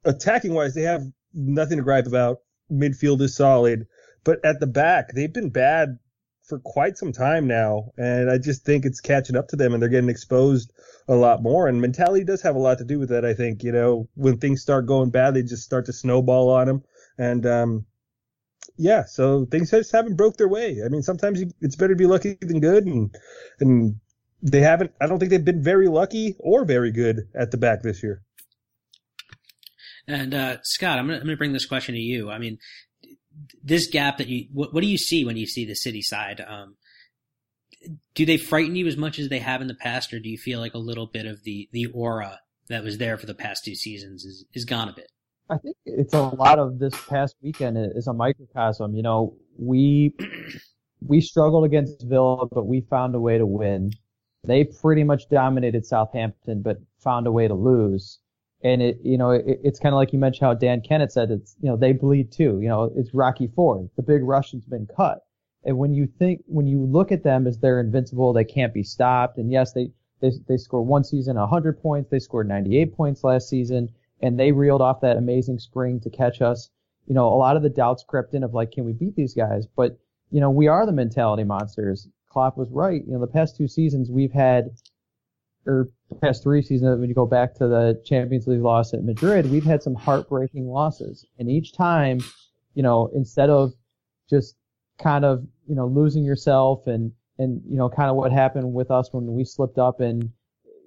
attacking 0.05 0.55
wise, 0.55 0.75
they 0.75 0.83
have 0.83 1.05
nothing 1.35 1.79
to 1.79 1.85
gripe 1.85 2.07
about. 2.07 2.39
Midfield 2.71 3.21
is 3.21 3.35
solid, 3.35 3.87
but 4.25 4.45
at 4.45 4.61
the 4.61 4.67
back, 4.67 5.13
they've 5.15 5.33
been 5.33 5.51
bad 5.51 5.99
for 6.51 6.59
quite 6.59 6.99
some 6.99 7.13
time 7.13 7.47
now, 7.47 7.93
and 7.97 8.29
I 8.29 8.37
just 8.37 8.65
think 8.65 8.85
it's 8.85 9.01
catching 9.01 9.37
up 9.37 9.49
to 9.49 9.57
them, 9.57 9.73
and 9.73 9.81
they're 9.81 9.89
getting 9.89 10.11
exposed 10.11 10.73
a 11.09 11.15
lot 11.15 11.43
more. 11.43 11.69
And 11.69 11.81
mentality 11.81 12.25
does 12.25 12.43
have 12.43 12.57
a 12.57 12.59
lot 12.61 12.79
to 12.79 12.85
do 12.85 12.99
with 12.99 13.09
that. 13.11 13.25
I 13.25 13.35
think 13.35 13.63
you 13.63 13.73
know 13.73 14.09
when 14.15 14.39
things 14.39 14.61
start 14.61 14.87
going 14.87 15.11
bad, 15.11 15.35
they 15.35 15.43
just 15.43 15.63
start 15.63 15.87
to 15.87 15.93
snowball 15.93 16.51
on 16.51 16.67
them, 16.67 16.83
and 17.17 17.47
um, 17.47 17.87
yeah, 18.77 19.05
so 19.05 19.47
things 19.47 19.71
just 19.71 19.93
haven't 19.93 20.17
broke 20.17 20.37
their 20.37 20.49
way. 20.49 20.79
I 20.85 20.89
mean, 20.89 21.03
sometimes 21.03 21.41
you, 21.41 21.51
it's 21.61 21.77
better 21.77 21.95
to 21.95 21.99
be 21.99 22.07
lucky 22.07 22.39
than 22.41 22.61
good, 22.61 22.87
and 22.87 23.15
and 23.61 23.97
they 24.43 24.61
haven't. 24.61 24.93
I 25.01 25.07
don't 25.07 25.19
think 25.19 25.31
they've 25.31 25.45
been 25.45 25.63
very 25.63 25.89
lucky 25.89 26.37
or 26.39 26.65
very 26.65 26.91
good 26.91 27.29
at 27.35 27.51
the 27.51 27.57
back 27.57 27.83
this 27.83 28.03
year. 28.03 28.23
And 30.07 30.35
uh, 30.35 30.57
Scott, 30.63 30.99
I'm 30.99 31.07
gonna, 31.07 31.19
I'm 31.19 31.25
gonna 31.25 31.37
bring 31.37 31.53
this 31.53 31.67
question 31.67 31.95
to 31.95 32.01
you. 32.01 32.31
I 32.31 32.39
mean, 32.39 32.59
this 33.63 33.87
gap 33.87 34.19
that 34.19 34.29
you, 34.29 34.47
what, 34.53 34.73
what 34.73 34.81
do 34.81 34.89
you 34.89 34.99
see 34.99 35.25
when 35.25 35.37
you 35.37 35.47
see 35.47 35.65
the 35.65 35.75
city 35.75 36.03
side? 36.03 36.45
Um, 36.47 36.77
do 38.15 38.27
they 38.27 38.37
frighten 38.37 38.77
you 38.77 38.87
as 38.87 38.97
much 38.97 39.19
as 39.19 39.29
they 39.29 39.39
have 39.39 39.61
in 39.61 39.69
the 39.69 39.75
past, 39.75 40.13
or 40.13 40.21
do 40.21 40.29
you 40.29 40.39
feel 40.39 40.59
like 40.59 40.75
a 40.75 40.79
little 40.79 41.07
bit 41.07 41.27
of 41.27 41.45
the 41.45 41.69
the 41.73 41.87
aura 41.87 42.41
that 42.69 42.85
was 42.85 42.99
there 42.99 43.19
for 43.19 43.27
the 43.27 43.35
past 43.35 43.65
two 43.65 43.75
seasons 43.75 44.25
is 44.25 44.45
is 44.55 44.65
gone 44.65 44.89
a 44.89 44.93
bit? 44.95 45.11
I 45.51 45.59
think 45.59 45.77
it's 45.85 46.15
a 46.15 46.23
lot 46.23 46.59
of 46.59 46.79
this 46.79 46.95
past 47.09 47.35
weekend 47.43 47.77
is 47.97 48.07
a 48.07 48.13
microcosm. 48.13 48.95
You 48.95 49.03
know, 49.03 49.37
we 49.59 50.15
we 51.01 51.21
struggled 51.21 51.65
against 51.65 52.03
Villa, 52.03 52.47
but 52.47 52.67
we 52.67 52.83
found 52.83 53.15
a 53.15 53.21
way 53.21 53.37
to 53.37 53.47
win. 53.47 53.91
They 54.45 54.65
pretty 54.65 55.05
much 55.05 55.29
dominated 55.29 55.85
Southampton, 55.85 56.63
but 56.63 56.79
found 56.99 57.27
a 57.27 57.33
way 57.33 57.49
to 57.49 57.55
lose. 57.55 58.21
And 58.63 58.81
it, 58.81 58.99
you 59.03 59.19
know, 59.19 59.33
it, 59.33 59.61
it's 59.65 59.81
kind 59.81 59.95
of 59.95 59.97
like 59.97 60.13
you 60.13 60.19
mentioned 60.19 60.47
how 60.47 60.55
Dan 60.55 60.83
Kennett 60.83 61.13
said 61.13 61.31
it's, 61.31 61.57
you 61.61 61.69
know, 61.69 61.77
they 61.77 61.93
bleed 61.93 62.31
too. 62.31 62.61
You 62.61 62.69
know, 62.69 62.93
it's 62.95 63.13
Rocky 63.13 63.49
Four. 63.49 63.89
The 63.97 64.03
big 64.03 64.23
Russian's 64.23 64.65
been 64.65 64.87
cut. 64.95 65.21
And 65.65 65.77
when 65.79 65.93
you 65.93 66.07
think, 66.19 66.43
when 66.47 66.67
you 66.67 66.85
look 66.87 67.13
at 67.13 67.23
them 67.23 67.47
as 67.47 67.59
they're 67.59 67.81
invincible, 67.81 68.33
they 68.33 68.45
can't 68.45 68.73
be 68.73 68.83
stopped. 68.83 69.37
And 69.39 69.51
yes, 69.51 69.73
they, 69.73 69.91
they, 70.21 70.33
they 70.47 70.57
scored 70.57 70.87
one 70.87 71.05
season 71.05 71.37
100 71.37 71.83
points. 71.83 72.11
They 72.11 72.19
scored 72.19 72.49
98 72.49 72.95
points 72.95 73.25
last 73.25 73.49
season 73.49 73.91
and 74.23 74.39
they 74.39 74.53
reeled 74.53 74.83
off 74.83 75.01
that 75.01 75.17
amazing 75.17 75.59
spring 75.59 76.01
to 76.01 76.11
catch 76.11 76.43
us. 76.43 76.71
You 77.07 77.15
know, 77.15 77.29
a 77.29 77.35
lot 77.37 77.57
of 77.57 77.63
the 77.63 77.71
doubts 77.71 78.05
crept 78.07 78.35
in 78.35 78.45
of 78.45 78.55
like, 78.55 78.73
can 78.73 78.85
we 78.85 78.93
beat 78.93 79.17
these 79.17 79.35
guys? 79.35 79.67
But, 79.77 79.99
you 80.31 80.41
know, 80.41 80.51
we 80.51 80.69
are 80.69 80.87
the 80.87 80.93
mentality 80.93 81.45
monsters. 81.45 82.09
Klopp 82.29 82.57
was 82.57 82.71
right. 82.71 83.03
You 83.05 83.15
know, 83.15 83.21
the 83.21 83.27
past 83.27 83.57
two 83.57 83.67
seasons 83.67 84.11
we've 84.11 84.33
had, 84.33 84.71
or 85.67 85.89
past 86.21 86.43
three 86.43 86.63
seasons, 86.63 87.01
when 87.01 87.09
you 87.09 87.15
go 87.15 87.27
back 87.27 87.55
to 87.55 87.67
the 87.67 88.01
Champions 88.05 88.47
League 88.47 88.63
loss 88.63 88.95
at 88.95 89.03
Madrid, 89.03 89.51
we've 89.51 89.65
had 89.65 89.83
some 89.83 89.95
heartbreaking 89.95 90.69
losses. 90.69 91.27
And 91.39 91.51
each 91.51 91.73
time, 91.73 92.21
you 92.75 92.83
know, 92.83 93.11
instead 93.15 93.51
of 93.51 93.73
just 94.29 94.57
kind 95.03 95.25
of, 95.25 95.45
you 95.67 95.75
know, 95.75 95.87
losing 95.87 96.25
yourself 96.25 96.87
and, 96.87 97.13
and, 97.39 97.63
you 97.69 97.77
know, 97.77 97.89
kind 97.89 98.11
of 98.11 98.17
what 98.17 98.31
happened 98.31 98.73
with 98.73 98.91
us 98.91 99.09
when 99.13 99.33
we 99.33 99.45
slipped 99.45 99.79
up 99.79 100.01
and, 100.01 100.31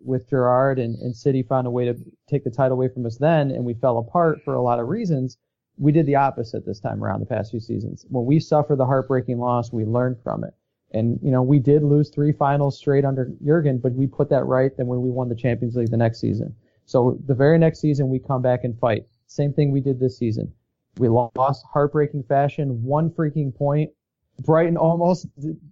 with 0.06 0.30
Gerard 0.30 0.80
and, 0.80 0.96
and 1.00 1.16
City 1.16 1.44
found 1.44 1.68
a 1.68 1.72
way 1.72 1.86
to 1.86 1.96
take 2.28 2.44
the 2.44 2.52
title 2.52 2.74
away 2.74 2.90
from 2.90 3.06
us 3.06 3.18
then, 3.18 3.52
and 3.52 3.66
we 3.66 3.74
fell 3.74 3.98
apart 3.98 4.42
for 4.44 4.54
a 4.54 4.62
lot 4.62 4.80
of 4.80 4.88
reasons. 4.88 5.38
We 5.78 5.92
did 5.92 6.06
the 6.06 6.16
opposite 6.16 6.66
this 6.66 6.80
time 6.80 7.04
around 7.04 7.20
the 7.20 7.26
past 7.26 7.52
few 7.52 7.60
seasons. 7.60 8.06
When 8.10 8.26
we 8.26 8.40
suffered 8.40 8.78
the 8.78 8.86
heartbreaking 8.86 9.40
loss, 9.40 9.72
we 9.72 9.86
learned 9.86 10.18
from 10.24 10.44
it. 10.44 10.54
And, 10.92 11.20
you 11.24 11.32
know, 11.32 11.42
we 11.42 11.58
did 11.58 11.82
lose 11.82 12.10
three 12.10 12.32
finals 12.32 12.78
straight 12.78 13.06
under 13.06 13.32
Jurgen, 13.44 13.80
but 13.80 13.94
we 13.94 14.06
put 14.06 14.30
that 14.30 14.46
right 14.46 14.72
then 14.78 14.86
when 14.86 15.02
we 15.02 15.10
won 15.10 15.30
the 15.30 15.36
Champions 15.36 15.76
League 15.76 15.90
the 15.90 15.98
next 15.98 16.20
season. 16.20 16.56
So 16.86 17.18
the 17.26 17.34
very 17.34 17.58
next 17.58 17.80
season, 17.80 18.10
we 18.10 18.20
come 18.20 18.44
back 18.44 18.64
and 18.64 18.78
fight. 18.78 19.06
Same 19.26 19.54
thing 19.54 19.72
we 19.72 19.82
did 19.82 20.00
this 20.00 20.18
season. 20.18 20.54
We 21.00 21.08
lost 21.10 21.66
heartbreaking 21.74 22.24
fashion, 22.24 22.84
one 22.84 23.10
freaking 23.10 23.56
point. 23.56 23.90
Brighton 24.40 24.78
almost 24.78 25.28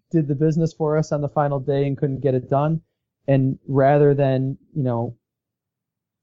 did 0.09 0.27
the 0.27 0.35
business 0.35 0.73
for 0.73 0.97
us 0.97 1.11
on 1.11 1.21
the 1.21 1.29
final 1.29 1.59
day 1.59 1.85
and 1.85 1.97
couldn't 1.97 2.21
get 2.21 2.33
it 2.33 2.49
done. 2.49 2.81
And 3.27 3.59
rather 3.67 4.13
than, 4.13 4.57
you 4.75 4.83
know, 4.83 5.15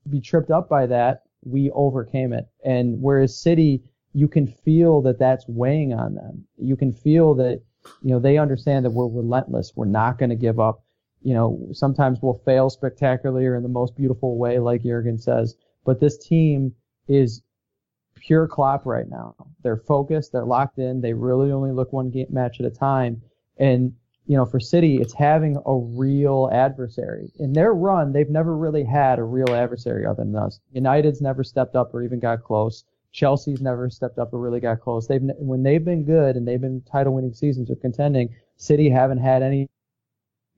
be 0.08 0.20
tripped 0.20 0.50
up 0.50 0.68
by 0.68 0.86
that, 0.86 1.22
we 1.44 1.70
overcame 1.70 2.32
it. 2.32 2.46
And 2.64 3.00
whereas 3.00 3.40
City, 3.40 3.82
you 4.12 4.28
can 4.28 4.46
feel 4.46 5.02
that 5.02 5.18
that's 5.18 5.46
weighing 5.48 5.92
on 5.92 6.14
them. 6.14 6.44
You 6.56 6.76
can 6.76 6.92
feel 6.92 7.34
that, 7.36 7.62
you 8.02 8.10
know, 8.10 8.18
they 8.18 8.38
understand 8.38 8.84
that 8.84 8.90
we're 8.90 9.06
relentless. 9.06 9.72
We're 9.76 9.86
not 9.86 10.18
going 10.18 10.30
to 10.30 10.36
give 10.36 10.58
up. 10.58 10.82
You 11.22 11.34
know, 11.34 11.68
sometimes 11.72 12.18
we'll 12.22 12.40
fail 12.44 12.70
spectacularly 12.70 13.46
or 13.46 13.56
in 13.56 13.62
the 13.62 13.68
most 13.68 13.96
beautiful 13.96 14.38
way, 14.38 14.58
like 14.58 14.82
Jurgen 14.82 15.18
says. 15.18 15.56
But 15.84 16.00
this 16.00 16.18
team 16.18 16.74
is 17.06 17.42
pure 18.16 18.48
Klopp 18.48 18.86
right 18.86 19.08
now. 19.08 19.34
They're 19.62 19.76
focused. 19.76 20.32
They're 20.32 20.44
locked 20.44 20.78
in. 20.78 21.00
They 21.00 21.12
really 21.12 21.52
only 21.52 21.72
look 21.72 21.92
one 21.92 22.10
game, 22.10 22.26
match 22.30 22.60
at 22.60 22.66
a 22.66 22.70
time. 22.70 23.22
And 23.56 23.92
you 24.28 24.36
know, 24.36 24.44
for 24.44 24.60
City, 24.60 24.98
it's 24.98 25.14
having 25.14 25.56
a 25.64 25.74
real 25.74 26.50
adversary. 26.52 27.32
In 27.38 27.54
their 27.54 27.72
run, 27.72 28.12
they've 28.12 28.28
never 28.28 28.54
really 28.54 28.84
had 28.84 29.18
a 29.18 29.24
real 29.24 29.54
adversary 29.54 30.04
other 30.04 30.22
than 30.22 30.36
us. 30.36 30.60
United's 30.72 31.22
never 31.22 31.42
stepped 31.42 31.74
up 31.74 31.94
or 31.94 32.02
even 32.02 32.20
got 32.20 32.44
close. 32.44 32.84
Chelsea's 33.10 33.62
never 33.62 33.88
stepped 33.88 34.18
up 34.18 34.34
or 34.34 34.38
really 34.38 34.60
got 34.60 34.80
close. 34.80 35.06
They've 35.06 35.22
when 35.38 35.62
they've 35.62 35.82
been 35.82 36.04
good 36.04 36.36
and 36.36 36.46
they've 36.46 36.60
been 36.60 36.82
title-winning 36.82 37.32
seasons 37.32 37.70
or 37.70 37.76
contending, 37.76 38.28
City 38.58 38.90
haven't 38.90 39.18
had 39.18 39.42
any 39.42 39.66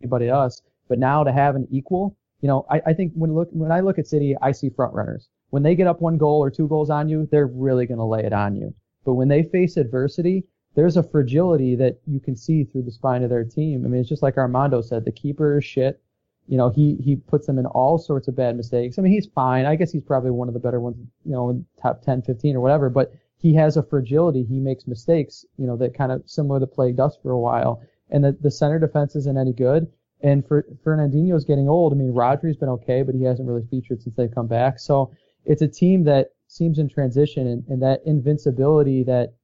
anybody 0.03 0.29
else. 0.29 0.63
But 0.89 0.99
now 0.99 1.23
to 1.23 1.31
have 1.31 1.55
an 1.55 1.69
equal, 1.71 2.17
you 2.41 2.49
know, 2.49 2.67
I, 2.69 2.83
I 2.87 2.93
think 2.93 3.13
when 3.15 3.37
look 3.37 3.51
when 3.53 3.71
I 3.71 3.81
look 3.81 4.01
at 4.01 4.09
City, 4.09 4.35
I 4.43 4.51
see 4.51 4.71
front 4.71 4.95
runners. 4.95 5.29
When 5.51 5.63
they 5.63 5.77
get 5.77 5.87
up 5.87 6.01
one 6.01 6.19
goal 6.19 6.43
or 6.43 6.51
two 6.51 6.67
goals 6.67 6.91
on 6.91 7.09
you, 7.09 7.29
they're 7.31 7.47
really 7.47 7.87
going 7.87 7.99
to 7.99 8.05
lay 8.05 8.25
it 8.25 8.33
on 8.33 8.57
you. 8.57 8.75
But 9.05 9.15
when 9.15 9.29
they 9.29 9.45
face 9.45 9.77
adversity, 9.77 10.45
there's 10.75 10.97
a 10.97 11.03
fragility 11.03 11.75
that 11.77 12.01
you 12.07 12.21
can 12.21 12.37
see 12.37 12.65
through 12.65 12.83
the 12.83 12.93
spine 12.93 13.23
of 13.23 13.31
their 13.31 13.45
team. 13.45 13.85
I 13.85 13.89
mean, 13.89 14.01
it's 14.01 14.09
just 14.09 14.23
like 14.23 14.37
Armando 14.37 14.81
said, 14.81 15.05
the 15.05 15.13
keeper 15.13 15.59
is 15.59 15.65
shit. 15.65 16.01
You 16.47 16.57
know, 16.57 16.69
he, 16.69 16.97
he 16.97 17.17
puts 17.17 17.47
them 17.47 17.59
in 17.59 17.67
all 17.67 17.99
sorts 17.99 18.29
of 18.29 18.37
bad 18.37 18.57
mistakes. 18.57 18.99
I 18.99 19.03
mean, 19.03 19.13
he's 19.13 19.27
fine. 19.27 19.67
I 19.67 19.77
guess 19.77 19.93
he's 19.93 20.03
probably 20.03 20.31
one 20.31 20.49
of 20.49 20.55
the 20.55 20.61
better 20.61 20.81
ones, 20.81 20.97
you 21.25 21.33
know, 21.33 21.51
in 21.51 21.65
top 21.81 22.03
10, 22.03 22.23
15 22.23 22.57
or 22.57 22.61
whatever, 22.61 22.89
but 22.89 23.13
he 23.37 23.55
has 23.55 23.77
a 23.77 23.83
fragility. 23.83 24.45
He 24.45 24.61
makes 24.61 24.87
mistakes, 24.87 25.45
you 25.57 25.67
know, 25.67 25.77
that 25.77 25.97
kind 25.97 26.13
of 26.13 26.23
similar 26.27 26.61
to 26.61 26.67
plagued 26.67 27.01
us 27.01 27.17
for 27.23 27.33
a 27.33 27.39
while. 27.39 27.83
And 28.11 28.25
the, 28.25 28.37
the 28.41 28.51
center 28.51 28.79
defense 28.79 29.17
isn't 29.17 29.39
any 29.39 29.53
good. 29.53 29.87
And 30.23 30.47
for 30.47 30.67
Fernandinho's 30.85 31.45
getting 31.45 31.69
old. 31.69 31.93
I 31.93 31.97
mean, 31.97 32.13
Rodri's 32.13 32.57
been 32.57 32.69
okay, 32.69 33.03
but 33.03 33.15
he 33.15 33.23
hasn't 33.23 33.49
really 33.49 33.67
featured 33.71 34.03
since 34.03 34.15
they've 34.17 34.35
come 34.35 34.47
back. 34.47 34.79
So 34.79 35.11
it's 35.47 35.63
a 35.63 35.69
team 35.69 36.05
that 36.05 36.33
seems 36.49 36.79
in 36.79 36.89
transition 36.89 37.47
and, 37.47 37.65
and 37.69 37.83
that 37.83 38.03
invincibility 38.05 39.03
that 39.05 39.35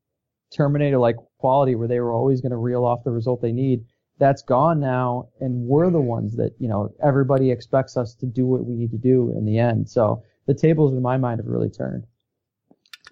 Terminator 0.55 0.99
like 0.99 1.17
quality 1.39 1.75
where 1.75 1.89
they 1.89 2.01
were 2.01 2.13
always 2.13 2.41
going 2.41 2.51
to 2.51 2.57
reel 2.57 2.85
off 2.85 3.05
the 3.05 3.11
result 3.11 3.43
they 3.43 3.53
need. 3.53 3.85
That's 4.19 4.43
gone 4.43 4.81
now, 4.81 5.29
and 5.41 5.67
we're 5.67 5.91
the 5.91 6.01
ones 6.01 6.37
that 6.37 6.53
you 6.59 6.69
know 6.69 6.95
everybody 7.03 7.51
expects 7.51 7.97
us 7.97 8.15
to 8.17 8.27
do 8.27 8.47
what 8.47 8.65
we 8.65 8.75
need 8.75 8.91
to 8.93 8.99
do 8.99 9.33
in 9.37 9.45
the 9.45 9.59
end. 9.59 9.91
So 9.91 10.23
the 10.47 10.55
tables 10.55 10.93
in 10.93 11.03
my 11.03 11.19
mind 11.19 11.41
have 11.41 11.47
really 11.47 11.71
turned. 11.71 12.07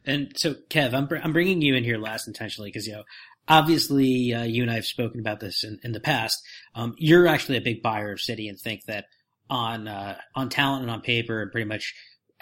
And 0.06 0.32
so, 0.36 0.54
Kev, 0.70 0.94
I'm 0.94 1.08
I'm 1.22 1.32
bringing 1.32 1.62
you 1.62 1.74
in 1.74 1.84
here 1.84 1.98
last 1.98 2.26
intentionally 2.26 2.70
because 2.70 2.86
you 2.86 2.94
know 2.94 3.04
obviously 3.48 4.32
uh, 4.32 4.44
you 4.44 4.62
and 4.62 4.70
I 4.70 4.74
have 4.74 4.86
spoken 4.86 5.20
about 5.20 5.40
this 5.40 5.64
in, 5.64 5.78
in 5.82 5.92
the 5.92 6.00
past. 6.00 6.42
Um, 6.74 6.94
you're 6.98 7.26
actually 7.26 7.58
a 7.58 7.62
big 7.62 7.82
buyer 7.82 8.12
of 8.12 8.20
City 8.20 8.48
and 8.48 8.58
think 8.58 8.84
that 8.86 9.06
on 9.50 9.88
uh, 9.88 10.18
on 10.34 10.48
talent 10.48 10.82
and 10.82 10.90
on 10.90 11.00
paper 11.00 11.42
and 11.42 11.50
pretty 11.50 11.68
much 11.68 11.94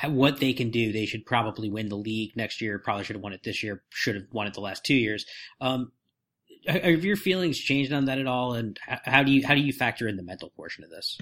what 0.09 0.41
they 0.41 0.53
can 0.53 0.71
do. 0.71 0.93
They 0.93 1.07
should 1.07 1.25
probably 1.25 1.71
win 1.71 1.89
the 1.89 1.97
league 1.97 2.37
next 2.37 2.61
year. 2.61 2.79
Probably 2.79 3.05
should 3.05 3.17
have 3.17 3.23
won 3.23 3.33
it 3.33 3.43
this 3.43 3.63
year. 3.63 3.83
Should 3.91 4.17
have 4.17 4.25
won 4.33 4.47
it 4.47 4.55
the 4.55 4.61
last 4.61 4.85
two 4.85 4.95
years. 4.95 5.27
Um, 5.61 5.93
have 6.67 7.05
your 7.05 7.17
feelings 7.17 7.59
changed 7.59 7.93
on 7.93 8.05
that 8.07 8.19
at 8.19 8.27
all? 8.27 8.55
And 8.55 8.79
how 8.87 9.23
do 9.23 9.33
you 9.33 9.47
how 9.47 9.55
do 9.55 9.61
you 9.61 9.73
factor 9.73 10.09
in 10.09 10.17
the 10.17 10.23
mental 10.23 10.51
portion 10.51 10.85
of 10.85 10.91
this? 10.91 11.19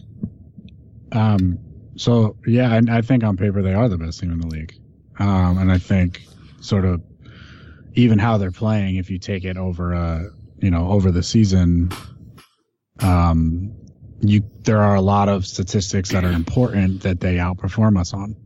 Um. 1.13 1.59
So 1.97 2.37
yeah, 2.47 2.75
and 2.75 2.91
I 2.91 3.03
think 3.03 3.25
on 3.25 3.37
paper 3.37 3.63
they 3.63 3.75
are 3.75 3.89
the 3.89 3.99
best 3.99 4.21
team 4.21 4.31
in 4.31 4.41
the 4.41 4.47
league. 4.47 4.75
Um, 5.19 5.59
and 5.59 5.71
I 5.71 5.79
think 5.79 6.23
sort 6.61 6.85
of 6.85 7.03
even 7.95 8.19
how 8.19 8.39
they're 8.39 8.53
playing, 8.53 8.97
if 8.97 9.11
you 9.11 9.19
take 9.19 9.45
it 9.45 9.57
over, 9.57 9.95
uh, 9.95 10.25
you 10.59 10.71
know, 10.71 10.89
over 10.89 11.11
the 11.11 11.23
season, 11.23 11.91
um, 13.01 13.75
you 14.21 14.43
there 14.63 14.81
are 14.81 14.95
a 14.95 15.01
lot 15.01 15.29
of 15.29 15.47
statistics 15.47 16.11
that 16.11 16.25
are 16.25 16.33
important 16.33 17.03
that 17.03 17.21
they 17.21 17.37
outperform 17.37 17.99
us 17.99 18.13
on. 18.15 18.37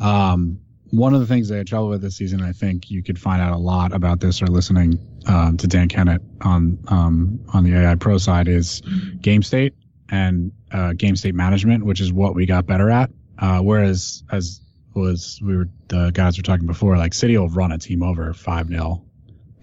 Um, 0.00 0.60
one 0.90 1.12
of 1.12 1.20
the 1.20 1.26
things 1.26 1.48
they 1.48 1.56
had 1.56 1.66
trouble 1.66 1.88
with 1.88 2.02
this 2.02 2.16
season, 2.16 2.40
I 2.40 2.52
think 2.52 2.90
you 2.90 3.02
could 3.02 3.18
find 3.18 3.42
out 3.42 3.52
a 3.52 3.58
lot 3.58 3.92
about 3.92 4.20
this 4.20 4.42
or 4.42 4.46
listening 4.46 4.98
um, 5.26 5.56
to 5.56 5.66
Dan 5.66 5.88
Kennett 5.88 6.22
on 6.42 6.78
um, 6.88 7.40
on 7.52 7.64
the 7.64 7.74
AI 7.74 7.96
Pro 7.96 8.18
side 8.18 8.46
is 8.46 8.80
game 9.20 9.42
state 9.42 9.74
and 10.10 10.52
uh, 10.70 10.92
game 10.92 11.16
state 11.16 11.34
management, 11.34 11.84
which 11.84 12.00
is 12.00 12.12
what 12.12 12.34
we 12.34 12.46
got 12.46 12.66
better 12.66 12.90
at. 12.90 13.10
Uh, 13.38 13.60
whereas 13.60 14.22
as 14.30 14.60
was 14.94 15.40
we 15.42 15.56
were 15.56 15.68
the 15.88 16.10
guys 16.10 16.36
were 16.36 16.44
talking 16.44 16.66
before, 16.66 16.96
like 16.96 17.12
City 17.12 17.36
will 17.36 17.48
run 17.48 17.72
a 17.72 17.78
team 17.78 18.02
over 18.02 18.32
five 18.32 18.68
0 18.68 19.04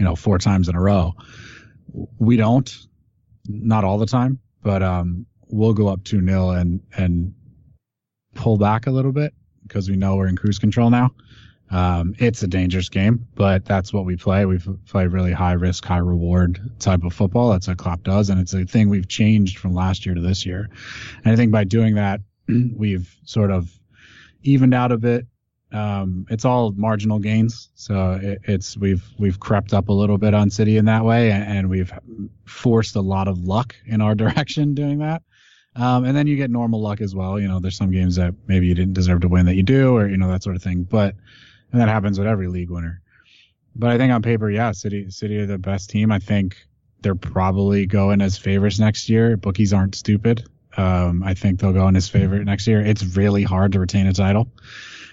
you 0.01 0.05
know, 0.05 0.15
four 0.15 0.39
times 0.39 0.67
in 0.67 0.75
a 0.75 0.81
row. 0.81 1.13
We 2.17 2.35
don't, 2.35 2.75
not 3.47 3.83
all 3.83 3.99
the 3.99 4.07
time, 4.07 4.39
but 4.63 4.81
um, 4.81 5.27
we'll 5.47 5.73
go 5.73 5.87
up 5.87 6.03
two 6.03 6.25
0 6.25 6.49
and 6.49 6.81
and 6.97 7.33
pull 8.33 8.57
back 8.57 8.87
a 8.87 8.91
little 8.91 9.11
bit 9.11 9.33
because 9.71 9.89
we 9.89 9.95
know 9.95 10.17
we're 10.17 10.27
in 10.27 10.35
cruise 10.35 10.59
control 10.59 10.89
now. 10.89 11.11
Um, 11.69 12.13
it's 12.19 12.43
a 12.43 12.47
dangerous 12.47 12.89
game, 12.89 13.25
but 13.35 13.63
that's 13.63 13.93
what 13.93 14.03
we 14.03 14.17
play. 14.17 14.45
We 14.45 14.59
play 14.87 15.07
really 15.07 15.31
high 15.31 15.53
risk, 15.53 15.85
high 15.85 15.99
reward 15.99 16.59
type 16.79 17.05
of 17.05 17.13
football. 17.13 17.49
That's 17.49 17.69
what 17.69 17.77
Klopp 17.77 18.03
does, 18.03 18.29
and 18.29 18.41
it's 18.41 18.53
a 18.53 18.65
thing 18.65 18.89
we've 18.89 19.07
changed 19.07 19.57
from 19.57 19.73
last 19.73 20.05
year 20.05 20.13
to 20.13 20.19
this 20.19 20.45
year. 20.45 20.69
And 21.23 21.31
I 21.31 21.37
think 21.37 21.53
by 21.53 21.63
doing 21.63 21.95
that, 21.95 22.19
we've 22.75 23.15
sort 23.23 23.51
of 23.51 23.71
evened 24.43 24.73
out 24.73 24.91
a 24.91 24.97
bit. 24.97 25.25
Um, 25.71 26.25
it's 26.29 26.43
all 26.43 26.73
marginal 26.73 27.19
gains, 27.19 27.69
so 27.75 28.19
it, 28.21 28.41
it's 28.43 28.75
we've 28.75 29.05
we've 29.17 29.39
crept 29.39 29.73
up 29.73 29.87
a 29.87 29.93
little 29.93 30.17
bit 30.17 30.33
on 30.33 30.49
City 30.49 30.75
in 30.75 30.83
that 30.85 31.05
way, 31.05 31.31
and, 31.31 31.45
and 31.45 31.69
we've 31.69 31.93
forced 32.43 32.97
a 32.97 33.01
lot 33.01 33.29
of 33.29 33.39
luck 33.45 33.73
in 33.85 34.01
our 34.01 34.13
direction 34.23 34.75
doing 34.75 34.99
that. 34.99 35.23
Um, 35.75 36.03
and 36.03 36.15
then 36.15 36.27
you 36.27 36.35
get 36.35 36.51
normal 36.51 36.81
luck 36.81 37.01
as 37.01 37.15
well. 37.15 37.39
You 37.39 37.47
know, 37.47 37.59
there's 37.59 37.77
some 37.77 37.91
games 37.91 38.17
that 38.17 38.33
maybe 38.47 38.67
you 38.67 38.75
didn't 38.75 38.93
deserve 38.93 39.21
to 39.21 39.29
win 39.29 39.45
that 39.45 39.55
you 39.55 39.63
do, 39.63 39.95
or 39.95 40.07
you 40.07 40.17
know 40.17 40.29
that 40.29 40.43
sort 40.43 40.55
of 40.55 40.61
thing. 40.61 40.83
But 40.83 41.15
and 41.71 41.79
that 41.79 41.87
happens 41.87 42.19
with 42.19 42.27
every 42.27 42.47
league 42.47 42.69
winner. 42.69 43.01
But 43.75 43.91
I 43.91 43.97
think 43.97 44.11
on 44.11 44.21
paper, 44.21 44.49
yeah, 44.49 44.71
City 44.71 45.09
City 45.09 45.37
are 45.37 45.45
the 45.45 45.57
best 45.57 45.89
team. 45.89 46.11
I 46.11 46.19
think 46.19 46.57
they're 47.01 47.15
probably 47.15 47.85
going 47.85 48.21
as 48.21 48.37
favorites 48.37 48.79
next 48.79 49.09
year. 49.09 49.37
Bookies 49.37 49.73
aren't 49.73 49.95
stupid. 49.95 50.43
Um, 50.77 51.23
I 51.23 51.33
think 51.33 51.59
they'll 51.59 51.73
go 51.73 51.87
in 51.87 51.95
as 51.95 52.07
favorite 52.07 52.45
next 52.45 52.67
year. 52.67 52.81
It's 52.81 53.03
really 53.15 53.43
hard 53.43 53.73
to 53.73 53.79
retain 53.79 54.07
a 54.07 54.13
title. 54.13 54.51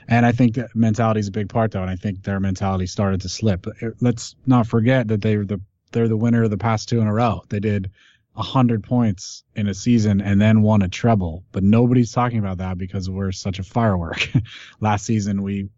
And 0.09 0.25
I 0.25 0.33
think 0.33 0.55
that 0.55 0.75
mentality 0.75 1.21
is 1.21 1.29
a 1.29 1.33
big 1.33 1.49
part 1.49 1.73
though. 1.73 1.83
And 1.83 1.91
I 1.91 1.97
think 1.97 2.23
their 2.23 2.41
mentality 2.41 2.87
started 2.87 3.21
to 3.23 3.29
slip. 3.29 3.67
Let's 4.01 4.37
not 4.47 4.67
forget 4.67 5.09
that 5.09 5.21
they 5.21 5.37
were 5.37 5.45
the, 5.45 5.61
they're 5.93 6.09
the 6.09 6.17
winner 6.17 6.45
of 6.45 6.51
the 6.51 6.59
past 6.59 6.89
two 6.89 7.01
in 7.01 7.07
a 7.07 7.13
row. 7.13 7.43
They 7.49 7.61
did 7.61 7.91
hundred 8.43 8.85
points 8.85 9.45
in 9.55 9.69
a 9.69 9.75
season 9.75 10.21
and 10.21 10.41
then 10.41 10.63
won 10.63 10.83
a 10.83 10.89
treble, 10.89 11.45
but 11.53 11.63
nobody's 11.63 12.13
talking 12.13 12.39
about 12.39 12.59
that 12.59 12.79
because 12.79 13.11
we're 13.11 13.33
such 13.33 13.59
a 13.59 13.63
firework. 13.63 14.31
Last 14.81 15.05
season 15.05 15.43
we 15.43 15.69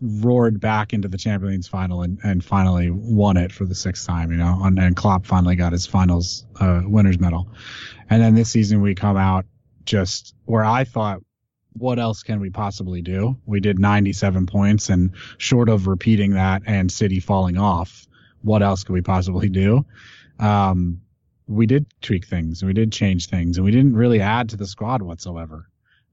roared 0.00 0.60
back 0.60 0.92
into 0.92 1.08
the 1.08 1.18
Champions 1.18 1.68
final 1.68 2.02
and, 2.02 2.18
and 2.22 2.44
finally 2.44 2.90
won 2.90 3.36
it 3.36 3.52
for 3.52 3.64
the 3.64 3.74
sixth 3.74 4.06
time, 4.06 4.30
you 4.30 4.38
know, 4.38 4.60
and, 4.62 4.78
and 4.78 4.96
Klopp 4.96 5.26
finally 5.26 5.56
got 5.56 5.72
his 5.72 5.86
finals, 5.86 6.46
uh, 6.58 6.82
winner's 6.84 7.18
medal. 7.18 7.48
And 8.08 8.22
then 8.22 8.34
this 8.34 8.50
season 8.50 8.80
we 8.80 8.94
come 8.94 9.16
out 9.16 9.44
just 9.84 10.34
where 10.44 10.64
I 10.64 10.84
thought, 10.84 11.20
what 11.74 11.98
else 11.98 12.22
can 12.22 12.40
we 12.40 12.50
possibly 12.50 13.02
do? 13.02 13.36
We 13.46 13.60
did 13.60 13.78
97 13.78 14.46
points 14.46 14.88
and 14.88 15.12
short 15.38 15.68
of 15.68 15.86
repeating 15.86 16.34
that 16.34 16.62
and 16.66 16.90
City 16.90 17.20
falling 17.20 17.58
off, 17.58 18.06
what 18.42 18.62
else 18.62 18.84
could 18.84 18.94
we 18.94 19.02
possibly 19.02 19.48
do? 19.48 19.84
Um, 20.38 21.02
we 21.50 21.66
did 21.66 21.84
tweak 22.00 22.26
things 22.26 22.62
and 22.62 22.68
we 22.68 22.72
did 22.72 22.92
change 22.92 23.26
things 23.26 23.56
and 23.56 23.64
we 23.64 23.72
didn't 23.72 23.96
really 23.96 24.20
add 24.20 24.48
to 24.50 24.56
the 24.56 24.66
squad 24.66 25.02
whatsoever. 25.02 25.66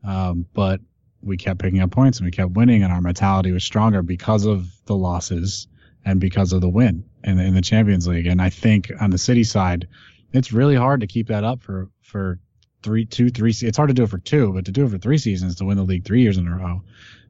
Um, 0.03 0.47
but 0.53 0.81
we 1.21 1.37
kept 1.37 1.59
picking 1.59 1.79
up 1.79 1.91
points 1.91 2.17
and 2.17 2.25
we 2.25 2.31
kept 2.31 2.51
winning 2.51 2.83
and 2.83 2.91
our 2.91 3.01
mentality 3.01 3.51
was 3.51 3.63
stronger 3.63 4.01
because 4.01 4.45
of 4.45 4.67
the 4.85 4.95
losses 4.95 5.67
and 6.03 6.19
because 6.19 6.53
of 6.53 6.61
the 6.61 6.69
win 6.69 7.05
in, 7.23 7.39
in 7.39 7.53
the 7.53 7.61
Champions 7.61 8.07
League. 8.07 8.25
And 8.25 8.41
I 8.41 8.49
think 8.49 8.91
on 8.99 9.11
the 9.11 9.17
city 9.19 9.43
side, 9.43 9.87
it's 10.33 10.51
really 10.51 10.75
hard 10.75 11.01
to 11.01 11.07
keep 11.07 11.27
that 11.27 11.43
up 11.43 11.61
for, 11.61 11.89
for 12.01 12.39
three, 12.81 13.05
two, 13.05 13.29
three. 13.29 13.53
It's 13.61 13.77
hard 13.77 13.89
to 13.89 13.93
do 13.93 14.03
it 14.03 14.09
for 14.09 14.17
two, 14.17 14.53
but 14.53 14.65
to 14.65 14.71
do 14.71 14.85
it 14.85 14.89
for 14.89 14.97
three 14.97 15.19
seasons 15.19 15.55
to 15.57 15.65
win 15.65 15.77
the 15.77 15.83
league 15.83 16.03
three 16.03 16.21
years 16.21 16.37
in 16.37 16.47
a 16.47 16.55
row, 16.55 16.81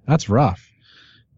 that's 0.05 0.29
rough. 0.29 0.66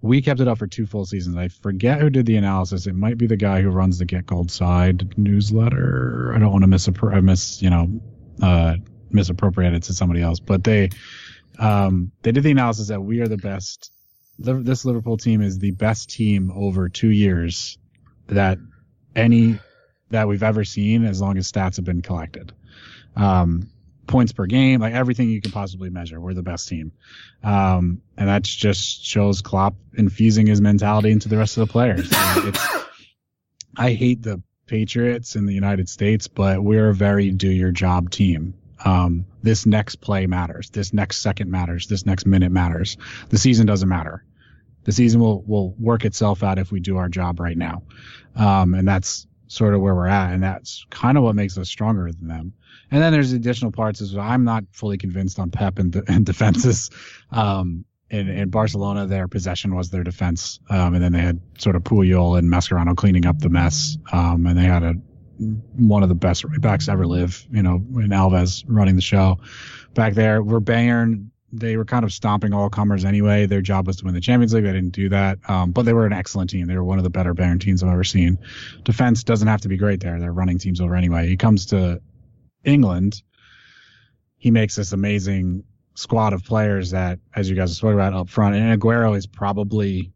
We 0.01 0.21
kept 0.21 0.39
it 0.39 0.47
up 0.47 0.57
for 0.57 0.67
two 0.67 0.85
full 0.85 1.05
seasons. 1.05 1.35
I 1.35 1.49
forget 1.49 1.99
who 1.99 2.09
did 2.09 2.25
the 2.25 2.37
analysis. 2.37 2.87
It 2.87 2.95
might 2.95 3.17
be 3.17 3.27
the 3.27 3.35
guy 3.35 3.61
who 3.61 3.69
runs 3.69 3.97
the 3.97 4.05
Get 4.05 4.25
Goalside 4.25 5.17
newsletter. 5.17 6.33
I 6.33 6.39
don't 6.39 6.51
want 6.51 6.63
to 6.63 6.67
miss, 6.67 6.87
a 6.87 7.21
miss, 7.21 7.61
you 7.61 7.69
know, 7.69 8.01
uh, 8.41 8.75
misappropriate 9.11 9.73
it 9.73 9.83
to 9.83 9.93
somebody 9.93 10.21
else, 10.21 10.39
but 10.39 10.63
they, 10.63 10.89
um, 11.57 12.11
they 12.21 12.31
did 12.31 12.43
the 12.43 12.51
analysis 12.51 12.87
that 12.87 13.01
we 13.01 13.19
are 13.19 13.27
the 13.27 13.37
best. 13.37 13.91
This 14.37 14.85
Liverpool 14.85 15.17
team 15.17 15.41
is 15.41 15.59
the 15.59 15.71
best 15.71 16.09
team 16.09 16.51
over 16.55 16.87
two 16.87 17.09
years 17.09 17.77
that 18.27 18.57
any 19.15 19.59
that 20.11 20.27
we've 20.27 20.43
ever 20.43 20.63
seen, 20.63 21.03
as 21.03 21.19
long 21.19 21.37
as 21.37 21.51
stats 21.51 21.75
have 21.75 21.85
been 21.85 22.01
collected. 22.01 22.53
Um, 23.15 23.69
points 24.09 24.33
per 24.33 24.45
game, 24.45 24.81
like 24.81 24.93
everything 24.93 25.29
you 25.29 25.41
can 25.41 25.51
possibly 25.51 25.89
measure, 25.89 26.19
we're 26.19 26.33
the 26.33 26.43
best 26.43 26.67
team. 26.67 26.91
Um, 27.43 28.01
and 28.17 28.27
that 28.27 28.43
just 28.43 29.05
shows 29.05 29.41
Klopp 29.41 29.75
infusing 29.97 30.47
his 30.47 30.59
mentality 30.59 31.11
into 31.11 31.29
the 31.29 31.37
rest 31.37 31.57
of 31.57 31.67
the 31.67 31.71
players. 31.71 32.09
I 33.77 33.93
hate 33.93 34.21
the 34.21 34.41
Patriots 34.65 35.35
in 35.35 35.45
the 35.45 35.53
United 35.53 35.87
States, 35.87 36.27
but 36.27 36.61
we're 36.61 36.89
a 36.89 36.93
very 36.93 37.31
do 37.31 37.49
your 37.49 37.71
job 37.71 38.11
team 38.11 38.55
um, 38.85 39.25
this 39.43 39.65
next 39.65 39.97
play 39.97 40.25
matters. 40.25 40.69
This 40.69 40.93
next 40.93 41.21
second 41.21 41.51
matters. 41.51 41.87
This 41.87 42.05
next 42.05 42.25
minute 42.25 42.51
matters. 42.51 42.97
The 43.29 43.37
season 43.37 43.65
doesn't 43.65 43.89
matter. 43.89 44.23
The 44.85 44.91
season 44.91 45.19
will, 45.19 45.41
will 45.43 45.73
work 45.77 46.05
itself 46.05 46.43
out 46.43 46.57
if 46.57 46.71
we 46.71 46.79
do 46.79 46.97
our 46.97 47.09
job 47.09 47.39
right 47.39 47.57
now. 47.57 47.83
Um, 48.35 48.73
and 48.73 48.87
that's 48.87 49.27
sort 49.49 49.73
of 49.73 49.81
where 49.81 49.95
we're 49.95 50.07
at. 50.07 50.31
And 50.31 50.41
that's 50.41 50.85
kind 50.91 51.17
of 51.17 51.23
what 51.23 51.35
makes 51.35 51.57
us 51.57 51.67
stronger 51.67 52.09
than 52.11 52.27
them. 52.27 52.53
And 52.91 53.01
then 53.01 53.11
there's 53.11 53.33
additional 53.33 53.71
parts 53.71 53.99
as 53.99 54.15
well. 54.15 54.25
I'm 54.25 54.45
not 54.45 54.63
fully 54.71 54.97
convinced 54.97 55.39
on 55.39 55.51
Pep 55.51 55.79
and, 55.79 55.93
and 56.07 56.25
defenses. 56.25 56.89
Um, 57.31 57.83
in, 58.09 58.27
in 58.27 58.49
Barcelona, 58.49 59.05
their 59.05 59.27
possession 59.27 59.75
was 59.75 59.89
their 59.89 60.03
defense. 60.03 60.59
Um, 60.69 60.95
and 60.95 61.03
then 61.03 61.11
they 61.11 61.21
had 61.21 61.39
sort 61.57 61.75
of 61.75 61.83
Puyol 61.83 62.39
and 62.39 62.49
Mascherano 62.49 62.95
cleaning 62.95 63.25
up 63.25 63.39
the 63.39 63.49
mess. 63.49 63.97
Um, 64.11 64.45
and 64.45 64.57
they 64.57 64.63
had 64.63 64.83
a 64.83 64.93
one 65.77 66.03
of 66.03 66.09
the 66.09 66.15
best 66.15 66.43
backs 66.59 66.89
ever 66.89 67.07
live. 67.07 67.45
You 67.51 67.63
know, 67.63 67.75
in 67.75 68.09
Alves 68.09 68.63
running 68.67 68.95
the 68.95 69.01
show 69.01 69.39
back 69.93 70.13
there. 70.13 70.43
We're 70.43 70.59
Bayern. 70.59 71.29
They 71.51 71.77
were 71.77 71.85
kind 71.85 72.05
of 72.05 72.13
stomping 72.13 72.53
all 72.53 72.69
comers 72.69 73.05
anyway. 73.05 73.45
Their 73.45 73.61
job 73.61 73.87
was 73.87 73.97
to 73.97 74.05
win 74.05 74.13
the 74.13 74.21
Champions 74.21 74.53
League. 74.53 74.65
They 74.65 74.71
didn't 74.71 74.93
do 74.93 75.09
that, 75.09 75.39
um, 75.49 75.71
but 75.71 75.83
they 75.83 75.93
were 75.93 76.05
an 76.05 76.13
excellent 76.13 76.49
team. 76.49 76.67
They 76.67 76.75
were 76.75 76.83
one 76.83 76.99
of 76.99 77.03
the 77.03 77.09
better 77.09 77.33
Bayern 77.33 77.59
teams 77.59 77.81
I've 77.81 77.89
ever 77.89 78.03
seen. 78.03 78.37
Defense 78.83 79.23
doesn't 79.23 79.47
have 79.47 79.61
to 79.61 79.67
be 79.67 79.77
great 79.77 79.99
there. 79.99 80.19
They're 80.19 80.31
running 80.31 80.59
teams 80.59 80.79
over 80.79 80.95
anyway. 80.95 81.27
He 81.27 81.37
comes 81.37 81.67
to 81.67 82.01
England. 82.63 83.23
He 84.37 84.51
makes 84.51 84.75
this 84.75 84.93
amazing 84.93 85.63
squad 85.95 86.33
of 86.33 86.43
players 86.43 86.91
that, 86.91 87.19
as 87.35 87.49
you 87.49 87.55
guys 87.55 87.75
spoke 87.75 87.93
about 87.93 88.13
up 88.13 88.29
front, 88.29 88.55
and 88.55 88.79
Aguero 88.79 89.17
is 89.17 89.27
probably 89.27 90.11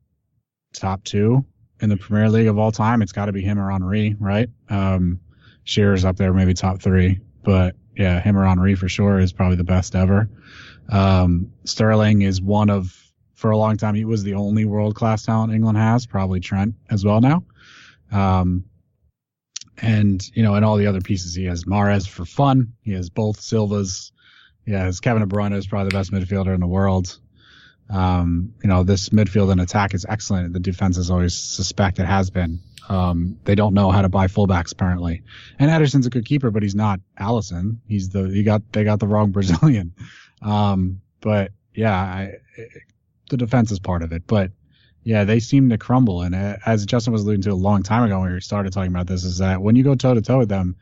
top 0.73 1.03
two 1.03 1.45
in 1.83 1.89
the 1.89 1.97
Premier 1.97 2.29
League 2.29 2.47
of 2.47 2.57
all 2.57 2.71
time, 2.71 3.01
it's 3.01 3.11
got 3.11 3.25
to 3.25 3.33
be 3.33 3.41
him 3.41 3.59
or 3.59 3.69
Henry, 3.69 4.15
right? 4.19 4.49
Um, 4.69 5.19
Shearer's 5.65 6.05
up 6.05 6.15
there, 6.15 6.33
maybe 6.33 6.53
top 6.53 6.81
three, 6.81 7.19
but 7.43 7.75
yeah, 7.97 8.21
him 8.21 8.37
or 8.37 8.45
Henry 8.45 8.75
for 8.75 8.87
sure 8.87 9.19
is 9.19 9.33
probably 9.33 9.57
the 9.57 9.63
best 9.63 9.95
ever. 9.95 10.29
Um, 10.89 11.53
Sterling 11.65 12.21
is 12.21 12.41
one 12.41 12.69
of, 12.69 12.97
for 13.33 13.51
a 13.51 13.57
long 13.57 13.77
time, 13.77 13.95
he 13.95 14.05
was 14.05 14.23
the 14.23 14.35
only 14.35 14.65
world 14.65 14.95
class 14.95 15.25
talent 15.25 15.53
England 15.53 15.77
has, 15.77 16.05
probably 16.05 16.39
Trent 16.39 16.75
as 16.89 17.03
well 17.03 17.21
now. 17.21 17.43
Um, 18.11 18.65
and, 19.81 20.23
you 20.35 20.43
know, 20.43 20.55
and 20.55 20.63
all 20.63 20.77
the 20.77 20.87
other 20.87 21.01
pieces, 21.01 21.33
he 21.33 21.45
has 21.45 21.65
Mahrez 21.65 22.07
for 22.07 22.25
fun. 22.25 22.73
He 22.81 22.93
has 22.93 23.09
both 23.09 23.41
Silvas. 23.41 24.11
He 24.65 24.71
has 24.71 24.99
Kevin 24.99 25.27
De 25.27 25.35
Bruyne 25.35 25.55
is 25.55 25.67
probably 25.67 25.89
the 25.89 25.97
best 25.97 26.11
midfielder 26.11 26.53
in 26.53 26.61
the 26.61 26.67
world. 26.67 27.19
Um, 27.89 28.53
you 28.63 28.69
know, 28.69 28.83
this 28.83 29.09
midfield 29.09 29.51
and 29.51 29.59
attack 29.59 29.93
is 29.93 30.05
excellent. 30.07 30.53
The 30.53 30.59
defense 30.59 30.97
is 30.97 31.11
always 31.11 31.33
suspect 31.33 31.99
it 31.99 32.05
has 32.05 32.29
been. 32.29 32.59
Um, 32.89 33.39
they 33.45 33.55
don't 33.55 33.73
know 33.73 33.91
how 33.91 34.01
to 34.01 34.09
buy 34.09 34.27
fullbacks 34.27 34.73
apparently. 34.73 35.23
And 35.59 35.69
Ederson's 35.69 36.05
a 36.05 36.09
good 36.09 36.25
keeper, 36.25 36.51
but 36.51 36.63
he's 36.63 36.75
not 36.75 36.99
Alisson. 37.19 37.77
He's 37.87 38.09
the, 38.09 38.29
he 38.29 38.43
got, 38.43 38.61
they 38.71 38.83
got 38.83 38.99
the 38.99 39.07
wrong 39.07 39.31
Brazilian. 39.31 39.93
Um, 40.43 41.01
but 41.21 41.51
yeah, 41.73 41.95
I, 41.95 42.33
the 43.29 43.37
defense 43.37 43.71
is 43.71 43.79
part 43.79 44.03
of 44.03 44.11
it, 44.11 44.23
but 44.27 44.51
yeah, 45.03 45.23
they 45.23 45.39
seem 45.39 45.69
to 45.69 45.77
crumble. 45.77 46.21
And 46.21 46.35
as 46.65 46.85
Justin 46.85 47.13
was 47.13 47.23
alluding 47.23 47.41
to 47.43 47.51
a 47.51 47.55
long 47.55 47.83
time 47.83 48.03
ago 48.03 48.21
when 48.21 48.33
we 48.33 48.39
started 48.41 48.73
talking 48.73 48.91
about 48.91 49.07
this, 49.07 49.23
is 49.23 49.39
that 49.39 49.61
when 49.61 49.75
you 49.75 49.83
go 49.83 49.95
toe 49.95 50.13
to 50.13 50.21
toe 50.21 50.39
with 50.39 50.49
them, 50.49 50.75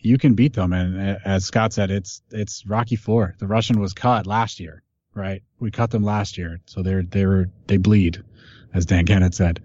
you 0.00 0.18
can 0.18 0.34
beat 0.34 0.54
them. 0.54 0.72
And 0.72 1.18
as 1.24 1.44
Scott 1.44 1.72
said, 1.72 1.90
it's, 1.90 2.22
it's 2.30 2.66
Rocky 2.66 2.96
Four. 2.96 3.34
The 3.38 3.46
Russian 3.46 3.80
was 3.80 3.92
cut 3.94 4.26
last 4.26 4.60
year 4.60 4.82
right? 5.14 5.42
We 5.60 5.70
cut 5.70 5.90
them 5.90 6.02
last 6.02 6.38
year, 6.38 6.60
so 6.66 6.82
they're 6.82 7.02
they're 7.02 7.50
they 7.66 7.76
bleed, 7.76 8.22
as 8.74 8.86
Dan 8.86 9.06
Kennett 9.06 9.34
said. 9.34 9.60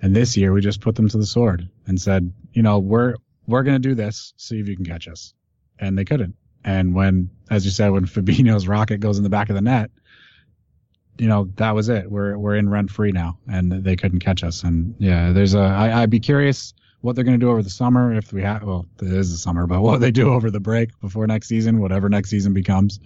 And 0.00 0.14
this 0.14 0.36
year 0.36 0.52
we 0.52 0.60
just 0.60 0.80
put 0.80 0.94
them 0.94 1.08
to 1.08 1.18
the 1.18 1.26
sword 1.26 1.68
and 1.86 2.00
said, 2.00 2.32
you 2.52 2.62
know, 2.62 2.78
we're 2.78 3.14
we're 3.46 3.62
gonna 3.62 3.78
do 3.78 3.94
this, 3.94 4.34
see 4.36 4.60
if 4.60 4.68
you 4.68 4.76
can 4.76 4.84
catch 4.84 5.08
us. 5.08 5.34
And 5.78 5.96
they 5.96 6.04
couldn't. 6.04 6.34
And 6.68 6.94
when, 6.94 7.30
as 7.48 7.64
you 7.64 7.70
said, 7.70 7.92
when 7.92 8.04
Fabinho's 8.06 8.68
rocket 8.68 9.00
goes 9.00 9.16
in 9.16 9.24
the 9.24 9.30
back 9.30 9.48
of 9.48 9.54
the 9.54 9.62
net, 9.62 9.90
you 11.16 11.26
know, 11.26 11.48
that 11.56 11.74
was 11.74 11.88
it. 11.88 12.10
We're 12.10 12.36
we're 12.36 12.56
in 12.56 12.68
rent 12.68 12.90
free 12.90 13.10
now, 13.10 13.38
and 13.50 13.72
they 13.72 13.96
couldn't 13.96 14.20
catch 14.20 14.44
us. 14.44 14.62
And 14.62 14.94
yeah, 14.98 15.32
there's 15.32 15.54
a. 15.54 15.60
I, 15.60 16.02
I'd 16.02 16.10
be 16.10 16.20
curious 16.20 16.74
what 17.00 17.16
they're 17.16 17.24
going 17.24 17.40
to 17.40 17.44
do 17.44 17.50
over 17.50 17.62
the 17.62 17.70
summer 17.70 18.12
if 18.12 18.34
we 18.34 18.42
have. 18.42 18.62
Well, 18.62 18.86
it 19.00 19.10
is 19.10 19.32
the 19.32 19.38
summer, 19.38 19.66
but 19.66 19.80
what 19.88 20.00
they 20.00 20.10
do 20.10 20.30
over 20.32 20.50
the 20.50 20.60
break 20.60 20.90
before 21.00 21.26
next 21.26 21.48
season, 21.48 21.80
whatever 21.80 22.10
next 22.10 22.28
season 22.28 22.52
becomes. 22.52 23.00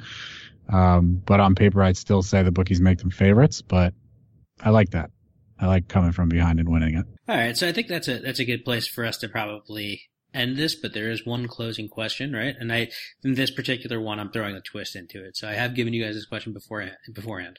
Um, 0.68 1.22
but 1.24 1.38
on 1.38 1.54
paper, 1.54 1.82
I'd 1.82 1.96
still 1.96 2.22
say 2.22 2.42
the 2.42 2.50
bookies 2.50 2.80
make 2.80 2.98
them 2.98 3.10
favorites, 3.10 3.62
but 3.62 3.94
I 4.60 4.70
like 4.70 4.90
that. 4.90 5.10
I 5.60 5.66
like 5.66 5.86
coming 5.86 6.10
from 6.12 6.28
behind 6.28 6.58
and 6.58 6.68
winning 6.68 6.96
it. 6.96 7.06
All 7.28 7.36
right, 7.36 7.56
so 7.56 7.68
I 7.68 7.72
think 7.72 7.86
that's 7.86 8.08
a 8.08 8.18
that's 8.18 8.40
a 8.40 8.44
good 8.44 8.64
place 8.64 8.88
for 8.88 9.04
us 9.04 9.18
to 9.18 9.28
probably 9.28 10.02
end 10.34 10.56
this. 10.56 10.74
But 10.74 10.94
there 10.94 11.10
is 11.10 11.26
one 11.26 11.48
closing 11.48 11.88
question, 11.88 12.32
right? 12.32 12.54
And 12.58 12.72
I, 12.72 12.90
in 13.22 13.34
this 13.34 13.50
particular 13.50 14.00
one, 14.00 14.18
I'm 14.18 14.30
throwing 14.30 14.56
a 14.56 14.60
twist 14.60 14.96
into 14.96 15.24
it. 15.24 15.36
So 15.36 15.48
I 15.48 15.54
have 15.54 15.74
given 15.74 15.92
you 15.92 16.04
guys 16.04 16.14
this 16.14 16.26
question 16.26 16.52
beforehand. 16.52 16.96
Beforehand, 17.12 17.58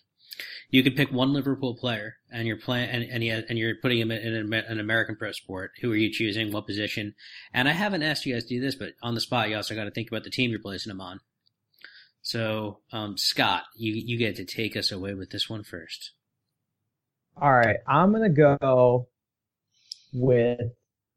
you 0.70 0.84
could 0.84 0.96
pick 0.96 1.12
one 1.12 1.34
Liverpool 1.34 1.76
player, 1.76 2.18
and 2.32 2.48
you're 2.48 2.58
playing, 2.58 2.90
and 2.90 3.04
and, 3.04 3.46
and 3.50 3.60
you're 3.60 3.76
putting 3.76 4.00
him 4.00 4.12
in 4.12 4.34
an, 4.34 4.54
an 4.54 4.80
American 4.80 5.16
pro 5.16 5.32
sport. 5.32 5.72
Who 5.82 5.92
are 5.92 5.96
you 5.96 6.12
choosing? 6.12 6.52
What 6.52 6.68
position? 6.68 7.16
And 7.54 7.70
I 7.70 7.74
haven't 7.74 8.04
asked 8.04 8.26
you 8.26 8.34
guys 8.34 8.46
to 8.46 8.56
do 8.56 8.62
this, 8.62 8.76
but 8.76 8.94
on 9.02 9.16
the 9.16 9.22
spot, 9.22 9.50
you 9.50 9.56
also 9.56 9.76
got 9.76 9.86
to 9.86 9.92
think 9.92 10.10
about 10.10 10.24
the 10.24 10.30
team 10.30 10.52
you're 10.52 10.60
placing 10.60 10.92
him 10.92 11.02
on. 11.02 11.20
So, 12.22 12.80
um, 12.92 13.18
Scott, 13.18 13.64
you 13.76 13.94
you 13.94 14.18
get 14.18 14.38
to 14.38 14.46
take 14.46 14.78
us 14.78 14.92
away 14.92 15.14
with 15.14 15.30
this 15.30 15.50
one 15.50 15.64
first. 15.64 16.12
All 17.40 17.52
right, 17.52 17.78
I'm 17.86 18.12
gonna 18.12 18.30
go 18.30 19.08
with 20.14 20.60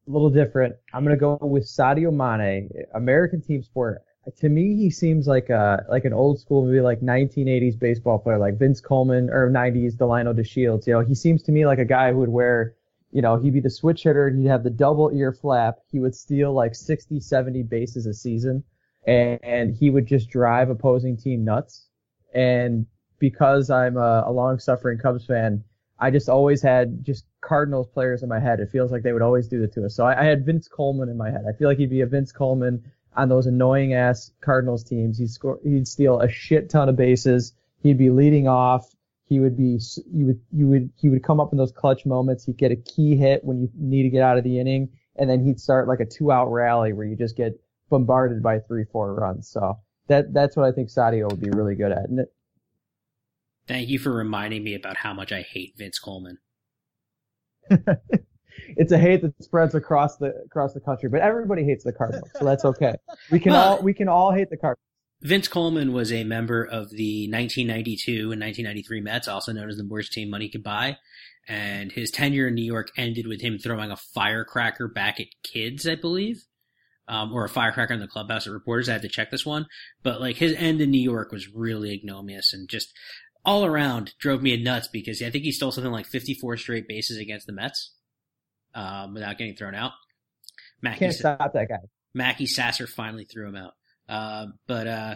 a 0.07 0.11
little 0.11 0.31
different. 0.31 0.77
I'm 0.93 1.05
gonna 1.05 1.17
go 1.17 1.39
with 1.41 1.65
Sadio 1.65 2.13
Mane, 2.13 2.71
American 2.95 3.41
team 3.41 3.63
sport. 3.63 4.03
To 4.39 4.49
me, 4.49 4.77
he 4.77 4.91
seems 4.91 5.27
like 5.27 5.51
a 5.51 5.85
like 5.89 6.05
an 6.05 6.13
old 6.13 6.41
school, 6.41 6.65
maybe 6.65 6.81
like 6.81 7.01
1980s 7.01 7.79
baseball 7.79 8.19
player, 8.19 8.39
like 8.39 8.59
Vince 8.59 8.81
Coleman 8.81 9.31
or 9.31 9.51
90s 9.51 9.97
Delino 9.97 10.35
DeShields. 10.35 10.87
You 10.87 10.95
know, 10.95 11.01
he 11.01 11.15
seems 11.15 11.43
to 11.45 11.53
me 11.53 11.65
like 11.67 11.79
a 11.79 11.85
guy 11.85 12.13
who 12.13 12.19
would 12.19 12.29
wear, 12.29 12.75
you 13.13 13.23
know, 13.23 13.37
he'd 13.37 13.55
be 13.55 13.61
the 13.61 13.71
switch 13.71 14.03
hitter. 14.03 14.27
And 14.27 14.41
he'd 14.41 14.49
have 14.49 14.65
the 14.65 14.71
double 14.71 15.11
ear 15.15 15.33
flap. 15.33 15.77
He 15.93 16.01
would 16.01 16.15
steal 16.15 16.53
like 16.53 16.75
60, 16.75 17.21
70 17.21 17.63
bases 17.65 18.07
a 18.07 18.15
season, 18.15 18.65
and, 19.07 19.39
and 19.45 19.77
he 19.77 19.91
would 19.91 20.07
just 20.07 20.29
drive 20.29 20.71
opposing 20.71 21.17
team 21.17 21.45
nuts. 21.45 21.87
And 22.35 22.87
because 23.19 23.71
I'm 23.71 23.97
a, 23.97 24.25
a 24.27 24.33
long 24.33 24.59
suffering 24.59 24.99
Cubs 24.99 25.25
fan, 25.25 25.63
I 25.99 26.11
just 26.11 26.29
always 26.29 26.63
had 26.63 27.05
just 27.05 27.25
Cardinals 27.41 27.87
players 27.89 28.23
in 28.23 28.29
my 28.29 28.41
head. 28.41 28.61
It 28.61 28.71
feels 28.71 28.93
like 28.93 29.03
they 29.03 29.13
would 29.13 29.23
always 29.23 29.49
do 29.49 29.61
that 29.61 29.73
to 29.75 29.87
us. 29.87 29.95
So 29.95 30.05
I, 30.05 30.21
I 30.21 30.25
had 30.25 30.45
Vince 30.45 30.69
Coleman 30.69 31.09
in 31.09 31.17
my 31.17 31.31
head. 31.31 31.45
I 31.49 31.57
feel 31.57 31.69
like 31.69 31.79
he'd 31.79 31.91
be 31.91 32.03
a 32.03 32.07
Vince 32.07 32.33
Coleman 32.33 32.83
on 33.17 33.29
those 33.29 33.47
annoying 33.47 33.95
ass 33.95 34.31
Cardinals 34.43 34.85
teams. 34.85 35.19
He'd 35.19 35.31
score, 35.31 35.59
he'd 35.65 35.89
steal 35.89 36.21
a 36.21 36.29
shit 36.29 36.69
ton 36.69 36.89
of 36.89 36.97
bases. 36.97 37.55
He'd 37.83 37.99
be 37.99 38.11
leading 38.11 38.47
off. 38.47 38.95
He 39.29 39.41
would 39.41 39.57
be, 39.57 39.81
you 40.13 40.27
would, 40.27 40.41
you 40.53 40.69
would, 40.69 40.91
he 40.97 41.09
would 41.09 41.23
come 41.25 41.41
up 41.41 41.51
in 41.53 41.59
those 41.59 41.73
clutch 41.73 42.07
moments. 42.07 42.45
He'd 42.45 42.59
get 42.59 42.73
a 42.73 42.77
key 42.77 43.17
hit 43.17 43.43
when 43.43 43.61
you 43.61 43.71
need 43.75 44.03
to 44.05 44.11
get 44.11 44.23
out 44.23 44.39
of 44.39 44.45
the 44.45 44.61
inning, 44.61 44.89
and 45.17 45.29
then 45.29 45.45
he'd 45.45 45.59
start 45.59 45.89
like 45.89 46.01
a 46.01 46.05
two 46.05 46.31
out 46.31 46.47
rally 46.53 46.93
where 46.93 47.07
you 47.07 47.17
just 47.17 47.37
get 47.37 47.59
bombarded 47.91 48.43
by 48.43 48.61
three, 48.61 48.85
four 48.85 49.15
runs. 49.15 49.49
So 49.49 49.79
that, 50.09 50.33
that's 50.33 50.57
what 50.57 50.67
I 50.67 50.73
think 50.73 50.91
Sadio 50.91 51.29
would 51.29 51.41
be 51.41 51.51
really 51.51 51.75
good 51.75 51.91
at. 51.91 52.09
And 52.09 52.21
it, 52.21 52.33
Thank 53.69 53.89
you 53.89 53.99
for 53.99 54.13
reminding 54.13 54.63
me 54.63 54.75
about 54.75 54.97
how 54.97 55.13
much 55.13 55.33
I 55.33 55.43
hate 55.43 55.75
Vince 55.77 55.99
Coleman. 55.99 56.39
it's 58.77 58.93
a 58.93 58.99
hate 58.99 59.23
that 59.23 59.43
spreads 59.43 59.75
across 59.75 60.17
the 60.19 60.33
across 60.45 60.73
the 60.73 60.81
country, 60.81 61.09
but 61.09 61.21
everybody 61.21 61.65
hates 61.65 61.85
the 61.85 61.93
Cardinals, 61.93 62.31
so 62.37 62.45
that's 62.45 62.65
okay. 62.65 62.95
We 63.31 63.41
can 63.41 63.53
Well- 63.55 63.77
all 63.77 63.83
we 63.83 63.93
can 63.95 64.09
all 64.09 64.33
hate 64.33 64.51
the 64.51 64.57
Cardinals. 64.57 64.83
Vince 65.23 65.49
Coleman 65.49 65.93
was 65.95 66.13
a 66.13 66.25
member 66.25 66.63
of 66.63 66.91
the 66.91 67.27
1992 67.31 68.33
and 68.33 68.41
1993 68.41 69.01
Mets, 69.01 69.29
also 69.29 69.51
known 69.51 69.71
as 69.71 69.79
the 69.79 69.87
worst 69.87 70.13
team 70.13 70.29
money 70.29 70.49
could 70.49 70.63
buy. 70.63 70.99
And 71.49 71.91
his 71.91 72.11
tenure 72.11 72.49
in 72.49 72.55
New 72.55 72.65
York 72.65 72.91
ended 72.97 73.27
with 73.27 73.41
him 73.41 73.59
throwing 73.59 73.91
a 73.91 73.97
firecracker 73.97 74.89
back 74.89 75.19
at 75.19 75.29
kids, 75.43 75.89
I 75.89 75.95
believe. 75.95 76.45
Um, 77.09 77.33
or 77.33 77.45
a 77.45 77.49
firecracker 77.49 77.95
in 77.95 78.01
the 78.01 78.09
clubhouse 78.09 78.47
at 78.47 78.53
reporters. 78.53 78.89
I 78.89 78.95
had 78.95 79.03
to 79.03 79.09
check 79.09 79.31
this 79.31 79.47
one. 79.47 79.67
But 80.03 80.21
like 80.21 80.37
his 80.37 80.53
end 80.55 80.81
in 80.81 80.91
New 80.91 81.01
York 81.01 81.33
was 81.33 81.49
really 81.55 81.95
ignominious 81.95 82.53
and 82.53 82.69
just 82.69 82.93
all 83.47 83.65
around 83.65 84.13
drove 84.19 84.43
me 84.43 84.61
nuts 84.63 84.89
because 84.89 85.23
I 85.23 85.31
think 85.31 85.45
he 85.45 85.53
stole 85.53 85.71
something 85.71 85.93
like 85.93 86.07
54 86.07 86.57
straight 86.57 86.89
bases 86.89 87.19
against 87.19 87.47
the 87.47 87.53
Mets, 87.53 87.93
um, 88.75 89.15
without 89.15 89.39
getting 89.39 89.55
thrown 89.55 89.75
out. 89.75 89.93
Mackey, 90.83 90.99
Can't 91.07 91.15
stop 91.15 91.53
that 91.55 91.69
guy. 91.69 91.79
Mackey 92.13 92.47
Sasser 92.47 92.87
finally 92.87 93.25
threw 93.25 93.49
him 93.49 93.57
out. 93.57 93.75
Uh, 94.09 94.47
but, 94.67 94.87
uh, 94.87 95.15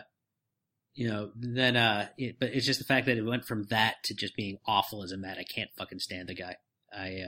you 0.95 1.09
know, 1.09 1.31
then, 1.37 1.77
uh, 1.77 2.09
it, 2.17 2.39
but 2.39 2.51
it's 2.55 2.67
just 2.67 2.79
the 2.79 2.85
fact 2.85 3.07
that 3.07 3.19
it 3.19 3.23
went 3.23 3.45
from 3.45 3.65
that 3.65 3.97
to 4.05 4.15
just 4.15 4.37
being 4.37 4.59
awful 4.65 5.03
as 5.03 5.13
a 5.13 5.17
Met. 5.17 5.39
I 5.39 5.45
can't 5.45 5.71
fucking 5.77 5.99
stand 5.99 6.29
the 6.29 6.35
guy. 6.35 6.57
I, 6.93 7.21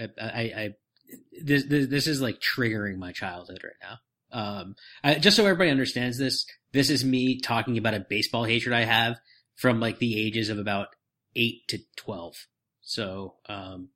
uh, 0.00 0.06
I, 0.20 0.24
I, 0.24 0.40
I 0.40 0.74
this, 1.40 1.64
this, 1.64 1.88
this 1.88 2.06
is 2.06 2.20
like 2.20 2.40
triggering 2.40 2.96
my 2.96 3.12
childhood 3.12 3.62
right 3.62 3.72
now. 3.82 3.98
Um, 4.32 4.76
I, 5.04 5.14
just 5.16 5.36
so 5.36 5.44
everybody 5.44 5.70
understands 5.70 6.18
this, 6.18 6.46
this 6.72 6.90
is 6.90 7.04
me 7.04 7.40
talking 7.40 7.78
about 7.78 7.94
a 7.94 8.00
baseball 8.00 8.44
hatred 8.44 8.74
I 8.74 8.84
have 8.84 9.18
from 9.56 9.80
like 9.80 9.98
the 9.98 10.20
ages 10.20 10.48
of 10.48 10.58
about 10.58 10.88
eight 11.34 11.66
to 11.68 11.78
12. 11.96 12.46
So, 12.80 13.34
um, 13.48 13.88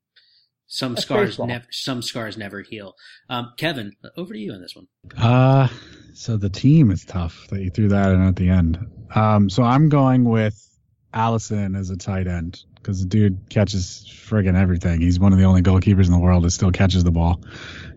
some 0.67 0.93
That's 0.93 1.05
scars 1.05 1.37
never, 1.37 1.65
some 1.69 2.01
scars 2.01 2.37
never 2.37 2.61
heal. 2.61 2.95
Um, 3.29 3.51
Kevin, 3.57 3.93
over 4.15 4.33
to 4.33 4.39
you 4.39 4.53
on 4.53 4.61
this 4.61 4.73
one. 4.73 4.87
Uh, 5.17 5.67
so 6.13 6.37
the 6.37 6.49
team 6.49 6.91
is 6.91 7.03
tough 7.03 7.47
that 7.49 7.61
you 7.61 7.69
threw 7.69 7.89
that 7.89 8.11
in 8.11 8.21
at 8.21 8.37
the 8.37 8.47
end. 8.47 8.79
Um, 9.13 9.49
so 9.49 9.63
I'm 9.63 9.89
going 9.89 10.23
with 10.23 10.65
Alisson 11.13 11.77
as 11.77 11.89
a 11.89 11.97
tight 11.97 12.27
end 12.27 12.63
because 12.75 13.01
the 13.01 13.07
dude 13.07 13.49
catches 13.49 14.05
friggin' 14.09 14.55
everything. 14.55 15.01
He's 15.01 15.19
one 15.19 15.33
of 15.33 15.39
the 15.39 15.45
only 15.45 15.61
goalkeepers 15.61 16.05
in 16.05 16.11
the 16.11 16.19
world 16.19 16.45
that 16.45 16.51
still 16.51 16.71
catches 16.71 17.03
the 17.03 17.11
ball. 17.11 17.43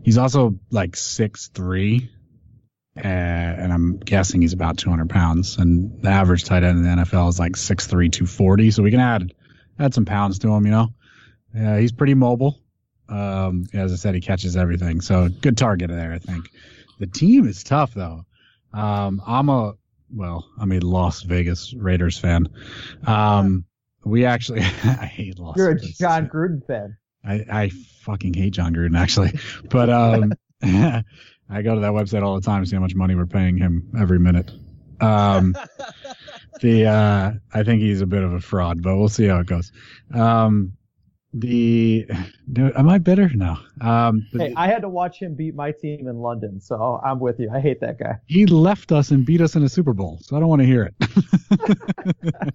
He's 0.03 0.19
also 0.19 0.59
like 0.71 0.97
six 0.97 1.49
three, 1.49 2.11
and 2.97 3.73
I'm 3.73 3.99
guessing 3.99 4.43
he's 4.43 4.53
about 4.53 4.79
200 4.79 5.11
pounds. 5.11 5.59
And 5.59 6.01
the 6.03 6.11
average 6.11 6.45
tight 6.45 6.63
end 6.63 6.79
in 6.79 6.85
the 6.85 7.03
NFL 7.05 7.29
is 7.29 7.39
like 7.39 7.53
6'3", 7.53 7.89
240. 8.13 8.71
So 8.71 8.83
we 8.83 8.91
can 8.91 9.01
add 9.01 9.35
add 9.79 9.95
some 9.95 10.05
pounds 10.05 10.39
to 10.41 10.49
him, 10.49 10.65
you 10.65 10.71
know. 10.71 10.95
Yeah, 11.55 11.79
he's 11.79 11.93
pretty 11.93 12.15
mobile. 12.15 12.61
Um, 13.09 13.67
as 13.73 13.93
I 13.93 13.97
said, 13.97 14.15
he 14.15 14.21
catches 14.21 14.57
everything. 14.57 15.01
So 15.01 15.29
good 15.29 15.57
target 15.57 15.91
there, 15.91 16.13
I 16.13 16.19
think. 16.19 16.51
The 16.99 17.07
team 17.07 17.47
is 17.47 17.63
tough 17.65 17.95
though. 17.95 18.25
Um, 18.73 19.23
I'm 19.27 19.49
a 19.49 19.75
well, 20.15 20.49
I'm 20.59 20.73
a 20.73 20.81
Las 20.81 21.23
Vegas 21.23 21.75
Raiders 21.75 22.19
fan. 22.19 22.49
Um, 23.07 23.65
we 24.05 24.25
actually, 24.25 24.61
I 24.85 25.07
hate 25.07 25.39
Las. 25.39 25.57
You're 25.57 25.71
a 25.71 25.81
Jon 25.81 26.29
Gruden 26.29 26.65
fan. 26.67 26.97
I, 27.25 27.45
I 27.51 27.69
fucking 28.03 28.35
hate 28.35 28.53
Jon 28.53 28.75
Gruden 28.75 28.99
actually, 28.99 29.33
but 29.71 29.91
um, 29.91 30.33
I 31.49 31.63
go 31.63 31.75
to 31.75 31.81
that 31.83 31.93
website 31.93 32.23
all 32.23 32.35
the 32.35 32.41
time 32.41 32.63
to 32.63 32.69
see 32.69 32.77
how 32.77 32.83
much 32.83 32.95
money 32.95 33.15
we're 33.15 33.27
paying 33.27 33.57
him 33.57 33.91
every 33.99 34.19
minute. 34.19 34.51
Um, 35.01 35.55
the 36.61 36.87
uh, 36.87 37.33
I 37.53 37.63
think 37.63 37.83
he's 37.83 38.01
a 38.01 38.07
bit 38.07 38.23
of 38.23 38.33
a 38.33 38.41
fraud, 38.41 38.83
but 38.83 38.97
we'll 38.97 39.09
see 39.09 39.27
how 39.27 39.39
it 39.41 39.47
goes. 39.47 39.73
Um, 40.13 40.73
the 41.33 42.07
am 42.57 42.89
I 42.89 42.99
bitter? 42.99 43.29
No. 43.35 43.57
Um, 43.81 44.27
Hey, 44.33 44.55
I 44.57 44.69
had 44.69 44.83
to 44.83 44.89
watch 44.89 45.19
him 45.19 45.35
beat 45.35 45.55
my 45.55 45.73
team 45.73 46.07
in 46.09 46.19
London, 46.19 46.61
so 46.61 47.01
I'm 47.05 47.19
with 47.21 47.39
you. 47.41 47.51
I 47.53 47.61
hate 47.61 47.81
that 47.81 47.99
guy. 47.99 48.19
he 48.27 48.47
left 48.47 48.93
us 48.93 49.11
and 49.11 49.27
beat 49.27 49.41
us 49.41 49.57
in 49.57 49.63
a 49.63 49.69
Super 49.69 49.93
Bowl, 49.93 50.21
so 50.23 50.37
I 50.37 50.41
don't 50.41 50.49
want 50.49 50.63
to 50.63 50.67
hear 50.67 50.85
it. 50.85 52.55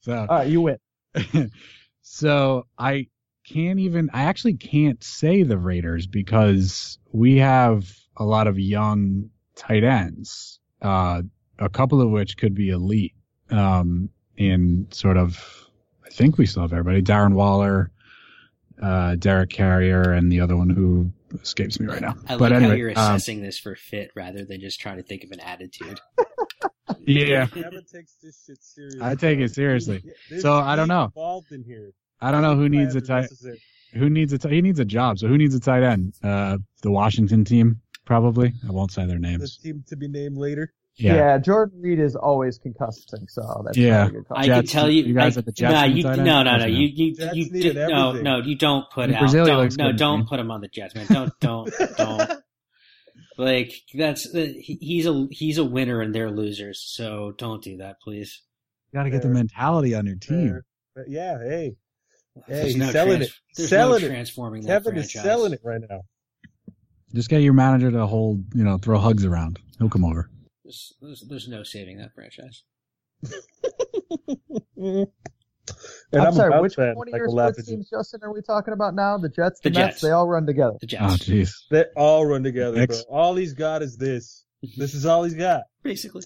so 0.00 0.26
All 0.28 0.38
right, 0.38 0.48
you 0.48 0.60
win. 0.60 0.78
so 2.02 2.66
I 2.78 3.06
can't 3.48 3.78
even 3.78 4.10
I 4.12 4.24
actually 4.24 4.54
can't 4.54 5.02
say 5.02 5.44
the 5.44 5.56
Raiders 5.56 6.06
because 6.06 6.98
we 7.12 7.36
have 7.36 7.88
a 8.16 8.24
lot 8.24 8.46
of 8.46 8.58
young 8.58 9.30
tight 9.54 9.84
ends, 9.84 10.60
uh, 10.82 11.22
a 11.58 11.68
couple 11.68 12.00
of 12.00 12.10
which 12.10 12.36
could 12.36 12.54
be 12.54 12.70
elite. 12.70 13.14
Um, 13.50 14.10
in 14.36 14.86
sort 14.90 15.16
of, 15.16 15.42
I 16.04 16.10
think 16.10 16.36
we 16.36 16.46
still 16.46 16.62
have 16.62 16.72
everybody: 16.72 17.02
Darren 17.02 17.34
Waller, 17.34 17.90
uh, 18.82 19.14
Derek 19.16 19.50
Carrier, 19.50 20.12
and 20.12 20.30
the 20.30 20.40
other 20.40 20.56
one 20.56 20.68
who 20.68 21.10
escapes 21.40 21.80
me 21.80 21.86
right 21.86 22.00
now. 22.00 22.14
I 22.28 22.36
but 22.36 22.52
like 22.52 22.52
anyway, 22.52 22.70
how 22.70 22.76
you're 22.76 22.90
um, 22.90 22.96
assessing 22.96 23.42
this 23.42 23.58
for 23.58 23.74
fit 23.74 24.10
rather 24.14 24.44
than 24.44 24.60
just 24.60 24.80
trying 24.80 24.96
to 24.96 25.02
think 25.02 25.24
of 25.24 25.30
an 25.30 25.40
attitude. 25.40 26.00
yeah, 27.06 27.46
Kevin 27.46 27.84
takes 27.90 28.14
this 28.22 28.44
shit 28.46 28.62
seriously. 28.62 29.00
I 29.02 29.14
take 29.14 29.38
it 29.38 29.54
seriously. 29.54 30.02
There's 30.28 30.42
So, 30.42 30.54
I 30.54 30.76
don't 30.76 30.88
know. 30.88 31.04
Involved 31.04 31.52
in 31.52 31.62
here. 31.64 31.92
I 32.20 32.30
don't 32.30 32.42
know 32.42 32.56
who 32.56 32.68
needs 32.68 32.94
a 32.94 33.00
tight. 33.00 33.22
necessary. 33.22 33.60
Who 33.94 34.10
needs 34.10 34.32
a? 34.32 34.38
T- 34.38 34.50
he 34.50 34.62
needs 34.62 34.80
a 34.80 34.84
job. 34.84 35.18
So 35.18 35.28
who 35.28 35.38
needs 35.38 35.54
a 35.54 35.60
tight 35.60 35.82
end? 35.82 36.14
Uh, 36.22 36.58
the 36.82 36.90
Washington 36.90 37.44
team, 37.44 37.80
probably. 38.06 38.54
I 38.66 38.72
won't 38.72 38.90
say 38.92 39.04
their 39.04 39.16
The 39.16 39.20
names. 39.20 39.58
team 39.58 39.84
to 39.88 39.96
be 39.96 40.08
named 40.08 40.38
later. 40.38 40.72
Yeah. 40.96 41.14
Yeah. 41.16 41.38
Jordan 41.38 41.78
Reed 41.82 41.98
is 41.98 42.16
always 42.16 42.58
concussing, 42.58 43.28
so 43.28 43.62
that's 43.66 43.76
Yeah. 43.76 44.04
probably 44.04 44.18
a 44.18 44.20
good 44.22 44.28
call. 44.28 44.38
I 44.38 44.46
Jets, 44.46 44.70
can 44.72 44.80
tell 44.80 44.90
you, 44.90 45.02
you 45.02 45.12
guys 45.14 45.36
I, 45.36 45.40
at 45.40 45.44
the 45.44 45.52
Jets 45.52 45.72
nah, 45.74 45.86
need 45.86 45.96
you, 45.98 46.02
no, 46.04 46.14
no, 46.14 46.42
no, 46.42 46.56
no? 46.56 46.64
you, 46.64 46.86
you, 46.86 47.14
Jets 47.14 47.36
you, 47.36 47.50
needed 47.50 47.74
did- 47.74 47.88
no, 47.90 48.12
no, 48.12 48.38
you 48.38 48.56
don't 48.56 48.90
put 48.90 49.12
out, 49.12 49.30
don't, 49.30 49.46
looks 49.58 49.76
no, 49.76 49.88
good, 49.88 49.98
don't 49.98 50.26
put 50.26 50.40
him 50.40 50.50
on 50.50 50.62
the 50.62 50.68
Jets, 50.68 50.94
man. 50.94 51.06
Don't, 51.10 51.32
don't, 51.40 51.70
don't. 51.98 52.30
Like 53.38 53.74
that's 53.92 54.34
uh, 54.34 54.48
he's 54.58 55.04
a 55.06 55.26
he's 55.30 55.58
a 55.58 55.64
winner 55.64 56.00
and 56.00 56.14
they're 56.14 56.30
losers, 56.30 56.82
so 56.86 57.34
don't 57.36 57.62
do 57.62 57.76
that, 57.78 58.00
please. 58.00 58.42
You 58.92 58.98
got 58.98 59.02
to 59.02 59.10
get 59.10 59.20
the 59.20 59.28
mentality 59.28 59.94
on 59.94 60.06
your 60.06 60.16
team. 60.16 60.62
But 60.94 61.10
yeah, 61.10 61.36
hey, 61.38 61.76
hey, 62.34 62.42
There's 62.48 62.64
he's 62.68 62.76
no 62.76 62.90
selling 62.92 63.16
trans- 63.18 63.26
it. 63.26 63.32
There's 63.56 63.68
selling 63.68 64.02
no 64.02 64.08
transforming 64.08 64.62
that 64.62 64.84
Kevin 64.84 64.96
is 64.98 65.12
selling 65.12 65.52
it 65.52 65.60
right 65.62 65.82
now. 65.86 66.00
Just 67.14 67.28
get 67.28 67.42
your 67.42 67.52
manager 67.52 67.90
to 67.90 68.06
hold, 68.06 68.44
you 68.54 68.64
know, 68.64 68.78
throw 68.78 68.98
hugs 68.98 69.24
around. 69.24 69.58
He'll 69.78 69.88
come 69.88 70.04
over. 70.04 70.28
There's, 70.64 70.92
there's, 71.00 71.24
there's 71.28 71.48
no 71.48 71.62
saving 71.62 71.98
that 71.98 72.12
franchise. 72.14 72.64
and 74.76 75.06
I'm, 76.12 76.28
a 76.28 76.32
sorry, 76.32 76.60
which 76.60 76.74
fan, 76.74 76.94
one 76.96 77.08
of 77.08 77.14
your 77.14 77.26
can 77.26 77.34
laugh 77.34 77.52
sports 77.52 77.68
teams, 77.68 77.90
Justin, 77.90 78.20
are 78.22 78.32
we 78.32 78.42
talking 78.42 78.74
about 78.74 78.94
now? 78.94 79.18
The 79.18 79.28
Jets, 79.28 79.60
the, 79.60 79.70
The 79.70 79.78
Mets, 79.78 79.94
Jets. 79.94 80.02
they 80.02 80.10
all 80.10 80.28
run 80.28 80.46
together. 80.46 80.76
The 80.80 80.86
Jets. 80.86 81.02
Oh, 81.04 81.16
Jets, 81.16 81.28
jeez. 81.28 81.50
They 81.70 81.84
all 81.96 82.26
run 82.26 82.42
together, 82.42 82.86
bro. 82.86 82.96
All 83.08 83.36
he's 83.36 83.54
got 83.54 83.82
is 83.82 83.96
this. 83.96 84.44
This 84.76 84.94
is 84.94 85.06
all 85.06 85.22
he's 85.22 85.34
got. 85.34 85.64
basically. 85.82 86.24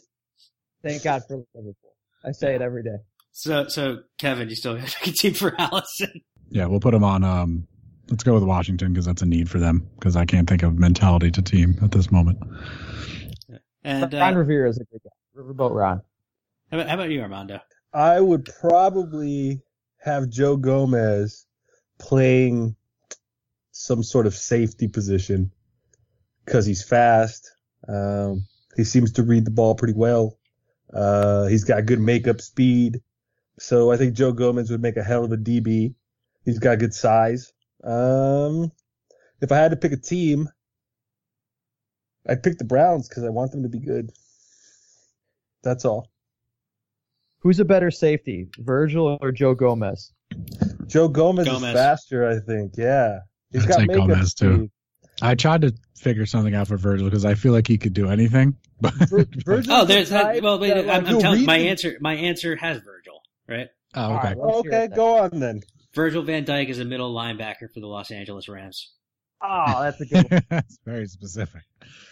Thank 0.83 1.03
God 1.03 1.22
for 1.28 1.43
Liverpool. 1.55 1.93
I 2.24 2.33
say 2.33 2.55
it 2.55 2.62
every 2.62 2.83
day. 2.83 2.97
So, 3.33 3.68
so 3.68 3.99
Kevin, 4.18 4.49
you 4.49 4.55
still 4.55 4.76
got 4.76 4.97
a 5.07 5.12
team 5.12 5.35
for 5.35 5.51
Alisson? 5.51 6.22
Yeah, 6.49 6.66
we'll 6.66 6.81
put 6.81 6.95
him 6.95 7.05
on. 7.05 7.22
Um, 7.22 7.66
let's 8.11 8.25
go 8.25 8.35
with 8.35 8.43
Washington 8.43 8.93
because 8.93 9.07
that's 9.07 9.23
a 9.23 9.27
need 9.27 9.49
for 9.49 9.59
them. 9.59 9.89
Because 9.95 10.17
I 10.17 10.27
can't 10.27 10.49
think 10.49 10.63
of 10.63 10.79
mentality 10.79 11.31
to 11.31 11.43
team 11.43 11.79
at 11.83 11.93
this 11.93 12.11
moment. 12.11 12.39
And 13.83 14.13
Ron 14.13 14.35
uh, 14.35 14.39
Rivera 14.39 14.69
is 14.69 14.79
a 14.79 14.85
good 14.85 15.01
guy. 15.03 15.41
Riverboat 15.41 15.75
Ron. 15.75 16.03
how, 16.71 16.79
about, 16.79 16.89
how 16.89 16.95
about 16.95 17.11
you, 17.11 17.23
Armando? 17.23 17.61
I 17.95 18.21
would 18.21 18.49
probably 18.61 19.63
have 19.99 20.29
Joe 20.29 20.57
Gomez 20.57 21.47
playing 21.99 22.77
some 23.73 24.03
sort 24.03 24.27
of 24.27 24.35
safety 24.35 24.89
position 24.89 25.53
because 26.45 26.67
he's 26.67 26.85
fast. 26.85 27.51
Um, 27.89 28.47
he 28.77 28.85
seems 28.85 29.13
to 29.13 29.23
read 29.23 29.45
the 29.45 29.51
ball 29.51 29.75
pretty 29.75 29.95
well. 29.95 30.39
Uh, 30.93 31.47
he's 31.47 31.65
got 31.65 31.87
good 31.87 32.01
makeup 32.01 32.41
speed. 32.41 33.01
So 33.59 33.91
I 33.91 33.97
think 33.97 34.15
Joe 34.15 34.33
Gomez 34.33 34.71
would 34.71 34.83
make 34.83 34.97
a 34.97 35.03
hell 35.03 35.25
of 35.25 35.33
a 35.33 35.37
DB. 35.37 35.95
He's 36.45 36.59
got 36.59 36.79
good 36.79 36.95
size. 36.95 37.53
Um, 37.85 38.72
if 39.41 39.53
I 39.53 39.57
had 39.57 39.70
to 39.70 39.76
pick 39.76 39.93
a 39.93 39.97
team, 39.97 40.49
I'd 42.28 42.43
pick 42.43 42.59
the 42.59 42.64
Browns 42.64 43.09
because 43.09 43.24
I 43.24 43.31
want 43.31 43.53
them 43.53 43.62
to 43.62 43.68
be 43.68 43.81
good. 43.81 44.11
That's 45.62 45.85
all. 45.85 46.11
Who's 47.41 47.59
a 47.61 47.64
better 47.64 47.91
safety, 47.91 48.49
Virgil 48.59 49.18
or 49.20 49.33
Joe 49.33 49.55
Gomez? 49.55 50.12
Joe 50.87 51.09
Gomez, 51.09 51.47
Gomez. 51.47 51.70
is 51.70 51.74
faster, 51.74 52.28
I 52.28 52.39
think. 52.39 52.74
Yeah. 52.76 53.20
He's 53.51 53.62
I'd 53.64 53.68
got 53.68 53.78
say 53.81 53.87
makeup 53.87 54.09
Gomez, 54.09 54.35
too. 54.35 54.55
speed. 54.57 54.70
I 55.22 55.35
tried 55.35 55.62
to 55.62 55.74
figure 55.97 56.26
something 56.26 56.55
out 56.55 56.68
for 56.68 56.76
Virgil 56.76 57.07
because 57.09 57.24
I 57.24 57.35
feel 57.35 57.53
like 57.53 57.66
he 57.66 57.78
could 57.78 57.95
do 57.95 58.09
anything. 58.11 58.57
But 58.83 58.95
Vir- 58.95 59.26
Virgil's 59.45 59.68
Oh, 59.68 59.85
the 59.85 59.93
there's 59.93 60.09
that. 60.09 60.43
Well, 60.43 60.59
wait, 60.59 60.70
that, 60.70 60.87
like, 60.87 60.97
I'm, 61.03 61.07
I'm 61.07 61.20
telling 61.20 61.41
read 61.41 61.47
my 61.47 61.59
answer. 61.59 61.99
My 62.01 62.14
answer 62.14 62.57
has 62.57 62.78
Virgil, 62.78 63.20
right? 63.47 63.68
oh, 63.95 64.14
okay. 64.14 64.28
right, 64.28 64.39
let's 64.39 64.59
Okay, 64.61 64.89
go 64.97 65.18
on 65.18 65.31
then. 65.39 65.61
Virgil 65.95 66.22
Van 66.22 66.45
Dijk 66.45 66.68
is 66.68 66.78
a 66.78 66.84
middle 66.84 67.14
linebacker 67.14 67.70
for 67.72 67.80
the 67.80 67.86
Los 67.86 68.11
Angeles 68.11 68.49
Rams. 68.49 68.93
Oh, 69.43 69.82
that's 69.82 70.01
a 70.01 70.07
good 70.07 70.30
one. 70.30 70.43
that's 70.51 70.78
very 70.84 71.07
specific. 71.07 71.62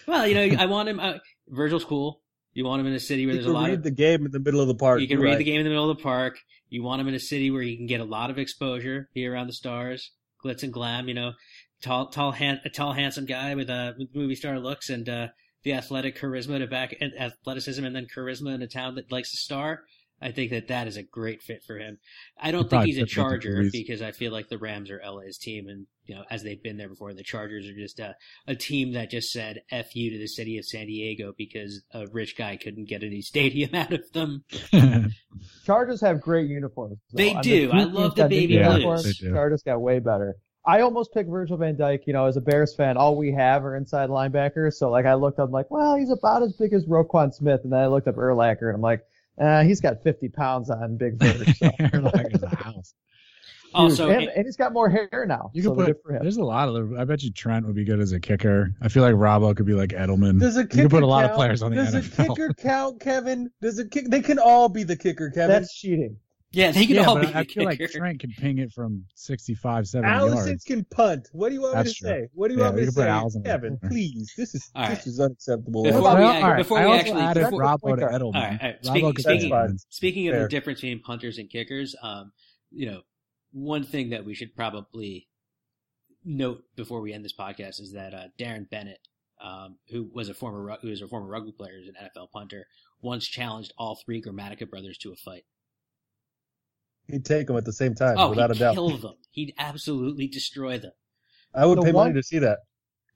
Well, 0.07 0.27
you 0.27 0.35
know, 0.35 0.57
I 0.63 0.67
want 0.67 0.89
him. 0.89 0.99
Uh, 0.99 1.19
Virgil's 1.49 1.85
cool. 1.85 2.23
You 2.55 2.65
want 2.65 2.81
him 2.81 2.87
in 2.87 2.95
a 2.95 3.01
city 3.01 3.27
where 3.27 3.35
He 3.35 3.39
there's 3.41 3.51
a 3.51 3.53
lot 3.53 3.69
read 3.69 3.75
of. 3.79 3.83
the 3.85 3.91
game 3.91 4.25
in 4.27 4.33
the 4.33 4.41
middle 4.41 4.61
of 4.61 4.69
the 4.69 4.75
park. 4.75 5.01
you 5.01 5.07
can 5.07 5.21
read 5.21 5.31
right. 5.31 5.39
the 5.39 5.45
game 5.45 5.61
in 5.61 5.65
the 5.65 5.71
middle 5.71 5.91
of 5.91 5.97
the 5.97 6.03
park. 6.03 6.39
You 6.71 6.83
want 6.83 7.01
him 7.01 7.09
in 7.09 7.15
a 7.15 7.21
city 7.21 7.51
where 7.51 7.63
he 7.63 7.77
can 7.77 7.87
get 7.87 8.01
a 8.01 8.05
lot 8.05 8.31
of 8.31 8.39
exposure, 8.39 9.09
be 9.15 9.27
around 9.27 9.47
the 9.47 9.53
stars, 9.53 10.11
glitz 10.45 10.63
and 10.63 10.73
glam. 10.73 11.09
You 11.09 11.15
know, 11.15 11.33
tall, 11.83 12.09
tall, 12.09 12.33
han- 12.33 12.61
a 12.65 12.71
tall, 12.71 12.95
handsome 12.95 13.27
guy 13.27 13.55
with 13.55 13.71
uh, 13.71 13.93
movie 14.15 14.35
star 14.35 14.59
looks 14.59 14.89
and 14.91 15.09
uh, 15.09 15.29
the 15.63 15.75
athletic 15.75 16.19
charisma 16.19 16.59
to 16.59 16.67
back 16.67 16.97
and 17.01 17.13
athleticism 17.19 17.85
and 17.85 17.95
then 17.95 18.07
charisma 18.07 18.55
in 18.55 18.63
a 18.63 18.67
town 18.67 18.95
that 18.97 19.13
likes 19.13 19.31
to 19.31 19.37
star. 19.37 19.83
I 20.21 20.33
think 20.33 20.51
that 20.51 20.69
that 20.69 20.87
is 20.89 20.97
a 20.97 21.03
great 21.03 21.43
fit 21.43 21.63
for 21.63 21.79
him. 21.79 21.99
I 22.41 22.51
don't 22.51 22.69
think 22.69 22.85
he's 22.85 22.97
a 22.97 23.01
fit 23.01 23.03
with 23.03 23.11
the 23.11 23.15
Charger 23.15 23.65
because 23.71 24.03
I 24.03 24.11
feel 24.13 24.33
like 24.33 24.49
the 24.49 24.59
Rams 24.59 24.91
are 24.91 25.01
LA's 25.05 25.39
team, 25.39 25.69
and 25.69 25.87
you 26.07 26.15
know, 26.17 26.25
as 26.31 26.43
they've 26.43 26.63
been 26.63 26.77
there 26.77 26.89
before, 26.89 27.15
the 27.15 27.23
Chargers 27.23 27.69
are 27.69 27.75
just 27.75 28.01
a, 28.01 28.17
a 28.47 28.55
team 28.57 28.93
that 28.95 29.11
just 29.11 29.31
said 29.31 29.63
"f 29.71 29.95
you" 29.95 30.11
to 30.11 30.19
the 30.19 30.27
city 30.27 30.59
of 30.59 30.65
San 30.65 30.87
Diego 30.87 31.33
because 31.37 31.83
a 31.93 32.07
rich 32.09 32.37
guy 32.37 32.57
couldn't 32.57 32.89
get 32.89 33.03
a 33.03 33.09
new 33.09 33.23
stadium 33.33 33.75
out 33.75 33.93
of 33.93 34.11
them. 34.13 34.45
Chargers 35.65 36.01
have 36.01 36.21
great 36.21 36.49
uniforms. 36.49 36.99
though. 37.13 37.17
They 37.23 37.31
I 37.31 37.35
mean, 37.35 37.43
do. 37.43 37.71
I 37.73 37.85
love 37.85 38.15
the 38.15 38.29
baby 38.29 38.55
Yeah, 38.55 38.73
uniforms, 38.73 39.19
they. 39.21 39.29
Chargers 39.31 39.63
got 39.63 39.81
way 39.81 39.99
better. 39.99 40.37
I 40.67 40.81
almost 40.81 41.15
picked 41.15 41.31
Virgil 41.31 41.57
Van 41.57 41.77
Dijk. 41.77 42.01
You 42.07 42.13
know, 42.13 42.27
as 42.27 42.37
a 42.37 42.41
Bears 42.43 42.75
fan, 42.75 42.97
all 42.97 43.17
we 43.17 43.33
have 43.33 43.65
are 43.65 43.77
inside 43.77 44.11
linebackers. 44.11 44.75
So 44.75 44.91
like, 44.91 45.07
I 45.07 45.15
looked 45.15 45.39
up, 45.39 45.51
like, 45.51 45.71
well, 45.71 45.97
he's 45.97 46.11
about 46.11 46.43
as 46.43 46.53
big 46.55 46.73
as 46.75 46.85
Roquan 46.87 47.33
Smith, 47.33 47.61
and 47.65 47.73
then 47.73 47.81
I 47.81 47.87
looked 47.87 48.09
up 48.09 48.17
Urlacher, 48.17 48.67
and 48.67 48.75
I'm 48.75 48.81
like, 48.83 49.03
uh, 49.41 49.63
he's 49.63 49.81
got 49.81 50.03
50 50.03 50.29
pounds 50.31 50.71
on 50.71 50.97
Big 50.97 51.19
Bird. 51.19 51.47
So. 51.57 51.67
like 51.93 52.27
it's 52.31 52.43
a 52.43 52.55
house. 52.57 52.95
Also, 53.75 54.09
and, 54.09 54.29
and 54.29 54.47
he's 54.47 54.57
got 54.57 54.73
more 54.73 54.89
hair 54.89 55.27
now. 55.29 55.51
You 55.53 55.63
so 55.63 55.75
could 55.75 55.87
good 55.87 55.97
put. 55.97 56.03
for 56.03 56.13
him. 56.15 56.23
There's 56.23 56.39
a 56.39 56.45
lot 56.45 56.69
of. 56.69 56.75
them. 56.75 56.99
I 56.99 57.05
bet 57.05 57.23
you 57.23 57.31
Trent 57.31 57.67
would 57.67 57.75
be 57.75 57.85
good 57.85 58.01
as 58.01 58.13
a 58.13 58.21
kicker. 58.21 58.73
I 58.81 58.89
feel 58.89 59.03
like 59.03 59.15
Robbo 59.15 59.55
could 59.55 59.67
be 59.67 59.75
like 59.75 59.91
Edelman. 59.91 60.41
Does 60.41 60.57
a 60.57 60.65
kicker 60.65 60.77
you 60.77 60.83
kicker 60.85 60.89
could 60.89 60.91
put 60.91 61.03
a 61.03 61.07
lot 61.07 61.23
count? 61.23 61.33
of 61.33 61.37
players 61.37 61.63
on 61.63 61.75
the 61.75 61.77
Does 61.77 61.95
NFL. 61.95 62.25
a 62.25 62.29
kicker 62.29 62.55
count, 62.55 63.01
Kevin? 63.01 63.51
Does 63.61 63.79
a 63.79 63.87
kick? 63.87 64.07
They 64.09 64.23
can 64.23 64.39
all 64.39 64.69
be 64.69 64.85
the 64.85 64.97
kicker, 64.97 65.31
Kevin. 65.31 65.49
That's 65.49 65.75
cheating. 65.75 66.17
Yeah, 66.51 66.71
they 66.73 66.87
can 66.87 66.97
yeah, 66.97 67.05
all 67.05 67.17
but 67.17 67.29
be 67.29 67.35
I 67.35 67.43
the 67.43 67.49
feel 67.49 67.65
like 67.67 67.79
kicker. 67.79 67.99
Trent 67.99 68.21
could 68.21 68.31
ping 68.31 68.57
it 68.59 68.73
from 68.73 69.05
65, 69.17 69.87
70 69.87 70.11
Alisson 70.15 70.47
yards. 70.47 70.65
can 70.65 70.85
punt. 70.85 71.29
What 71.33 71.51
do 71.51 71.55
you 71.57 71.61
want 71.61 71.77
me 71.77 71.85
to 71.85 71.93
true. 71.95 72.09
say? 72.09 72.29
What 72.33 72.49
do 72.49 72.55
you 72.55 72.61
Yeah, 72.61 72.67
want 72.67 72.77
me 72.79 72.85
to 72.87 72.93
say, 72.93 73.03
Alisson 73.03 73.45
Kevin? 73.45 73.79
Please, 73.87 74.33
this 74.37 74.55
is 74.55 74.71
All 74.75 74.89
this 74.89 74.99
right. 74.99 75.07
is 75.07 75.21
unacceptable. 75.21 75.85
Before 75.85 76.09
I, 76.09 76.15
we 76.19 76.23
al- 76.25 76.29
act- 76.31 76.43
all 76.45 76.51
right, 76.51 76.57
before 76.57 76.79
I 76.79 76.85
we 76.87 76.91
also 76.93 77.01
actually- 77.01 77.21
added 77.21 77.45
before- 77.45 77.61
Robbo 77.63 77.97
to 77.99 78.07
Edelman. 78.07 78.23
All 78.23 78.33
right, 78.33 78.59
all 78.63 78.69
right. 78.69 78.85
Speaking, 78.85 79.17
speaking, 79.19 79.79
speaking 79.91 80.29
of 80.29 80.33
Fair. 80.35 80.43
the 80.45 80.49
difference 80.49 80.81
between 80.81 81.03
punters 81.03 81.37
and 81.37 81.51
kickers, 81.51 81.95
um, 82.03 82.33
you 82.71 82.87
know, 82.87 83.03
one 83.53 83.85
thing 83.85 84.11
that 84.11 84.25
we 84.25 84.35
should 84.35 84.57
probably 84.57 85.29
note 86.25 86.63
before 86.77 87.01
we 87.01 87.13
end 87.13 87.25
this 87.25 87.35
podcast 87.35 87.81
is 87.81 87.93
that 87.93 88.15
uh, 88.15 88.25
Darren 88.39 88.69
Bennett, 88.71 89.01
um, 89.43 89.77
who 89.91 90.09
was 90.15 90.29
a 90.29 90.35
former 90.35 90.77
who 90.83 90.89
was 90.89 91.03
a 91.03 91.09
former 91.09 91.27
rugby 91.29 91.53
player, 91.53 91.75
who's 91.79 91.89
an 91.89 91.95
NFL 92.03 92.31
punter, 92.31 92.67
once 93.03 93.27
challenged 93.27 93.73
all 93.79 93.97
three 93.97 94.21
Grammatica 94.23 94.69
brothers 94.69 94.97
to 94.99 95.13
a 95.13 95.17
fight. 95.17 95.45
He'd 97.09 97.25
take 97.25 97.47
them 97.47 97.57
at 97.57 97.65
the 97.65 97.73
same 97.73 97.95
time, 97.95 98.17
Oh, 98.19 98.31
without 98.31 98.51
a 98.51 98.55
he'd 98.55 98.61
doubt. 98.61 98.75
kill 98.75 98.97
them. 98.99 99.15
He'd 99.31 99.55
absolutely 99.59 100.29
destroy 100.29 100.79
them. 100.79 100.93
I 101.55 101.65
would 101.67 101.79
The 101.79 101.83
pay 101.83 101.93
one- 101.93 102.09
money 102.09 102.15
to 102.15 102.23
see 102.23 102.39
that. 102.39 102.59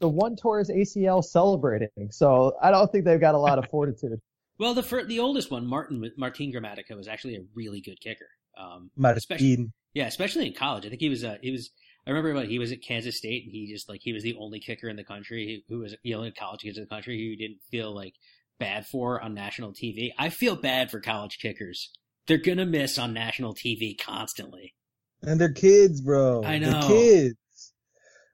The 0.01 0.09
one 0.09 0.35
tore 0.35 0.59
his 0.59 0.69
ACL 0.71 1.23
celebrating, 1.23 1.89
so 2.11 2.57
I 2.61 2.71
don't 2.73 2.91
think 2.91 3.05
they've 3.05 3.21
got 3.21 3.35
a 3.37 3.39
lot 3.39 3.59
of 3.59 3.67
fortitude. 3.71 4.21
Well, 4.59 4.75
the 4.75 4.83
fir- 4.83 5.05
the 5.05 5.21
oldest 5.21 5.51
one, 5.51 5.67
Martin 5.67 6.11
Martin 6.17 6.53
Grammatica, 6.53 6.97
was 6.97 7.07
actually 7.07 7.37
a 7.37 7.43
really 7.55 7.81
good 7.81 8.01
kicker. 8.01 8.27
Um, 8.59 8.91
especially 9.03 9.69
Yeah, 9.95 10.07
especially 10.07 10.47
in 10.49 10.55
college. 10.55 10.85
I 10.85 10.89
think 10.89 11.01
he 11.01 11.09
was. 11.09 11.23
Uh, 11.25 11.37
he 11.41 11.51
was. 11.53 11.71
I 12.07 12.11
remember 12.11 12.35
when 12.35 12.49
he 12.51 12.59
was 12.59 12.73
at 12.73 12.83
Kansas 12.83 13.17
State, 13.17 13.45
and 13.45 13.53
he 13.53 13.73
just 13.73 13.89
like 13.89 14.01
he 14.03 14.13
was 14.13 14.23
the 14.25 14.35
only 14.41 14.59
kicker 14.59 14.89
in 14.89 14.97
the 14.97 15.05
country 15.05 15.63
who, 15.69 15.77
who 15.77 15.83
was 15.83 15.95
the 16.03 16.15
only 16.15 16.33
college 16.33 16.63
kicker 16.63 16.79
in 16.79 16.83
the 16.85 16.89
country 16.89 17.17
who 17.19 17.37
didn't 17.37 17.61
feel 17.71 17.95
like 17.95 18.15
bad 18.59 18.87
for 18.87 19.21
on 19.21 19.35
national 19.35 19.73
TV. 19.73 20.11
I 20.19 20.31
feel 20.31 20.57
bad 20.57 20.91
for 20.91 21.01
college 21.01 21.39
kickers. 21.41 21.91
They're 22.27 22.39
gonna 22.39 22.67
miss 22.67 22.99
on 22.99 23.13
national 23.13 23.55
TV 23.55 23.99
constantly. 23.99 24.75
And 25.23 25.41
they're 25.41 25.53
kids, 25.53 26.01
bro. 26.01 26.43
I 26.45 26.59
They're 26.59 26.71
know. 26.73 26.87
kids. 26.87 27.37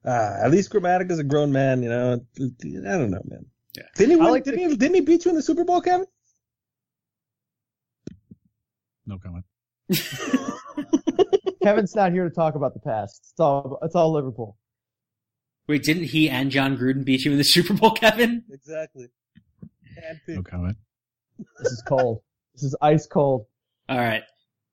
Ah, 0.04 0.44
at 0.44 0.50
least 0.50 0.70
Grammatica's 0.70 1.18
a 1.18 1.24
grown 1.24 1.52
man, 1.52 1.82
you 1.82 1.88
know. 1.88 2.14
I 2.14 2.18
don't 2.38 3.10
know, 3.10 3.22
man. 3.24 3.46
Yeah. 3.76 3.82
Didn't 3.96 4.10
he 4.10 4.16
win? 4.16 4.30
like 4.30 4.44
didn't, 4.44 4.60
he, 4.70 4.76
didn't 4.76 4.94
he 4.94 5.00
beat 5.02 5.24
you 5.24 5.30
in 5.30 5.36
the 5.36 5.42
Super 5.42 5.64
Bowl, 5.64 5.80
Kevin? 5.80 6.06
No 9.06 9.18
comment. 9.18 9.44
Kevin's 11.62 11.94
not 11.94 12.12
here 12.12 12.24
to 12.28 12.34
talk 12.34 12.54
about 12.54 12.74
the 12.74 12.80
past. 12.80 13.28
It's 13.32 13.40
all 13.40 13.78
it's 13.82 13.94
all 13.94 14.12
Liverpool. 14.12 14.56
Wait, 15.66 15.82
didn't 15.82 16.04
he 16.04 16.30
and 16.30 16.50
Jon 16.50 16.76
Gruden 16.76 17.04
beat 17.04 17.24
you 17.24 17.32
in 17.32 17.38
the 17.38 17.44
Super 17.44 17.74
Bowl, 17.74 17.90
Kevin? 17.90 18.44
Exactly. 18.50 19.08
No 20.28 20.42
comment. 20.42 20.76
This 21.62 21.72
is 21.72 21.82
cold. 21.86 22.22
this 22.54 22.62
is 22.62 22.76
ice 22.80 23.06
cold. 23.06 23.46
All 23.88 23.98
right. 23.98 24.22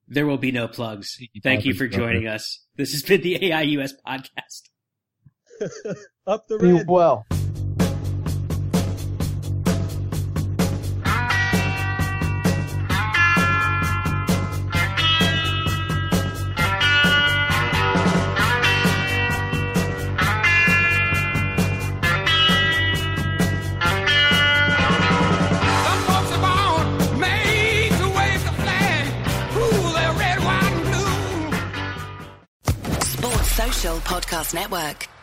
There 0.08 0.26
will 0.26 0.38
be 0.38 0.52
no 0.52 0.68
plugs. 0.68 1.16
Thank 1.16 1.30
you, 1.34 1.40
Thank 1.42 1.64
you 1.64 1.72
Patrick 1.74 1.92
for 1.92 1.98
joining 1.98 2.26
us. 2.28 2.64
This 2.76 2.92
has 2.92 3.02
been 3.02 3.22
the 3.22 3.38
AIUS 3.40 3.92
podcast. 4.06 4.68
Up 6.26 6.46
the 6.48 6.58
Be 6.58 6.72
red. 6.72 6.86
well. 6.88 7.26
Podcast 34.26 34.54
Network. 34.54 35.15